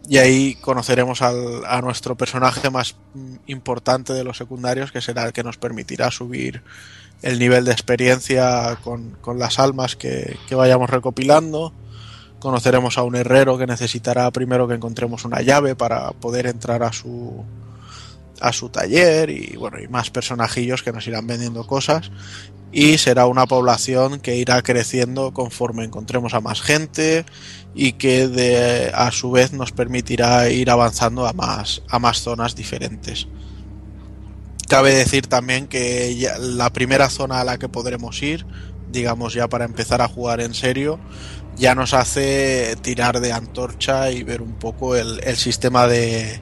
[0.09, 5.33] Y ahí conoceremos a nuestro personaje más mm, importante de los secundarios, que será el
[5.33, 6.63] que nos permitirá subir
[7.23, 11.73] el nivel de experiencia con, las almas que vayamos recopilando.
[12.41, 16.91] Conoceremos a un herrero que necesitará primero que encontremos una llave para poder entrar a
[16.91, 17.45] su
[18.41, 22.11] a su taller y bueno y más personajillos que nos irán vendiendo cosas
[22.73, 27.25] y será una población que irá creciendo conforme encontremos a más gente
[27.75, 33.27] y que a su vez nos permitirá ir avanzando a más a más zonas diferentes.
[34.69, 38.47] Cabe decir también que la primera zona a la que podremos ir,
[38.93, 41.01] digamos ya para empezar a jugar en serio,
[41.57, 46.41] ya nos hace tirar de antorcha y ver un poco el sistema de,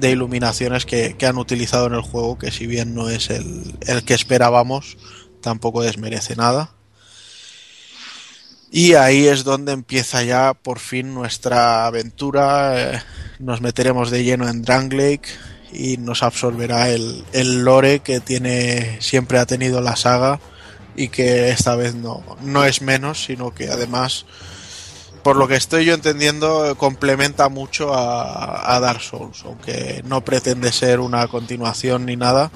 [0.00, 3.76] de iluminaciones que, que han utilizado en el juego, que si bien no es el,
[3.86, 4.96] el que esperábamos,
[5.40, 6.70] tampoco desmerece nada.
[8.70, 12.96] Y ahí es donde empieza ya por fin nuestra aventura.
[12.96, 13.02] eh,
[13.38, 15.28] nos meteremos de lleno en Dranglake
[15.72, 20.40] y nos absorberá el, el lore que tiene siempre ha tenido la saga
[20.96, 24.26] y que esta vez no, no es menos, sino que además,
[25.28, 30.72] por lo que estoy yo entendiendo, complementa mucho a, a Dark Souls, aunque no pretende
[30.72, 32.50] ser una continuación ni nada.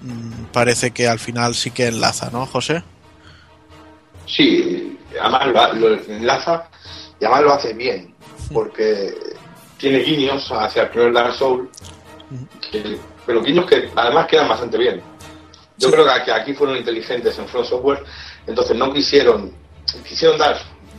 [0.00, 2.82] mm, Parece que al final sí que enlaza, ¿no, José?
[4.26, 6.70] Sí, además lo, lo enlaza
[7.20, 8.14] y además lo hace bien,
[8.50, 9.12] porque
[9.76, 11.68] tiene guiños hacia el primer Dark Souls,
[12.72, 15.02] que- pero guiños que además quedan bastante bien.
[15.76, 18.02] Yo creo que aquí- aquí fueron inteligentes en Front Software,
[18.46, 19.52] entonces no quisieron,
[20.08, 20.56] quisieron dar,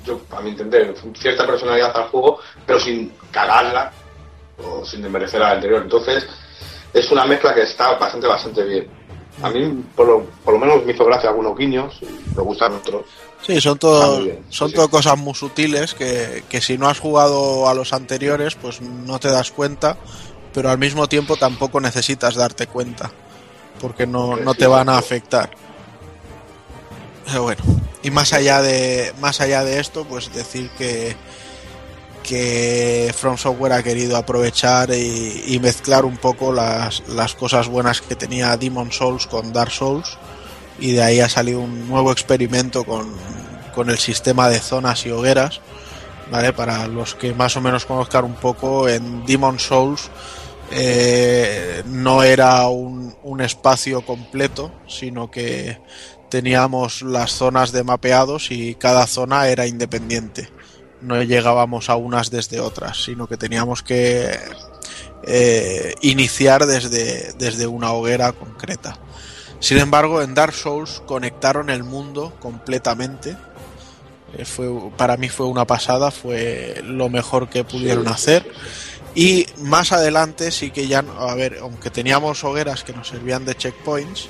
[0.07, 3.91] yo a mi entender, cierta personalidad al juego, pero sin cagarla
[4.63, 5.83] o sin desmerecer al anterior.
[5.83, 6.25] Entonces
[6.93, 8.87] es una mezcla que está bastante, bastante bien.
[9.43, 12.73] A mí, por lo, por lo menos, me hizo gracia algunos guiños, y me gustan
[12.73, 13.05] otros.
[13.45, 16.99] Sí, son todo, bien, son sí, todo cosas muy sutiles que, que si no has
[16.99, 19.95] jugado a los anteriores, pues no te das cuenta,
[20.53, 23.11] pero al mismo tiempo tampoco necesitas darte cuenta,
[23.79, 25.51] porque no, no te van a afectar.
[27.35, 27.61] Bueno,
[28.03, 31.15] y más allá de más allá de esto, pues decir que
[32.23, 38.01] que From Software ha querido aprovechar y, y mezclar un poco las, las cosas buenas
[38.01, 40.17] que tenía Demon Souls con Dark Souls
[40.79, 43.13] y de ahí ha salido un nuevo experimento con,
[43.73, 45.61] con el sistema de zonas y hogueras.
[46.31, 46.53] ¿vale?
[46.53, 50.09] Para los que más o menos conozcan un poco, en Demon Souls
[50.71, 55.79] eh, no era un, un espacio completo, sino que
[56.29, 60.49] teníamos las zonas de mapeados y cada zona era independiente.
[61.01, 64.37] No llegábamos a unas desde otras, sino que teníamos que
[65.23, 68.99] eh, iniciar desde, desde una hoguera concreta.
[69.59, 73.35] Sin embargo, en Dark Souls conectaron el mundo completamente.
[74.37, 78.49] Eh, fue, para mí fue una pasada, fue lo mejor que pudieron hacer.
[79.15, 83.55] Y más adelante sí que ya, a ver, aunque teníamos hogueras que nos servían de
[83.55, 84.29] checkpoints,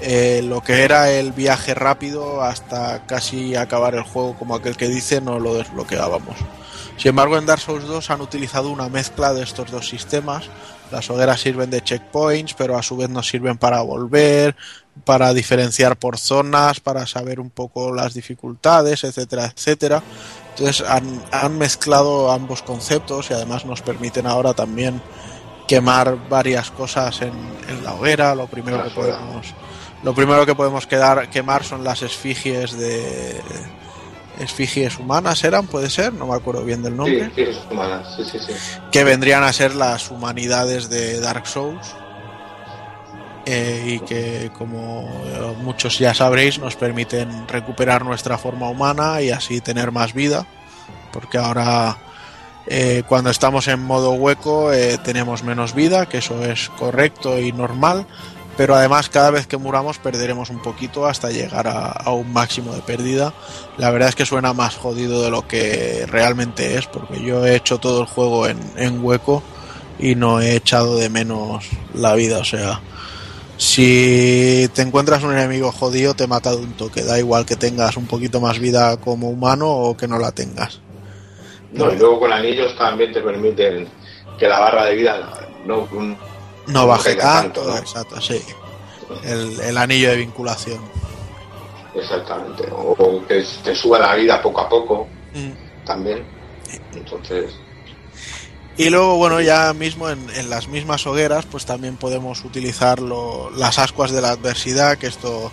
[0.00, 4.88] eh, lo que era el viaje rápido hasta casi acabar el juego, como aquel que
[4.88, 6.36] dice, no lo desbloqueábamos.
[6.96, 10.50] Sin embargo, en Dark Souls 2 han utilizado una mezcla de estos dos sistemas.
[10.90, 14.56] Las hogueras sirven de checkpoints, pero a su vez nos sirven para volver,
[15.04, 20.02] para diferenciar por zonas, para saber un poco las dificultades, etcétera, etcétera.
[20.50, 25.00] Entonces han, han mezclado ambos conceptos y además nos permiten ahora también
[25.68, 27.32] quemar varias cosas en,
[27.68, 28.34] en la hoguera.
[28.34, 29.54] Lo primero que podemos,
[30.02, 33.40] lo primero que podemos quedar, quemar son las esfigies de
[34.38, 37.30] esfigies humanas eran, puede ser, no me acuerdo bien del nombre.
[37.34, 38.52] Sí, son humanas, sí, sí, sí.
[38.92, 41.94] que vendrían a ser las humanidades de Dark Souls.
[43.50, 49.30] Eh, y que como eh, muchos ya sabréis nos permiten recuperar nuestra forma humana y
[49.30, 50.46] así tener más vida.
[51.12, 51.96] Porque ahora
[52.66, 57.50] eh, cuando estamos en modo hueco eh, tenemos menos vida que eso es correcto y
[57.50, 58.06] normal
[58.58, 62.82] pero además cada vez que muramos perderemos un poquito hasta llegar a, un máximo de
[62.82, 63.32] pérdida.
[63.76, 67.54] La verdad es que suena más jodido de lo que realmente es, porque yo he
[67.54, 69.44] hecho todo el juego en, en hueco
[70.00, 72.38] y no he echado de menos la vida.
[72.38, 72.80] O sea,
[73.58, 77.04] si te encuentras un enemigo jodido, te mata de un toque.
[77.04, 80.80] Da igual que tengas un poquito más vida como humano o que no la tengas.
[81.70, 83.86] No, y luego con anillos también te permiten
[84.36, 85.86] que la barra de vida no,
[86.68, 87.78] no baje tanto, tanto ¿no?
[87.78, 88.42] exacto, sí.
[89.24, 90.80] El, el, anillo de vinculación.
[91.94, 92.68] Exactamente.
[92.70, 95.84] O que te suba la vida poco a poco mm.
[95.84, 96.24] también.
[96.94, 97.54] Entonces.
[98.76, 103.50] Y luego, bueno, ya mismo en, en las mismas hogueras, pues también podemos utilizar lo,
[103.50, 105.50] las ascuas de la adversidad, que esto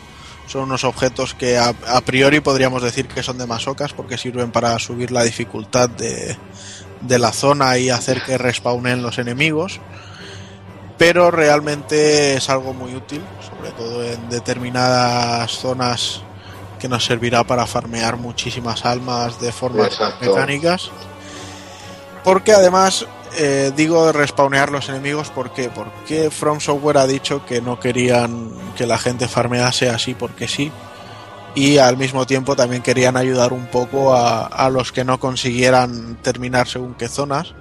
[0.47, 4.51] son unos objetos que a, a, priori podríamos decir que son de masocas, porque sirven
[4.51, 6.37] para subir la dificultad de,
[7.01, 9.79] de la zona y hacer que respawnen los enemigos
[10.97, 16.21] pero realmente es algo muy útil, sobre todo en determinadas zonas
[16.79, 20.25] que nos servirá para farmear muchísimas almas de formas Exacto.
[20.25, 20.91] mecánicas.
[22.23, 23.05] Porque además,
[23.37, 25.69] eh, digo respawnear los enemigos, ¿por qué?
[25.69, 30.71] Porque From Software ha dicho que no querían que la gente farmease así porque sí.
[31.53, 36.17] Y al mismo tiempo también querían ayudar un poco a, a los que no consiguieran
[36.21, 37.53] terminar según qué zonas.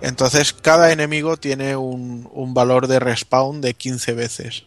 [0.00, 4.64] Entonces cada enemigo tiene un, un, valor de respawn de 15 veces.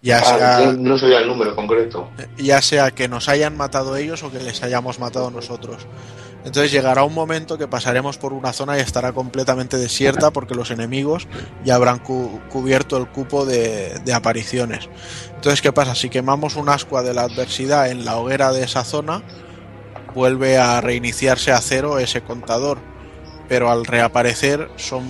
[0.00, 2.08] Ya sea, ah, no sabía el número concreto.
[2.36, 5.86] Ya sea que nos hayan matado ellos o que les hayamos matado nosotros.
[6.44, 10.70] Entonces llegará un momento que pasaremos por una zona y estará completamente desierta porque los
[10.70, 11.26] enemigos
[11.64, 14.88] ya habrán cu cubierto el cupo de, de, apariciones.
[15.34, 15.96] Entonces, ¿qué pasa?
[15.96, 19.22] Si quemamos un ascua de la adversidad en la hoguera de esa zona,
[20.14, 22.78] vuelve a reiniciarse a cero ese contador.
[23.48, 25.04] Pero al reaparecer son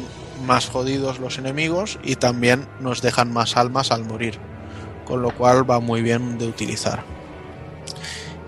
[0.47, 4.39] más jodidos los enemigos y también nos dejan más almas al morir.
[5.05, 7.03] Con lo cual va muy bien de utilizar.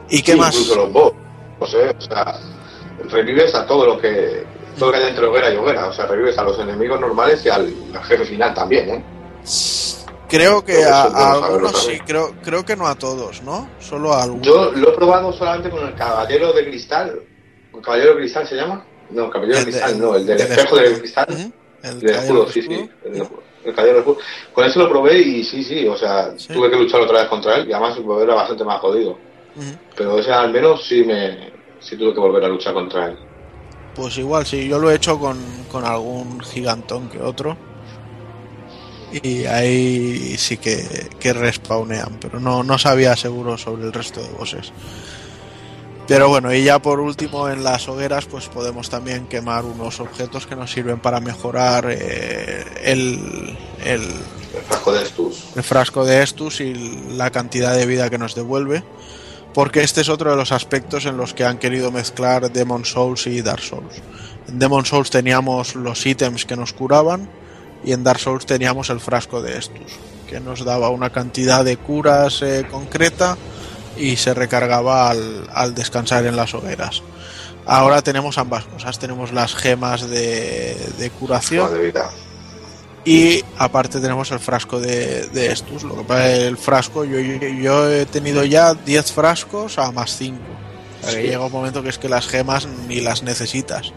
[0.09, 0.55] ¿Y qué Sí, más?
[0.55, 1.12] Incluso los boss,
[1.59, 2.41] o sea, o sea,
[3.11, 4.45] revives a todo lo que
[4.79, 7.01] todo lo que hay dentro de hoguera y hoguera, o sea, revives a los enemigos
[7.01, 9.05] normales y al, al jefe final también, ¿eh?
[10.31, 13.69] Creo que a, algunos sí, creo, creo que no a todos, ¿no?
[13.81, 14.47] Solo a algunos.
[14.47, 17.21] Yo lo he probado solamente con el caballero de cristal.
[17.75, 18.85] ¿El caballero de cristal se llama?
[19.12, 21.27] No, el caballero de El de- cristal, no, el del del espejo del cristal.
[21.31, 22.73] El El del escudo, del sí, sí.
[22.74, 22.89] escudo.
[23.05, 24.19] El, el caballero del escudo.
[24.53, 26.49] Con eso lo probé y sí, sí, o sea, Sí.
[26.53, 29.19] tuve que luchar otra vez contra él y además era bastante más jodido.
[29.97, 31.51] Pero ese al menos sí me
[31.81, 33.19] sí tuve que volver a luchar contra él.
[33.95, 35.39] Pues igual, sí, yo lo he hecho con,
[35.70, 37.57] con algún gigantón que otro.
[39.23, 44.28] Y ahí sí que, que respawnean, pero no, no sabía seguro sobre el resto de
[44.28, 44.73] bosses.
[46.10, 50.44] Pero bueno, y ya por último en las hogueras pues podemos también quemar unos objetos
[50.44, 55.44] que nos sirven para mejorar eh, el, el, El frasco de estos.
[55.55, 56.74] el frasco de Estus y
[57.12, 58.82] la cantidad de vida que nos devuelve.
[59.55, 63.28] Porque este es otro de los aspectos en los que han querido mezclar Demon Souls
[63.28, 64.02] y Dark Souls.
[64.48, 67.30] En Demon Souls teníamos los ítems que nos curaban
[67.84, 69.92] y en Dark Souls teníamos el frasco de Estus,
[70.28, 73.39] que nos daba una cantidad de curas eh, concreta
[74.01, 77.03] y se recargaba al, al descansar en las hogueras.
[77.67, 82.11] Ahora tenemos ambas cosas, tenemos las gemas de, de curación de vida.
[83.05, 85.83] y aparte tenemos el frasco de, de estos.
[85.85, 89.79] Lo que pasa es que el frasco, yo, yo, yo he tenido ya 10 frascos
[89.79, 90.39] a más 5.
[90.39, 91.29] O sea, que Sí.
[91.29, 93.93] llega un momento que es que las gemas ni las necesitas.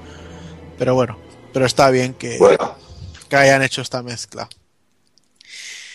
[0.77, 1.17] Pero bueno,
[1.53, 2.75] pero está bien que, Bueno,
[3.29, 4.47] que hayan hecho esta mezcla.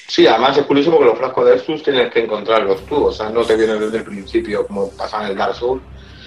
[0.08, 3.28] Sí, además es curioso porque los frascos de estos tienes que encontrarlos tú, o sea,
[3.30, 5.80] no te vienen desde el principio como pasa en el Dark Souls,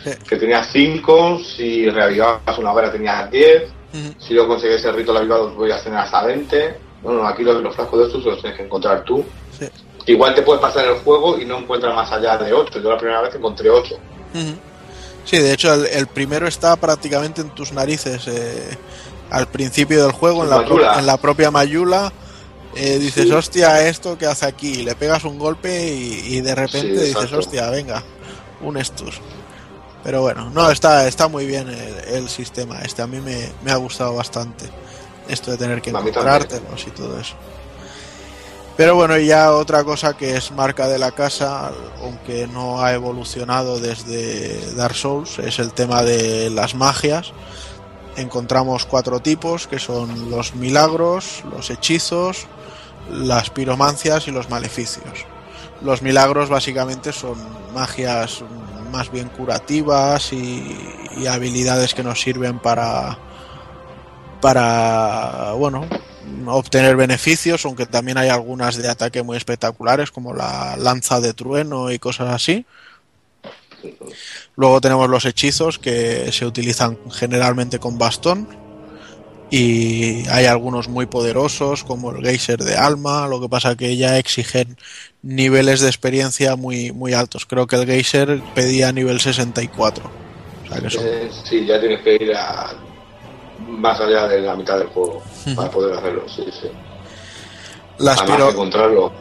[0.04, 0.10] Sí.
[0.28, 4.14] que tenías 5, si reavivabas una hoguera tenías 10, Ujú.
[4.18, 6.78] si lo conseguís el rito avivado podías tener hasta 20.
[7.04, 9.24] No, no, aquí los, los frascos de estos los tienes que encontrar tú.
[9.60, 9.68] Sí.
[10.08, 12.80] Igual te puedes pasar el juego y no encuentras más allá de 8.
[12.82, 13.94] Yo la primera vez encontré 8.
[14.34, 14.54] Ujú.
[15.24, 18.76] Sí, de hecho el, el primero está prácticamente en tus narices eh,
[19.30, 22.12] al principio del juego, en la, en la propia Mayula.
[22.76, 23.32] Eh, dices, Sí.
[23.32, 27.32] hostia, esto que hace aquí, le pegas un golpe y, y de repente Sí, dices,
[27.34, 28.04] hostia, venga,
[28.62, 29.20] un estus.
[30.04, 33.72] Pero bueno, no, está, está muy bien el, el sistema este, a mí me, me
[33.72, 34.66] ha gustado bastante
[35.28, 37.36] esto de tener que encontrártelos y todo eso.
[38.78, 42.94] Pero bueno, y ya otra cosa que es marca de la casa, aunque no ha
[42.94, 47.32] evolucionado desde Dark Souls, es el tema de las magias.
[48.16, 52.48] Encontramos cuatro tipos, que son los milagros, los hechizos,
[53.10, 55.26] las piromancias y los maleficios.
[55.82, 57.38] Los milagros básicamente son
[57.74, 58.44] magias
[58.92, 60.78] más bien curativas y,
[61.28, 63.18] habilidades que nos sirven para
[64.42, 65.86] para bueno
[66.48, 71.92] obtener beneficios, aunque también hay algunas de ataque muy espectaculares, como la lanza de trueno
[71.92, 72.66] y cosas así.
[74.56, 78.48] Luego tenemos los hechizos que se utilizan generalmente con bastón.
[79.54, 84.18] Y hay algunos muy poderosos, como el geyser de alma, lo que pasa que ya
[84.18, 84.78] exigen
[85.22, 87.46] niveles de experiencia muy, muy altos.
[87.46, 90.10] Creo que el geyser pedía nivel 64.
[90.64, 92.72] O sea que son Eh, sí, ya tienes que ir a
[93.68, 95.22] más allá de la mitad del juego
[95.56, 96.24] para poder hacerlo.
[96.34, 96.70] Sí, sí.
[97.98, 99.12] las además piro- encontrarlo.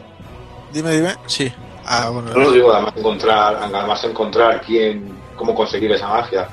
[0.71, 1.15] Dime, dime.
[1.27, 1.51] Sí.
[1.85, 6.47] Ah, bueno, No lo digo, además encontrar, además encontrar quién, cómo conseguir esa magia.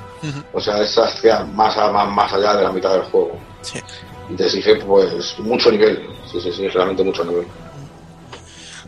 [0.51, 1.05] O sea, esa
[1.53, 3.39] más, más, más allá de la mitad del juego.
[3.61, 3.79] Sí.
[4.29, 6.07] Y te exige pues mucho nivel.
[6.31, 7.47] Sí, sí, sí, realmente mucho nivel.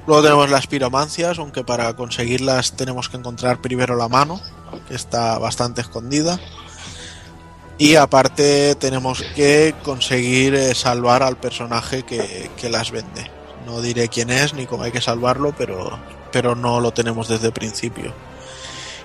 [0.07, 4.41] Luego tenemos las piromancias, aunque para conseguirlas tenemos que encontrar primero la mano,
[4.87, 6.39] que está bastante escondida.
[7.77, 13.29] Y aparte tenemos que conseguir eh, salvar al personaje que, que las vende.
[13.65, 15.99] No diré quién es ni cómo hay que salvarlo, pero,
[16.31, 18.13] pero no lo tenemos desde el principio.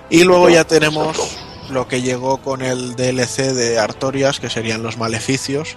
[0.09, 1.37] Y luego ya tenemos
[1.69, 5.75] lo que llegó con el DLC de Artorias, que serían los maleficios,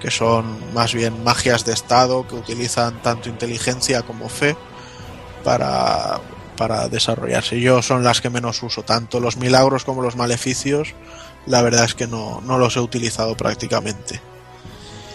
[0.00, 4.56] que son más bien magias de estado que utilizan tanto inteligencia como fe
[5.44, 6.20] para,
[6.56, 7.60] para desarrollarse.
[7.60, 10.94] Yo son las que menos uso, tanto los milagros como los maleficios.
[11.46, 14.20] La verdad es que no, no los he utilizado prácticamente.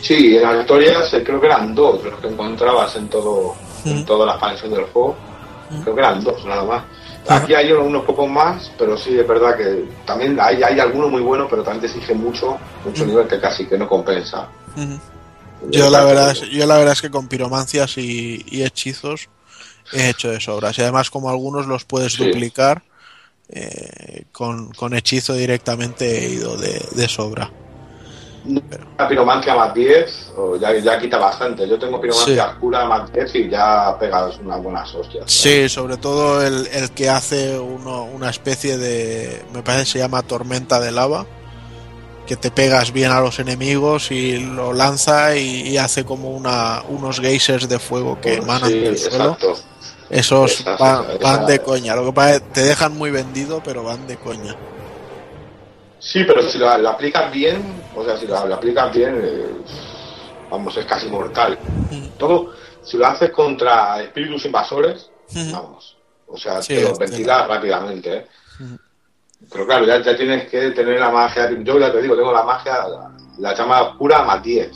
[0.02, 4.26] Sí, en Artorias eh, creo que eran dos los que encontrabas en todo en toda
[4.26, 5.16] la expansión del juego.
[5.84, 6.84] Creo que eran dos, nada más.
[7.28, 11.22] Aquí hay unos pocos más, pero sí es verdad que también hay, hay algunos muy
[11.22, 14.50] buenos, pero también te exige mucho, mucho nivel que casi que no compensa.
[15.70, 19.30] Yo la verdad es, yo la verdad es que con piromancias y, y hechizos
[19.94, 20.78] he hecho de sobras.
[20.78, 22.26] Y además como algunos los puedes Sí.
[22.26, 22.84] duplicar,
[23.50, 27.52] eh, con, con hechizo directamente he ido de, de sobra.
[28.98, 31.68] La piromancia más 10, o ya, ya quita bastante.
[31.68, 35.24] Yo tengo piromancia oscura más 10 y ya pegas unas buenas hostias.
[35.32, 39.44] Sí, sobre todo el, el que hace uno, una especie de.
[39.54, 41.26] Me parece que se llama tormenta de lava.
[42.28, 46.82] Que te pegas bien a los enemigos y lo lanza y, y hace como una,
[46.88, 49.38] unos geysers de fuego que emanan Sí, del suelo.
[50.10, 51.96] Esos van, van de coña.
[51.96, 54.56] Lo que pasa es que te dejan muy vendido, pero van de coña.
[56.04, 59.50] Sí, pero si lo, lo aplicas bien, o sea, si lo, lo aplicas bien, eh,
[60.52, 61.58] vamos, es casi mortal.
[62.18, 62.52] Todo,
[62.84, 65.10] si lo haces contra espíritus invasores,
[65.52, 68.28] vamos, o sea, Sí, te lo ventilas rápidamente, ¿eh?
[69.52, 72.44] Pero claro, ya, ya tienes que tener la magia, yo ya te digo, tengo la
[72.44, 74.72] magia, la, la llama oscura más 10,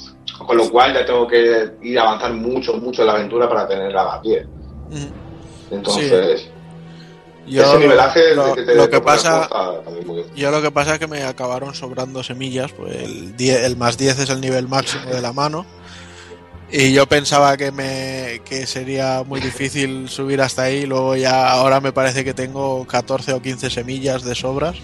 [0.45, 3.67] con lo cual ya tengo que ir a avanzar mucho, mucho en la aventura para
[3.67, 4.47] tener la más 10.
[5.71, 6.49] Entonces,
[7.47, 9.49] Yo ese nivelaje lo, que te lo que te pones pasa,
[10.35, 14.19] yo lo que es que me acabaron sobrando semillas, pues el, 10 el más 10
[14.19, 15.65] es el nivel máximo de la mano.
[16.69, 21.79] Y yo pensaba que me que sería muy difícil subir hasta ahí, luego ya ahora
[21.79, 24.75] me parece que tengo 14 o 15 semillas de sobras,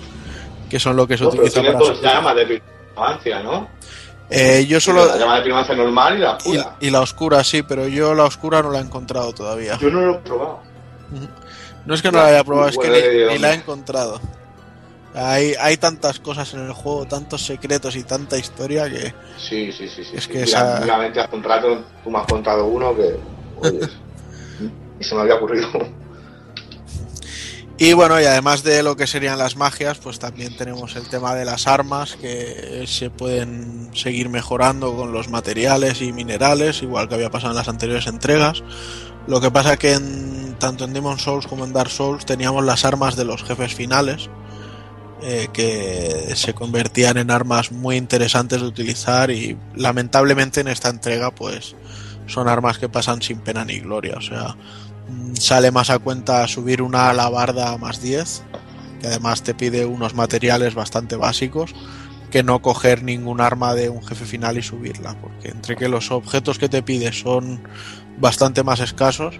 [0.69, 3.67] que son lo que se No, pero utiliza tienes para dos llamas de piromancia, ¿no?
[4.30, 6.75] Eh, yo solo La llama de piromancia normal y la oscura.
[6.80, 9.77] y la oscura sí, pero yo la oscura no la he encontrado todavía.
[9.80, 10.61] Yo no lo he probado.
[11.85, 14.19] No es que no la haya probado, es que Bueno, ¿de ni, la he encontrado.
[15.15, 19.87] Hay, hay tantas cosas en el juego, tantos secretos y tanta historia que Sí, sí,
[19.87, 20.03] sí.
[20.03, 20.29] sí Es sí.
[20.31, 23.15] que esa- hace un rato tú me has contado uno que.
[23.59, 23.89] oyes,
[24.99, 25.67] y se me había ocurrido.
[27.77, 31.33] Y bueno, y además de lo que serían las magias, pues también tenemos el tema
[31.35, 37.15] de las armas que se pueden seguir mejorando con los materiales y minerales, igual que
[37.15, 38.63] había pasado en las anteriores entregas.
[39.27, 42.83] Lo que pasa que en, tanto en Demon Souls como en Dark Souls teníamos las
[42.85, 44.29] armas de los jefes finales,
[45.21, 51.31] eh, que se convertían en armas muy interesantes de utilizar y lamentablemente en esta entrega
[51.31, 51.77] pues
[52.27, 54.15] son armas que pasan sin pena ni gloria.
[54.17, 54.57] O sea,
[55.07, 58.43] mm, sale más a cuenta subir una alabarda más 10,
[58.99, 61.73] que además te pide unos materiales bastante básicos,
[62.29, 66.11] que no coger ningún arma de un jefe final y subirla, porque entre que los
[66.11, 67.61] objetos que te pide son
[68.17, 69.40] bastante más escasos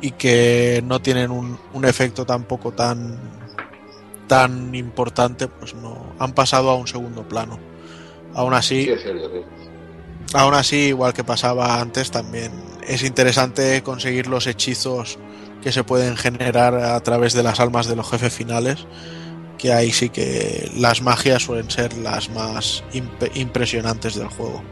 [0.00, 3.18] y que no tienen un, un efecto tampoco tan
[4.26, 7.58] tan importante, pues no han pasado a un segundo plano.
[8.34, 9.10] Aún así, Sí, sí.
[10.34, 12.50] Aún así, igual que pasaba antes, también
[12.86, 15.18] es interesante conseguir los hechizos
[15.62, 18.86] que se pueden generar a través de las almas de los jefes finales,
[19.58, 24.62] que ahí sí que las magias suelen ser las más imp- impresionantes del juego.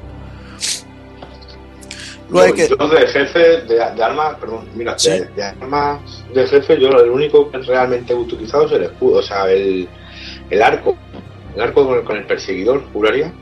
[2.30, 2.68] Luego Yo, que...
[2.68, 5.10] yo de jefe, de, de armas, perdón, mira, Sí.
[5.10, 6.00] de, de armas
[6.32, 9.88] de jefe, yo el único que realmente he utilizado es el escudo, o sea, el,
[10.50, 10.96] el arco.
[11.54, 13.32] El arco con el, con el perseguidor, juraría.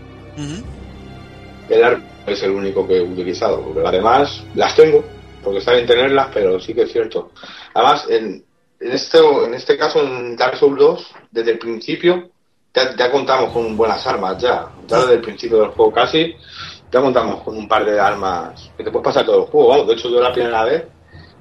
[1.68, 5.04] El arco es el único que he utilizado, porque además las tengo,
[5.42, 7.30] porque está bien tenerlas, pero sí que es cierto.
[7.74, 8.44] Además, en,
[8.80, 12.28] en, este, en este caso, en Dark Souls 2, desde el principio,
[12.74, 14.66] ya, ya contamos con buenas armas, ya.
[14.86, 16.34] Ya desde el principio del juego casi,
[16.92, 19.68] ya contamos con un par de armas que te puedes pasar todo el juego.
[19.68, 20.84] Vamos, de hecho, yo la primera vez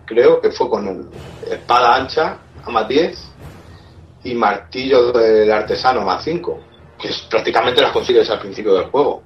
[0.06, 1.10] creo que fue con
[1.50, 3.20] espada ancha a más 10
[4.24, 6.60] y martillo del artesano más 5,
[6.98, 9.24] que es, prácticamente las consigues al principio del juego.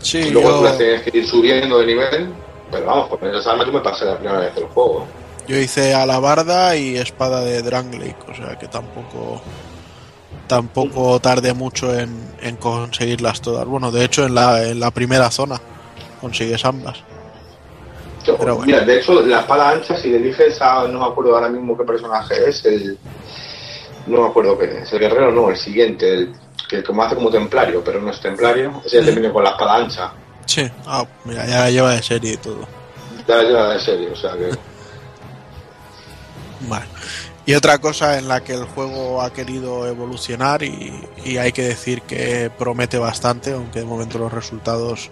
[0.00, 2.28] Sí, Y luego tú las tienes que ir subiendo de nivel,
[2.70, 5.06] pero vamos, con esas armas yo me pasé la primera vez del juego.
[5.48, 9.40] yo hice alabarda y espada de Dranglake, o sea que tampoco
[10.56, 13.64] tampoco tardé mucho en, en conseguirlas todas.
[13.64, 15.58] Bueno, de hecho en la, en la primera zona
[16.20, 16.98] consigues ambas.
[18.26, 18.66] Yo- Pero bueno.
[18.66, 21.76] Mira, de hecho, la espada ancha, si le eliges a, no me acuerdo ahora mismo
[21.76, 22.98] qué personaje es, el.
[24.06, 26.34] No me acuerdo qué es, el guerrero no, el siguiente, el
[26.68, 29.14] que como hace como templario, pero no es templario, ya te Mm.
[29.14, 30.12] viene con la espada ancha,
[30.44, 32.66] Sí, ah, mira, ya la lleva de serie y todo.
[33.26, 34.50] ya la lleva de serie, o sea que.
[36.68, 36.84] Vale.
[37.44, 40.92] Y otra cosa en la que el juego ha querido evolucionar y,
[41.38, 45.10] hay que decir que promete bastante, aunque de momento los resultados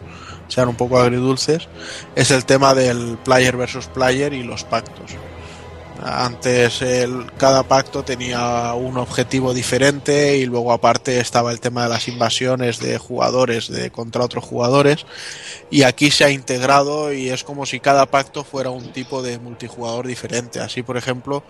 [0.49, 1.69] sean un poco agridulces,
[2.15, 5.17] es el tema del player versus player y los pactos.
[6.03, 6.83] Antes
[7.37, 12.79] cada pacto tenía un objetivo diferente y luego aparte estaba el tema de las invasiones
[12.79, 15.05] de jugadores de contra otros jugadores
[15.71, 19.39] y aquí se ha integrado y es como si cada pacto fuera un tipo de
[19.39, 20.61] multijugador diferente.
[20.61, 21.45] Así por ejemplo,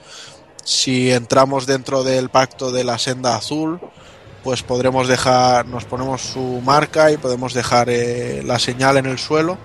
[0.64, 3.80] si entramos dentro del pacto de la senda azul,
[4.42, 9.18] pues podremos dejar, nos ponemos su marca y podemos dejar eh, la señal en el
[9.18, 9.58] suelo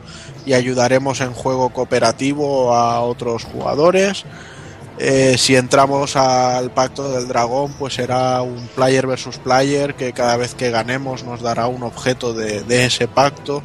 [0.46, 4.26] y ayudaremos en juego cooperativo a otros jugadores.
[4.98, 10.38] Eh, si entramos al pacto del dragón, pues será un player versus player que cada
[10.38, 13.62] vez que ganemos nos dará un objeto de, de ese pacto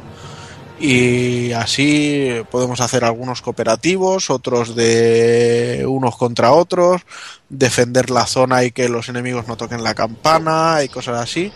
[0.81, 7.03] y así podemos hacer algunos cooperativos, otros de unos contra otros,
[7.49, 11.53] defender la zona y que los enemigos no toquen la campana y cosas así.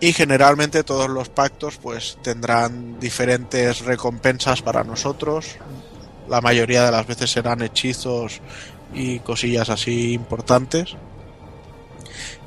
[0.00, 5.56] Y generalmente todos los pactos pues tendrán diferentes recompensas para nosotros.
[6.28, 8.40] La mayoría de las veces serán hechizos
[8.92, 10.96] y cosillas así importantes.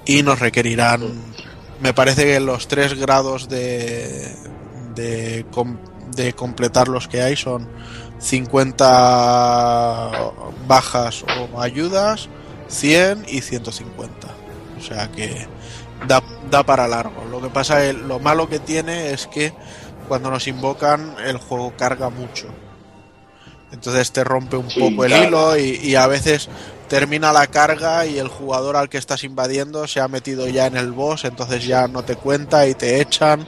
[0.04, 1.34] Y nos requerirán,
[1.82, 4.36] me parece que los tres grados de,
[4.98, 5.77] de, com-
[6.16, 7.69] de completar los que hay son
[8.19, 10.11] 50
[10.67, 12.30] bajas o ayudas,
[12.67, 14.27] 100 y 150.
[14.77, 15.48] O sea que
[16.08, 17.26] da, da para largo.
[17.32, 19.53] Lo que pasa es lo malo que tiene es que
[20.08, 22.48] cuando nos invocan el juego carga mucho.
[23.72, 25.24] Entonces te rompe un Sí, poco el claro.
[25.27, 26.50] hilo y, y a veces
[26.88, 30.77] termina la carga y el jugador al que estás invadiendo se ha metido ya en
[30.77, 33.45] el boss, entonces ya no te cuenta y te echan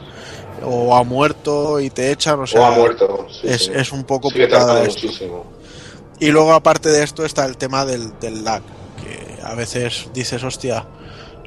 [0.63, 3.27] o ha muerto y te echan, o sea, o ha muerto.
[3.29, 3.71] sí, es, sí.
[3.73, 5.07] es un poco putada tardando esto.
[5.07, 5.45] muchísimo.
[6.19, 8.61] Y luego aparte de esto está el tema del, del lag,
[9.01, 10.85] que a veces dices, hostia,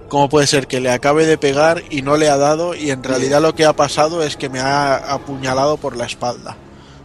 [0.08, 3.02] ¿cómo puede ser que le acabe de pegar y no le ha dado y en
[3.02, 6.57] realidad lo que ha pasado es que me ha apuñalado por la espalda?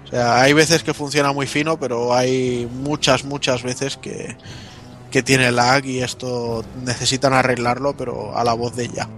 [0.05, 4.37] O sea, hay veces que funciona muy fino, pero hay muchas, muchas veces que,
[5.11, 9.09] que tiene lag y esto necesitan arreglarlo, pero a la voz de ella.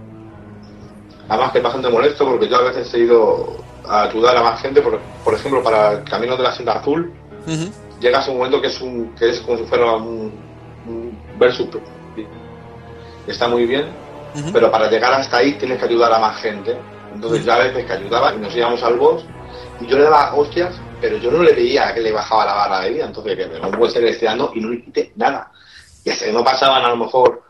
[1.30, 3.56] Además que es bastante molesto porque yo a veces he ido
[3.88, 7.10] a ayudar a más gente, por, por ejemplo, para el camino de la senda azul,
[8.00, 10.32] llegas a un momento que es un que es como si fuera un,
[10.86, 11.68] un versus.
[13.26, 13.86] Está muy bien
[14.52, 16.76] pero para llegar hasta ahí tienes que ayudar a más gente.
[17.14, 19.24] Entonces yo a veces que ayudaba y nos íbamos al boss
[19.80, 22.80] y yo le daba hostias pero yo no le veía que le bajaba la barra
[22.80, 23.06] de vida.
[23.06, 25.50] Entonces que me lo puede estar estirando y no le quité nada.
[26.04, 27.42] Y hasta que no pasaban a lo mejor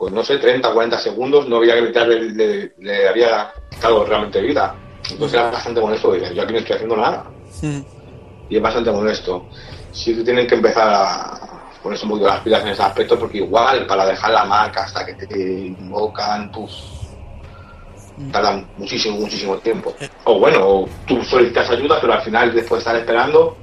[0.00, 4.02] pues no sé 30 40 segundos no veía que le, le, le- le había quitado
[4.04, 4.74] realmente vida
[5.10, 7.24] entonces era bastante molesto dije, yo aquí no estoy haciendo nada
[8.48, 9.46] y es bastante molesto.
[9.92, 11.38] Sí que tienen que empezar a
[11.82, 15.04] ponerse un poquito las pilas en ese aspecto porque igual para dejar la marca hasta
[15.04, 16.72] que te invocan, pues
[18.32, 19.94] tardan muchísimo, muchísimo tiempo.
[20.24, 23.56] O bueno, tú solicitas ayuda, pero al final después de estar esperando,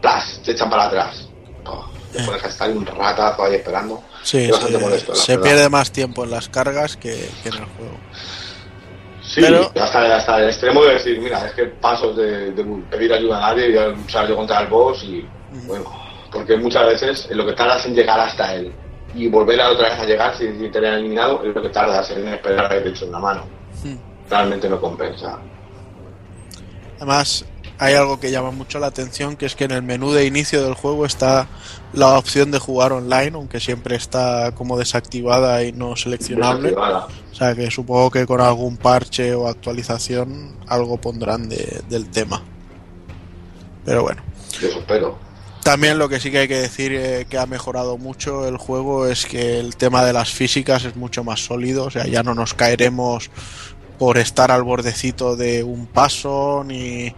[0.00, 0.40] ¡plas!
[0.44, 1.28] te echan para atrás.
[1.66, 4.02] Oh, te pones a estar un ratazo ahí esperando.
[4.24, 5.40] Sí, bastante se, molesto.
[5.42, 7.96] pierde más tiempo en las cargas que, que en el juego.
[9.22, 13.12] Sí, Pero- hasta, hasta el extremo de decir, mira, es que paso de, de pedir
[13.12, 15.26] ayuda a nadie y luchar yo contra el boss y
[15.66, 15.84] bueno,
[16.32, 18.72] porque muchas veces lo que tardas en llegar hasta él
[19.14, 21.68] y volver a otra vez a llegar si, si te han eliminado es lo que
[21.68, 23.44] tardas en esperar a que te echen una mano.
[24.30, 25.38] Realmente no compensa.
[26.96, 27.44] Además,
[27.78, 30.62] hay algo que llama mucho la atención, que es que en el menú de inicio
[30.64, 31.48] del juego está
[31.92, 36.74] la opción de jugar online, aunque siempre está como desactivada y no seleccionable.
[36.74, 42.42] O sea que supongo que con algún parche o actualización algo pondrán de- del tema.
[43.84, 44.22] Pero bueno.
[44.56, 45.18] Eso espero.
[45.62, 49.06] También lo que sí que hay que decir eh, que ha mejorado mucho el juego
[49.06, 52.34] es que el tema de las físicas es mucho más sólido, o sea, ya no
[52.34, 53.30] nos caeremos
[53.98, 57.14] por estar al bordecito de un paso, ni,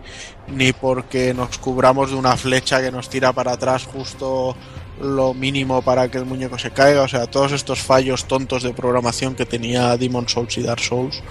[0.49, 4.57] ni porque nos cubramos de una flecha que nos tira para atrás justo
[5.01, 8.73] lo mínimo para que el muñeco se caiga, o sea, todos estos fallos tontos de
[8.73, 11.23] programación que tenía Demon Souls y Dark Souls,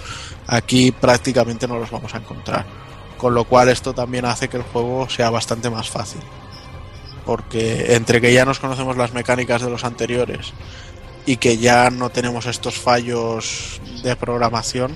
[0.45, 2.66] aquí prácticamente no los vamos a encontrar.
[3.18, 6.22] Con lo cual esto también hace que el juego sea bastante más fácil
[7.26, 10.53] porque entre que ya nos conocemos las mecánicas de los anteriores
[11.26, 14.95] y que ya no tenemos estos fallos de programación,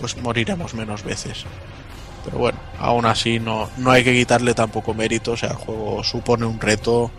[0.00, 1.44] pues moriremos menos veces.
[2.28, 6.04] Pero bueno, aún así no, no hay que quitarle tampoco mérito, o sea, el juego
[6.04, 7.10] supone un reto,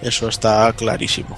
[0.00, 1.36] eso está clarísimo.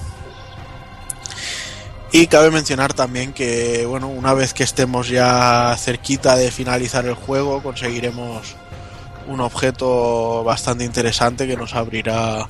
[2.12, 7.14] Y cabe mencionar también que, bueno, una vez que estemos ya cerquita de finalizar el
[7.14, 8.54] juego, conseguiremos
[9.26, 12.48] un objeto bastante interesante que nos abrirá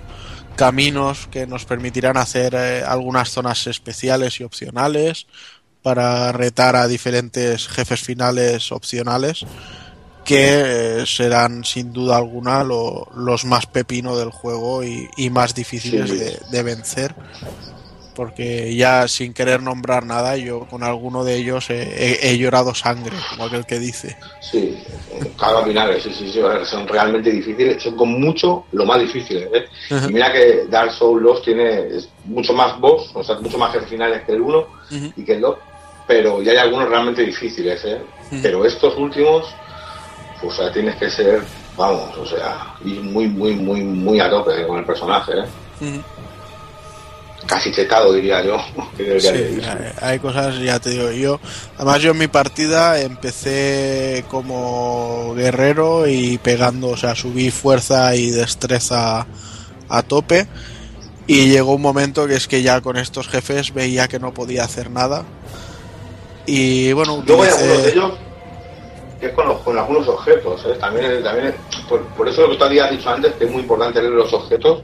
[0.57, 5.27] caminos que nos permitirán hacer eh, algunas zonas especiales y opcionales
[5.83, 9.45] para retar a diferentes jefes finales opcionales
[10.27, 15.55] que eh, serán sin duda alguna lo- los más pepino del juego y, y más
[15.55, 16.17] difíciles Sí.
[16.17, 17.15] de, de vencer
[18.15, 22.75] porque ya sin querer nombrar nada yo con alguno de ellos he- he- he llorado
[22.75, 24.75] sangre como aquel que dice Sí,
[25.39, 29.49] cada finales, sí, sí, sí, son realmente difíciles, son con mucho lo más difíciles.
[29.53, 29.67] ¿eh?
[30.09, 31.89] Y mira que Dark Souls 2 tiene
[32.25, 35.13] mucho más boss, o sea, mucho más jefes finales que el 1 Ujú.
[35.17, 35.59] y que el 2,
[36.07, 38.01] pero ya hay algunos realmente difíciles, ¿eh?
[38.43, 39.45] Pero estos últimos,
[40.43, 41.43] o sea, tienes que ser,
[41.77, 45.33] vamos, o sea, ir muy, muy, muy, muy a tope con el personaje,
[45.81, 46.01] ¿eh?
[47.47, 48.57] Casi chetado, diría yo.
[48.97, 51.39] Sí, hay- hay cosas, ya te digo yo.
[51.77, 58.31] Además, yo en mi partida empecé como guerrero y pegando, o sea, subí fuerza y
[58.31, 59.27] destreza
[59.89, 60.47] a tope.
[61.29, 64.65] Y llegó un momento que es que ya con estos jefes veía que no podía
[64.65, 65.25] hacer nada.
[66.47, 67.99] Y bueno, Luego hay algunos de utilicé.
[67.99, 68.13] ellos
[69.21, 70.77] que es con, los- con algunos objetos, ¿eh?
[70.81, 71.55] también, también
[71.89, 74.33] por, por eso lo que tú habías dicho antes, que es muy importante leer los
[74.33, 74.83] objetos.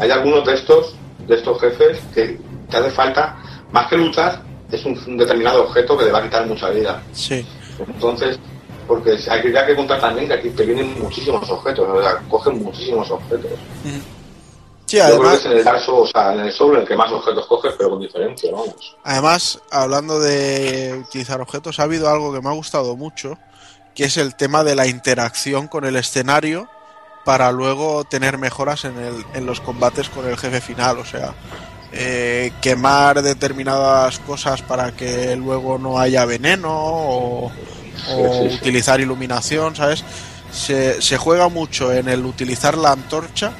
[0.00, 0.94] Hay algunos de estos,
[1.26, 2.38] de estos jefes, que
[2.70, 3.36] te hace falta,
[3.72, 7.00] más que luchar, es un, un determinado objeto que te va a quitar mucha vida.
[7.12, 7.46] Sí,
[7.86, 8.38] Entonces,
[8.88, 12.18] porque hay que, hay que contar también que aquí te vienen muchísimos objetos, o sea,
[12.28, 13.50] cogen muchísimos objetos.
[14.86, 16.86] sí, Yo creo que es en el Dark Souls, o sea, en el Soul el
[16.86, 18.96] que más objetos coges, pero con diferencia, vamos.
[19.04, 23.36] Además, hablando de utilizar objetos, ha habido algo que me ha gustado mucho,
[23.96, 26.68] que es el tema de la interacción con el escenario
[27.24, 30.98] para luego tener mejoras en, el, en los combates con el jefe final.
[30.98, 31.34] O sea,
[31.92, 38.54] eh, quemar determinadas cosas para que luego no haya veneno o, o Sí, sí, sí.
[38.56, 40.04] utilizar iluminación, ¿sabes?
[40.52, 43.52] Se, se juega mucho en el utilizar la antorcha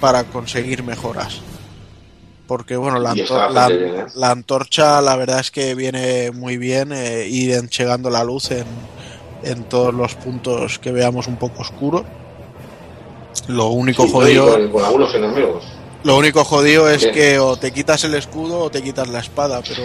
[0.00, 1.40] para conseguir mejoras.
[2.46, 4.06] Porque bueno, la, antor- la, ¿eh?
[4.14, 8.64] la antorcha la verdad es que viene muy bien eh, ir enchegando la luz en,
[9.42, 12.04] en todos los puntos que veamos un poco oscuro.
[13.48, 15.64] Lo único Sí, jodido, con, con algunos enemigos.
[16.04, 19.60] lo único jodido es que o te quitas el escudo o te quitas la espada,
[19.66, 19.82] pero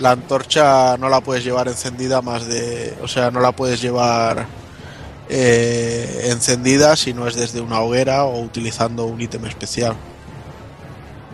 [0.00, 4.46] la antorcha no la puedes llevar encendida más de, o sea, no la puedes llevar
[5.28, 9.94] eh, encendida si no es desde una hoguera o utilizando un ítem especial.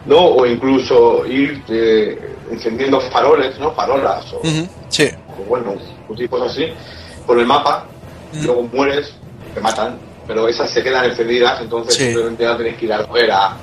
[0.07, 0.19] ¿no?
[0.19, 3.73] O incluso ir eh, encendiendo faroles, ¿no?
[3.73, 4.41] Farolas, o,
[4.89, 5.75] Sí, o bueno,
[6.09, 6.67] un tipo así,
[7.27, 7.87] por el mapa,
[8.33, 8.45] Mm.
[8.47, 9.13] luego mueres,
[9.55, 12.05] te matan, pero esas se quedan encendidas, entonces Sí.
[12.05, 13.57] simplemente ya tenéis que ir afuera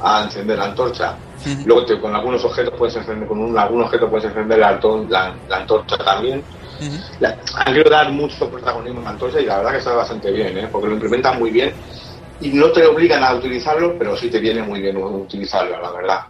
[0.00, 1.16] a encender la antorcha.
[1.64, 5.06] Luego te- con algunos objetos puedes encender, con un, algún objeto puedes encender la, antor-
[5.08, 6.42] la- la antorcha también.
[7.20, 10.30] La- han querido dar mucho protagonismo a la antorcha y la verdad que está bastante
[10.32, 10.68] bien, ¿eh?
[10.72, 11.74] porque lo implementan muy bien
[12.40, 16.20] y no te obligan a utilizarlo, pero sí te viene muy bien utilizarlo, la verdad.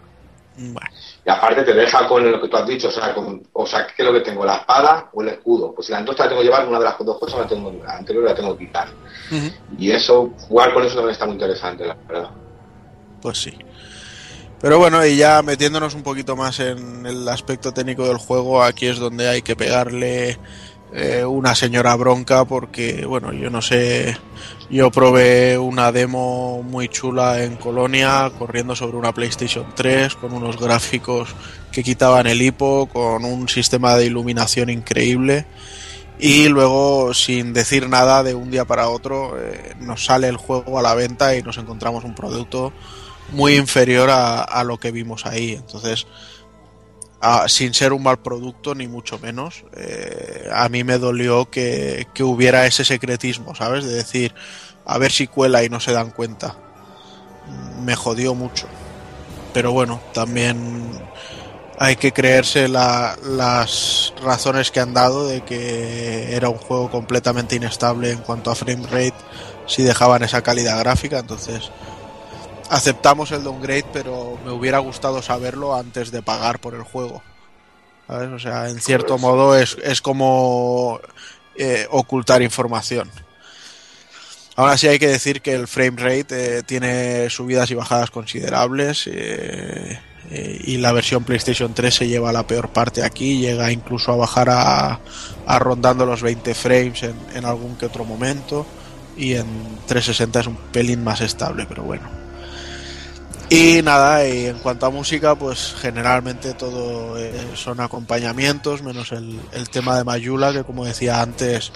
[0.57, 0.89] Bueno,
[1.23, 3.85] Y aparte te deja con lo que tú has dicho, o sea, con, o sea,
[3.85, 4.43] ¿qué es lo que tengo?
[4.43, 5.73] ¿La espada o el escudo?
[5.73, 7.71] Pues si la antorcha la tengo que llevar, una de las dos cosas la tengo,
[7.83, 8.87] la anterior la tengo que quitar.
[9.77, 12.29] Y eso, jugar con eso también está muy interesante, la verdad.
[13.21, 13.53] Pues sí.
[14.59, 18.87] Pero bueno, y ya metiéndonos un poquito más en el aspecto técnico del juego, aquí
[18.87, 20.39] es donde hay que pegarle
[20.93, 24.17] eh, una señora bronca porque, bueno, yo no sé,
[24.69, 30.57] yo probé una demo muy chula en Colonia corriendo sobre una PlayStation 3 con unos
[30.59, 31.35] gráficos
[31.71, 35.45] que quitaban el hipo, con un sistema de iluminación increíble
[36.19, 40.79] y luego sin decir nada de un día para otro eh, nos sale el juego
[40.79, 42.73] a la venta y nos encontramos un producto
[43.31, 45.51] muy inferior a, a lo que vimos ahí.
[45.53, 46.07] Entonces,
[47.21, 52.07] a- sin ser un mal producto, ni mucho menos, eh, a mí me dolió que,
[52.13, 53.85] que hubiera ese secretismo, ¿sabes?
[53.85, 54.33] De decir,
[54.85, 56.55] a ver si cuela y no se dan cuenta.
[57.83, 58.67] Me jodió mucho.
[59.53, 60.91] Pero bueno, también
[61.79, 67.55] hay que creerse la- las razones que han dado de que era un juego completamente
[67.55, 69.13] inestable en cuanto a frame rate
[69.67, 71.19] si dejaban esa calidad gráfica.
[71.19, 71.71] Entonces,
[72.69, 77.21] aceptamos el downgrade, pero me hubiera gustado saberlo antes de pagar por el juego.
[78.07, 78.29] ¿Sabes?
[78.29, 80.99] O sea, en cierto modo es, es como
[81.55, 83.11] eh, ocultar información.
[84.57, 89.05] Ahora sí hay que decir que el frame rate eh, tiene subidas y bajadas considerables
[89.05, 89.99] eh,
[90.31, 94.15] eh, y la versión PlayStation 3 se lleva la peor parte aquí, llega incluso a
[94.15, 94.99] bajar a,
[95.45, 98.65] a rondando los 20 frames en, en algún que otro momento
[99.15, 99.45] y en
[99.85, 102.16] 360 es un pelín más estable, pero bueno.
[103.49, 109.39] Y nada, y en cuanto a música, pues generalmente todo eh, son acompañamientos, menos el,
[109.53, 111.71] el tema de Mayula, que como decía antes,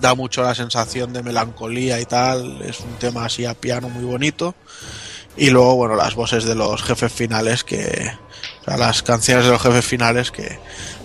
[0.00, 4.04] da mucho la sensación de melancolía y tal, es un tema así a piano muy
[4.04, 4.54] bonito.
[5.36, 8.12] Y luego, bueno, las voces de los jefes finales, que.
[8.62, 10.58] O sea, las canciones de los jefes finales que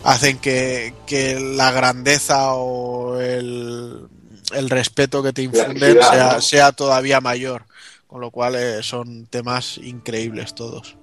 [0.03, 4.08] hacen que, que la grandeza o el,
[4.53, 6.42] el respeto que te infunden epicidad, sea, ¿no?
[6.42, 7.66] sea todavía mayor.
[8.11, 10.98] Con lo cual eh, son temas increíbles todos.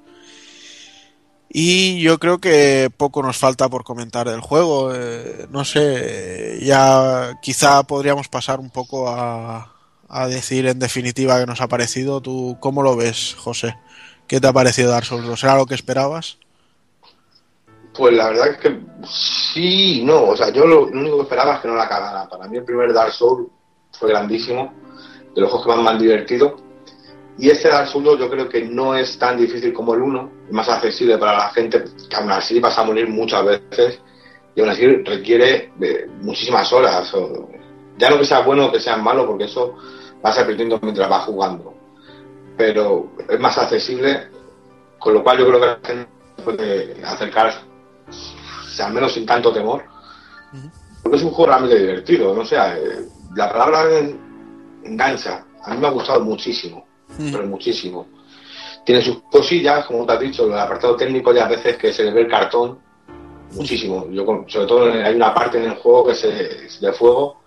[1.48, 4.94] Y yo creo que poco nos falta por comentar del juego.
[4.94, 9.72] eh, no sé, ya quizá podríamos pasar un poco a,
[10.06, 12.20] a decir en definitiva qué nos ha parecido.
[12.20, 13.78] ¿Tú cómo lo ves, José?
[14.26, 15.44] ¿Qué te ha parecido Dark Souls 2?
[15.44, 16.36] ¿Era lo que esperabas?
[17.96, 18.80] Pues la verdad es que
[19.54, 20.24] sí, no.
[20.24, 22.28] O sea, yo lo, lo único que esperaba es que no la cagara.
[22.28, 23.48] Para mí el primer Dark Souls
[23.98, 24.74] fue grandísimo,
[25.34, 26.67] de los juegos que más me divertido.
[27.38, 30.30] Y este Dark Souls 2 yo creo que no es tan difícil como el 1,
[30.48, 34.00] es más accesible para la gente, que aún así vas a morir muchas veces
[34.56, 37.12] y aún así requiere de muchísimas horas.
[37.14, 37.48] o-
[37.96, 39.74] ya no que sea bueno o que sea malo, porque eso
[40.22, 41.74] vas aprendiendo mientras vas jugando.
[42.56, 44.28] Pero es más accesible,
[44.98, 46.08] con lo cual yo creo que la gente
[46.44, 47.52] puede acercar,
[48.08, 49.84] o sea, al menos sin tanto temor,
[51.02, 52.34] porque es un juego realmente divertido.
[52.34, 54.18] No sé, eh, la palabra en-
[54.84, 55.44] engancha.
[55.64, 58.06] A mí me ha gustado muchísimo, pero muchísimo.
[58.84, 62.04] Tiene sus cosillas, como te has dicho, el apartado técnico ya a veces que se
[62.04, 62.78] le ve el cartón
[63.54, 64.06] muchísimo.
[64.10, 67.40] Yo sobre todo hay una parte en el juego que se, es de fuego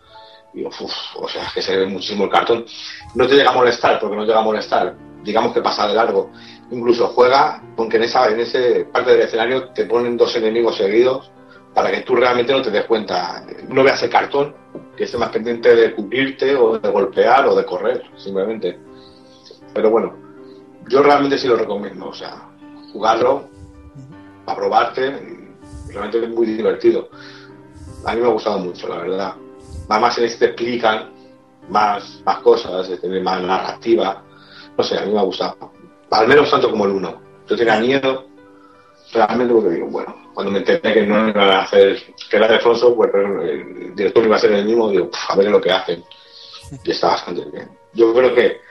[0.54, 0.82] y uf,
[1.16, 2.66] o sea, es que se ve muchísimo el cartón.
[3.16, 4.96] No te llega a molestar, porque no llega a molestar.
[5.24, 6.32] Digamos que pasa de largo.
[6.72, 11.32] Incluso juega, porque en esa en ese parte del escenario te ponen dos enemigos seguidos
[11.74, 13.46] para que tú realmente no te des cuenta.
[13.70, 14.56] No veas el cartón,
[14.96, 18.80] que esté más pendiente de cubrirte o de golpear o de correr, simplemente.
[19.74, 20.14] Pero bueno,
[20.88, 22.10] yo realmente sí lo recomiendo.
[22.10, 22.50] O sea,
[22.92, 23.48] jugarlo,
[24.46, 25.50] para probarte,
[25.88, 27.10] realmente es muy divertido.
[28.06, 29.34] A mí me ha gustado mucho, la verdad.
[29.90, 31.12] Además, en este te explican
[31.70, 34.24] más, más cosas, decir, más narrativa.
[34.78, 35.72] No sé, a mí me ha gustado.
[36.10, 37.22] Al menos tanto como el 1.
[37.48, 38.26] Yo tenía miedo,
[39.14, 42.62] realmente porque digo, bueno, cuando me enteré que no iban a hacer, que era de
[42.62, 45.72] Software, pero el director iba a ser el mismo, digo, "Puf, a ver lo que
[45.72, 46.04] hacen.
[46.84, 47.70] Y está bastante bien.
[47.94, 48.62] Yo creo que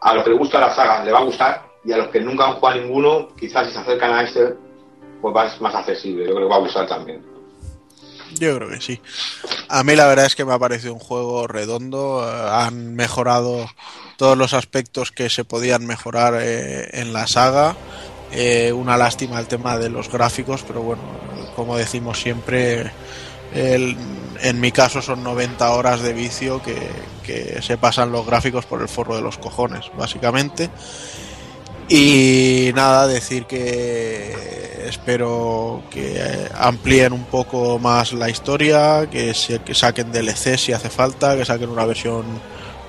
[0.00, 2.20] a los que les gusta la saga le va a gustar, y a los que
[2.20, 4.54] nunca han jugado ninguno, quizás si se acercan a este,
[5.20, 6.24] pues va ser más accesible.
[6.26, 7.22] Yo creo que va a gustar también.
[8.38, 9.00] Yo creo que sí.
[9.68, 12.26] A mí la verdad es que me ha parecido un juego redondo.
[12.26, 13.66] eh, han mejorado
[14.16, 17.74] todos los aspectos que se podían mejorar eh, en la saga.
[18.32, 21.02] Eh, una lástima el tema de los gráficos, pero bueno,
[21.56, 22.92] como decimos siempre,
[23.52, 23.96] el-
[24.42, 26.76] en mi caso son 90 horas de vicio que,
[27.22, 30.70] que se pasan los gráficos por el forro de los cojones, básicamente.
[31.88, 40.12] Y nada, decir que espero que amplíen un poco más la historia, que, que saquen
[40.12, 42.24] DLC si hace falta, que saquen una versión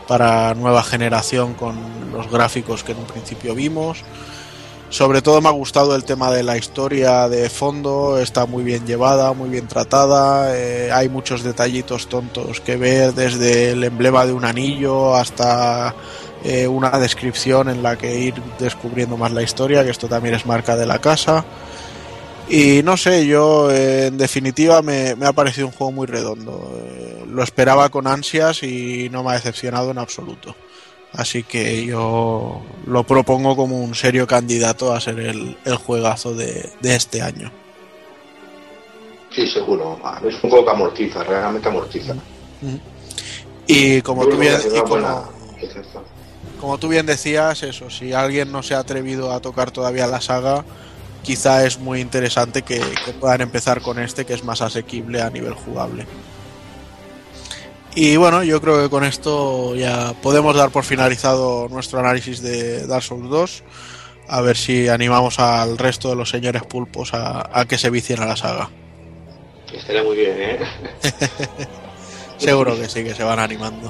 [0.08, 4.04] para nueva generación con los gráficos que en un principio vimos.
[4.92, 8.86] Sobre todo me ha gustado el tema de la historia de fondo, está muy bien
[8.86, 14.34] llevada, muy bien tratada, eh, hay muchos detallitos tontos que ver, desde el emblema de
[14.34, 15.96] un anillo hasta
[16.44, 20.46] eh, una descripción en la que ir descubriendo más la historia, que esto también es
[20.46, 21.46] marca de la casa.
[22.50, 26.70] Y no sé, yo eh, en definitiva me, ha parecido un juego muy redondo.
[27.30, 30.54] Lo esperaba con ansias y no me ha decepcionado en absoluto.
[31.14, 36.70] Así que yo lo propongo como un serio candidato a ser el, el juegazo de,
[36.82, 37.52] de este año.
[39.30, 40.00] Sí, seguro.
[40.28, 42.16] Es un juego que amortiza, realmente amortiza.
[43.68, 45.30] Y como tú bien, y como,
[46.60, 50.66] como tú decías, eso, si alguien no se ha atrevido a tocar todavía la saga,
[51.24, 55.30] quizá es muy interesante que, que puedan empezar con este, que es más asequible a
[55.30, 56.06] nivel jugable.
[57.94, 62.88] Y bueno, yo creo que con esto ya podemos dar por finalizado nuestro análisis de
[62.88, 63.64] Dark Souls 2.
[64.30, 68.22] A ver si animamos al resto de los señores pulpos a, a que se vicien
[68.22, 68.70] a la saga.
[69.74, 70.60] Estaría muy bien, ¿eh?
[72.38, 73.90] Seguro que sí, que se van animando.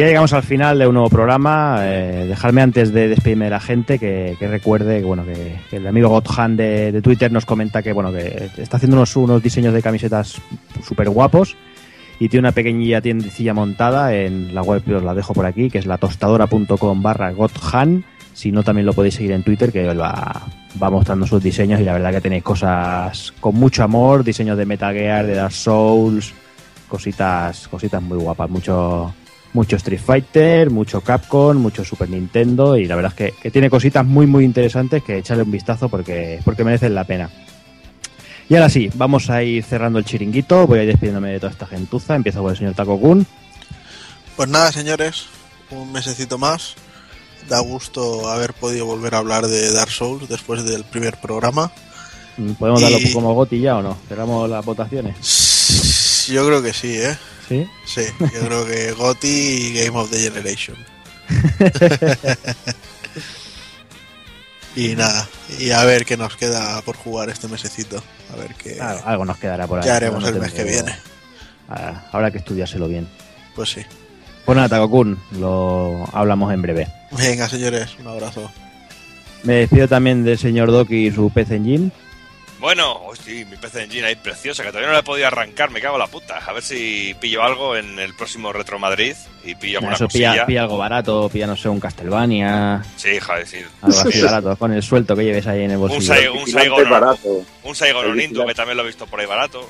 [0.00, 1.80] Ya llegamos al final de un nuevo programa.
[1.82, 6.08] Eh, dejarme antes de despedirme de la gente que, recuerde que, bueno, que, el amigo
[6.08, 10.40] Gothan de, Twitter nos comenta que, bueno, que está haciendo unos, unos diseños de camisetas
[10.82, 11.54] súper guapos
[12.18, 15.76] y tiene una pequeñilla tiendecilla montada en la web, os la dejo por aquí, que
[15.76, 18.02] es la tostadora.com barra Gothan.
[18.32, 20.46] Si no, también lo podéis seguir en Twitter, que va,
[20.82, 24.64] va mostrando sus diseños y la verdad que tenéis cosas con mucho amor, diseños de
[24.64, 26.32] Metal Gear, de Dark Souls,
[26.88, 29.12] cositas, cositas muy guapas, mucho,
[29.52, 33.68] mucho Street Fighter, mucho Capcom, mucho Super Nintendo y la verdad es que, que tiene
[33.68, 37.28] cositas muy muy interesantes que echarle un vistazo porque, porque merecen la pena.
[38.48, 41.52] Y ahora sí, vamos a ir cerrando el chiringuito, voy a ir despidiéndome de toda
[41.52, 43.26] esta gentuza, empiezo por el señor Taco Kun.
[44.36, 45.26] Pues nada, señores,
[45.70, 46.74] un mesecito más.
[47.48, 51.70] Da gusto haber podido volver a hablar de Dark Souls después del primer programa.
[52.36, 53.96] Mm, ¿Podemos darlo Y- como goti ya o no?
[54.08, 56.26] Cerramos las votaciones.
[56.30, 57.16] Yo creo que sí, ¿eh?
[57.50, 57.66] ¿Sí?
[57.84, 60.76] Sí, yo creo que GOTY y Game of the Generation.
[64.76, 68.00] y nada, y a ver qué nos queda por jugar este mesecito.
[68.32, 69.84] A ver qué, Claro, algo nos quedará por ahí.
[69.84, 70.94] qué haremos No el mes que viene.
[71.68, 73.08] Ah, Habrá que estudiárselo bien.
[73.56, 73.80] Pues sí.
[74.44, 76.86] Pues nada, Takokun, lo hablamos en breve.
[77.10, 78.48] Venga, señores, un abrazo.
[79.42, 81.90] Me despido también del señor Doki y su PC Engine.
[82.60, 85.80] Bueno, hostia, mi PC Engine ahí preciosa, que todavía no la he podido arrancar, me
[85.80, 86.36] cago en la puta.
[86.46, 90.44] A ver si pillo algo en el próximo Retro Madrid y pillo alguna Eso pilla,
[90.44, 93.58] pilla algo barato, pilla, no sé, un Castlevania, Sí, joder, sí.
[93.80, 96.34] algo así barato, con el suelto que lleves ahí en el bolsillo.
[96.34, 97.42] Un Saigon, barato.
[97.62, 98.14] un Saigon
[98.46, 99.66] que también lo he visto por ahí barato.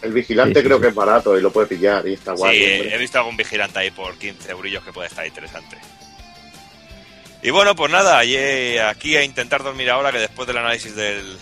[0.00, 0.82] El vigilante Sí, sí, creo sí.
[0.82, 2.56] que es barato y lo puede pillar y está guay.
[2.56, 2.94] sí, hombre.
[2.94, 5.76] he visto algún vigilante ahí por 15 eurillos que puede estar interesante.
[7.42, 11.36] Y bueno, pues nada, aquí a intentar dormir ahora que después del análisis del,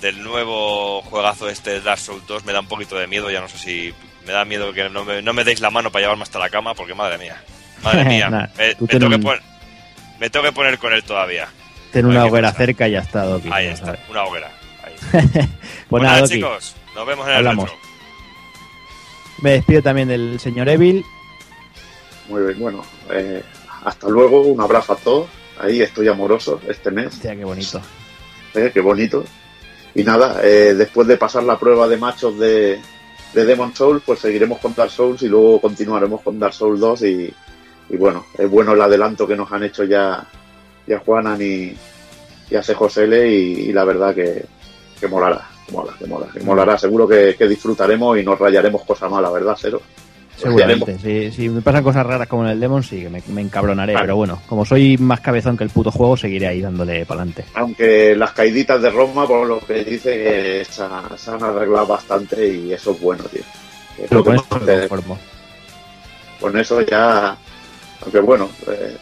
[0.00, 3.48] del nuevo juegazo este Dark Souls 2 me da un poquito de miedo, ya no
[3.48, 3.94] sé si
[4.26, 6.48] me da miedo que no me, no me deis la mano para llevarme hasta la
[6.50, 7.42] cama, porque madre mía,
[7.82, 9.40] madre mía, Nah, me, tengo que un- pon-
[10.18, 11.48] me tengo que poner con él todavía.
[11.92, 13.48] Ten una hoguera cerca y ya está, Doki.
[13.52, 14.50] Ahí está, una hoguera.
[14.84, 14.94] Ahí.
[15.88, 16.34] Pues nada, Doki.
[16.34, 17.64] chicos, nos vemos en el Hablamos.
[17.70, 17.80] retro.
[19.42, 21.04] Me despido también del señor Evil.
[22.28, 22.84] Muy bien, bueno.
[23.10, 23.42] eh,
[23.84, 25.28] hasta luego, un abrazo a todos.
[25.58, 27.06] Ahí estoy amoroso este mes.
[27.08, 27.80] Hostia, qué bonito.
[28.54, 29.24] Eh, qué bonito.
[29.94, 32.80] Y nada, eh, después de pasar la prueba de machos de,
[33.34, 37.02] de Demon Souls, pues seguiremos con Dark Souls y luego continuaremos con Dark Souls 2
[37.02, 37.34] y,
[37.98, 40.24] bueno, es bueno el adelanto que nos han hecho ya,
[40.86, 41.74] ya Juanan y,
[42.50, 44.44] y a Josele y, y la verdad que,
[45.00, 46.78] que molará, que mola, que mola, que molará.
[46.78, 49.80] Seguro que, que disfrutaremos y nos rayaremos cosas malas, ¿verdad, Cero?
[50.42, 50.98] Seguramente.
[50.98, 53.92] Si, si me pasan cosas raras como en el Demon, sí, que me, me encabronaré.
[53.94, 54.04] Vale.
[54.04, 57.44] Pero bueno, como soy más cabezón que el puto juego, seguiré ahí dándole para adelante.
[57.54, 61.86] Aunque las caiditas de Roma, por lo que dice, que se, han- se han arreglado
[61.86, 63.42] bastante y eso es bueno, tío.
[63.98, 64.88] Es Pero lo que con más eso te-
[66.40, 67.36] con eso ya
[68.02, 68.96] aunque bueno eh,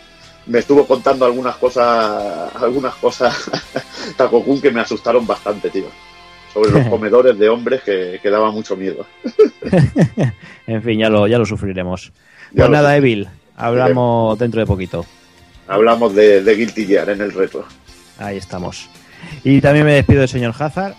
[0.47, 3.49] me estuvo contando algunas cosas algunas cosas
[4.17, 5.85] Takokun que me asustaron bastante tío
[6.53, 9.07] sobre los comedores de hombres que, que daba mucho miedo
[10.69, 12.13] En fin, ya lo, ya lo sufriremos.
[12.53, 12.97] Ya Pues lo nada, sé.
[12.99, 13.29] Evil.
[13.57, 15.05] Hablamos dentro de poquito.
[15.67, 17.67] hablamos de, de Guilty Gear en el retro
[18.19, 18.89] Ahí estamos.
[19.43, 20.95] Y también me despido del señor Hazard.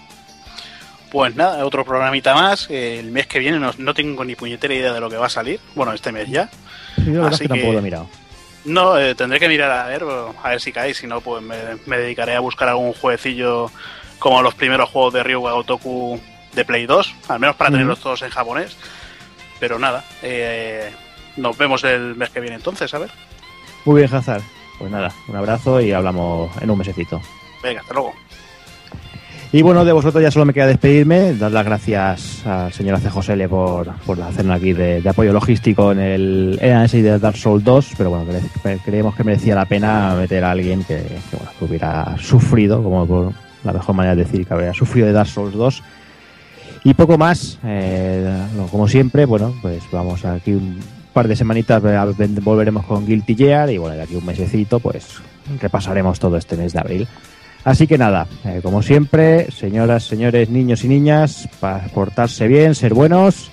[1.11, 2.67] Pues nada, otro programita más.
[2.69, 5.25] Eh, El mes que viene no, no tengo ni puñetera idea de lo que va
[5.27, 5.59] a salir.
[5.75, 6.49] Bueno, este mes ya.
[6.97, 8.07] Yo Así que tampoco lo he mirado.
[8.65, 10.03] No, eh, tendré que mirar a ver,
[10.43, 10.93] a ver si cae.
[10.93, 13.71] Si no, pues me, me dedicaré a buscar algún jueguecillo
[14.19, 16.19] como los primeros juegos de Ryuga Gotoku
[16.53, 18.75] de Play 2, al menos para tenerlos todos en japonés.
[19.59, 20.89] Pero nada, eh,
[21.37, 23.09] nos vemos el mes que viene entonces, a ver.
[23.85, 24.41] Muy bien, Hazard.
[24.77, 27.21] Pues nada, un abrazo y hablamos en un mesecito.
[27.61, 28.13] Venga, hasta luego.
[29.51, 33.09] Y bueno, de vosotros ya solo me queda despedirme, dar las gracias al señor AC
[33.09, 37.35] Josele por, por hacernos aquí de, de apoyo logístico en el en análisis de Dark
[37.35, 38.25] Souls 2, pero bueno,
[38.63, 42.83] cre- creemos que merecía la pena meter a alguien que, que, bueno, que hubiera sufrido,
[42.83, 45.83] como por la mejor manera de decir, que había sufrido de Dark Souls 2.
[46.83, 50.79] Y poco más, eh, como siempre, bueno, pues vamos aquí un
[51.13, 51.81] par de semanitas,
[52.41, 55.17] volveremos con Guilty Gear y bueno, de aquí un mesecito, pues
[55.59, 57.07] repasaremos todo este mes de abril.
[57.65, 62.93] Así que nada, eh, como siempre, señoras, señores, niños y niñas, para portarse bien, ser
[62.93, 63.51] buenos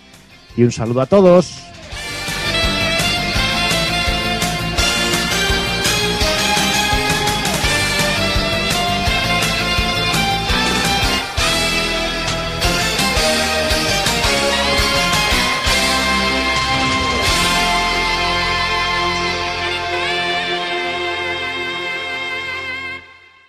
[0.56, 1.65] y un saludo a todos.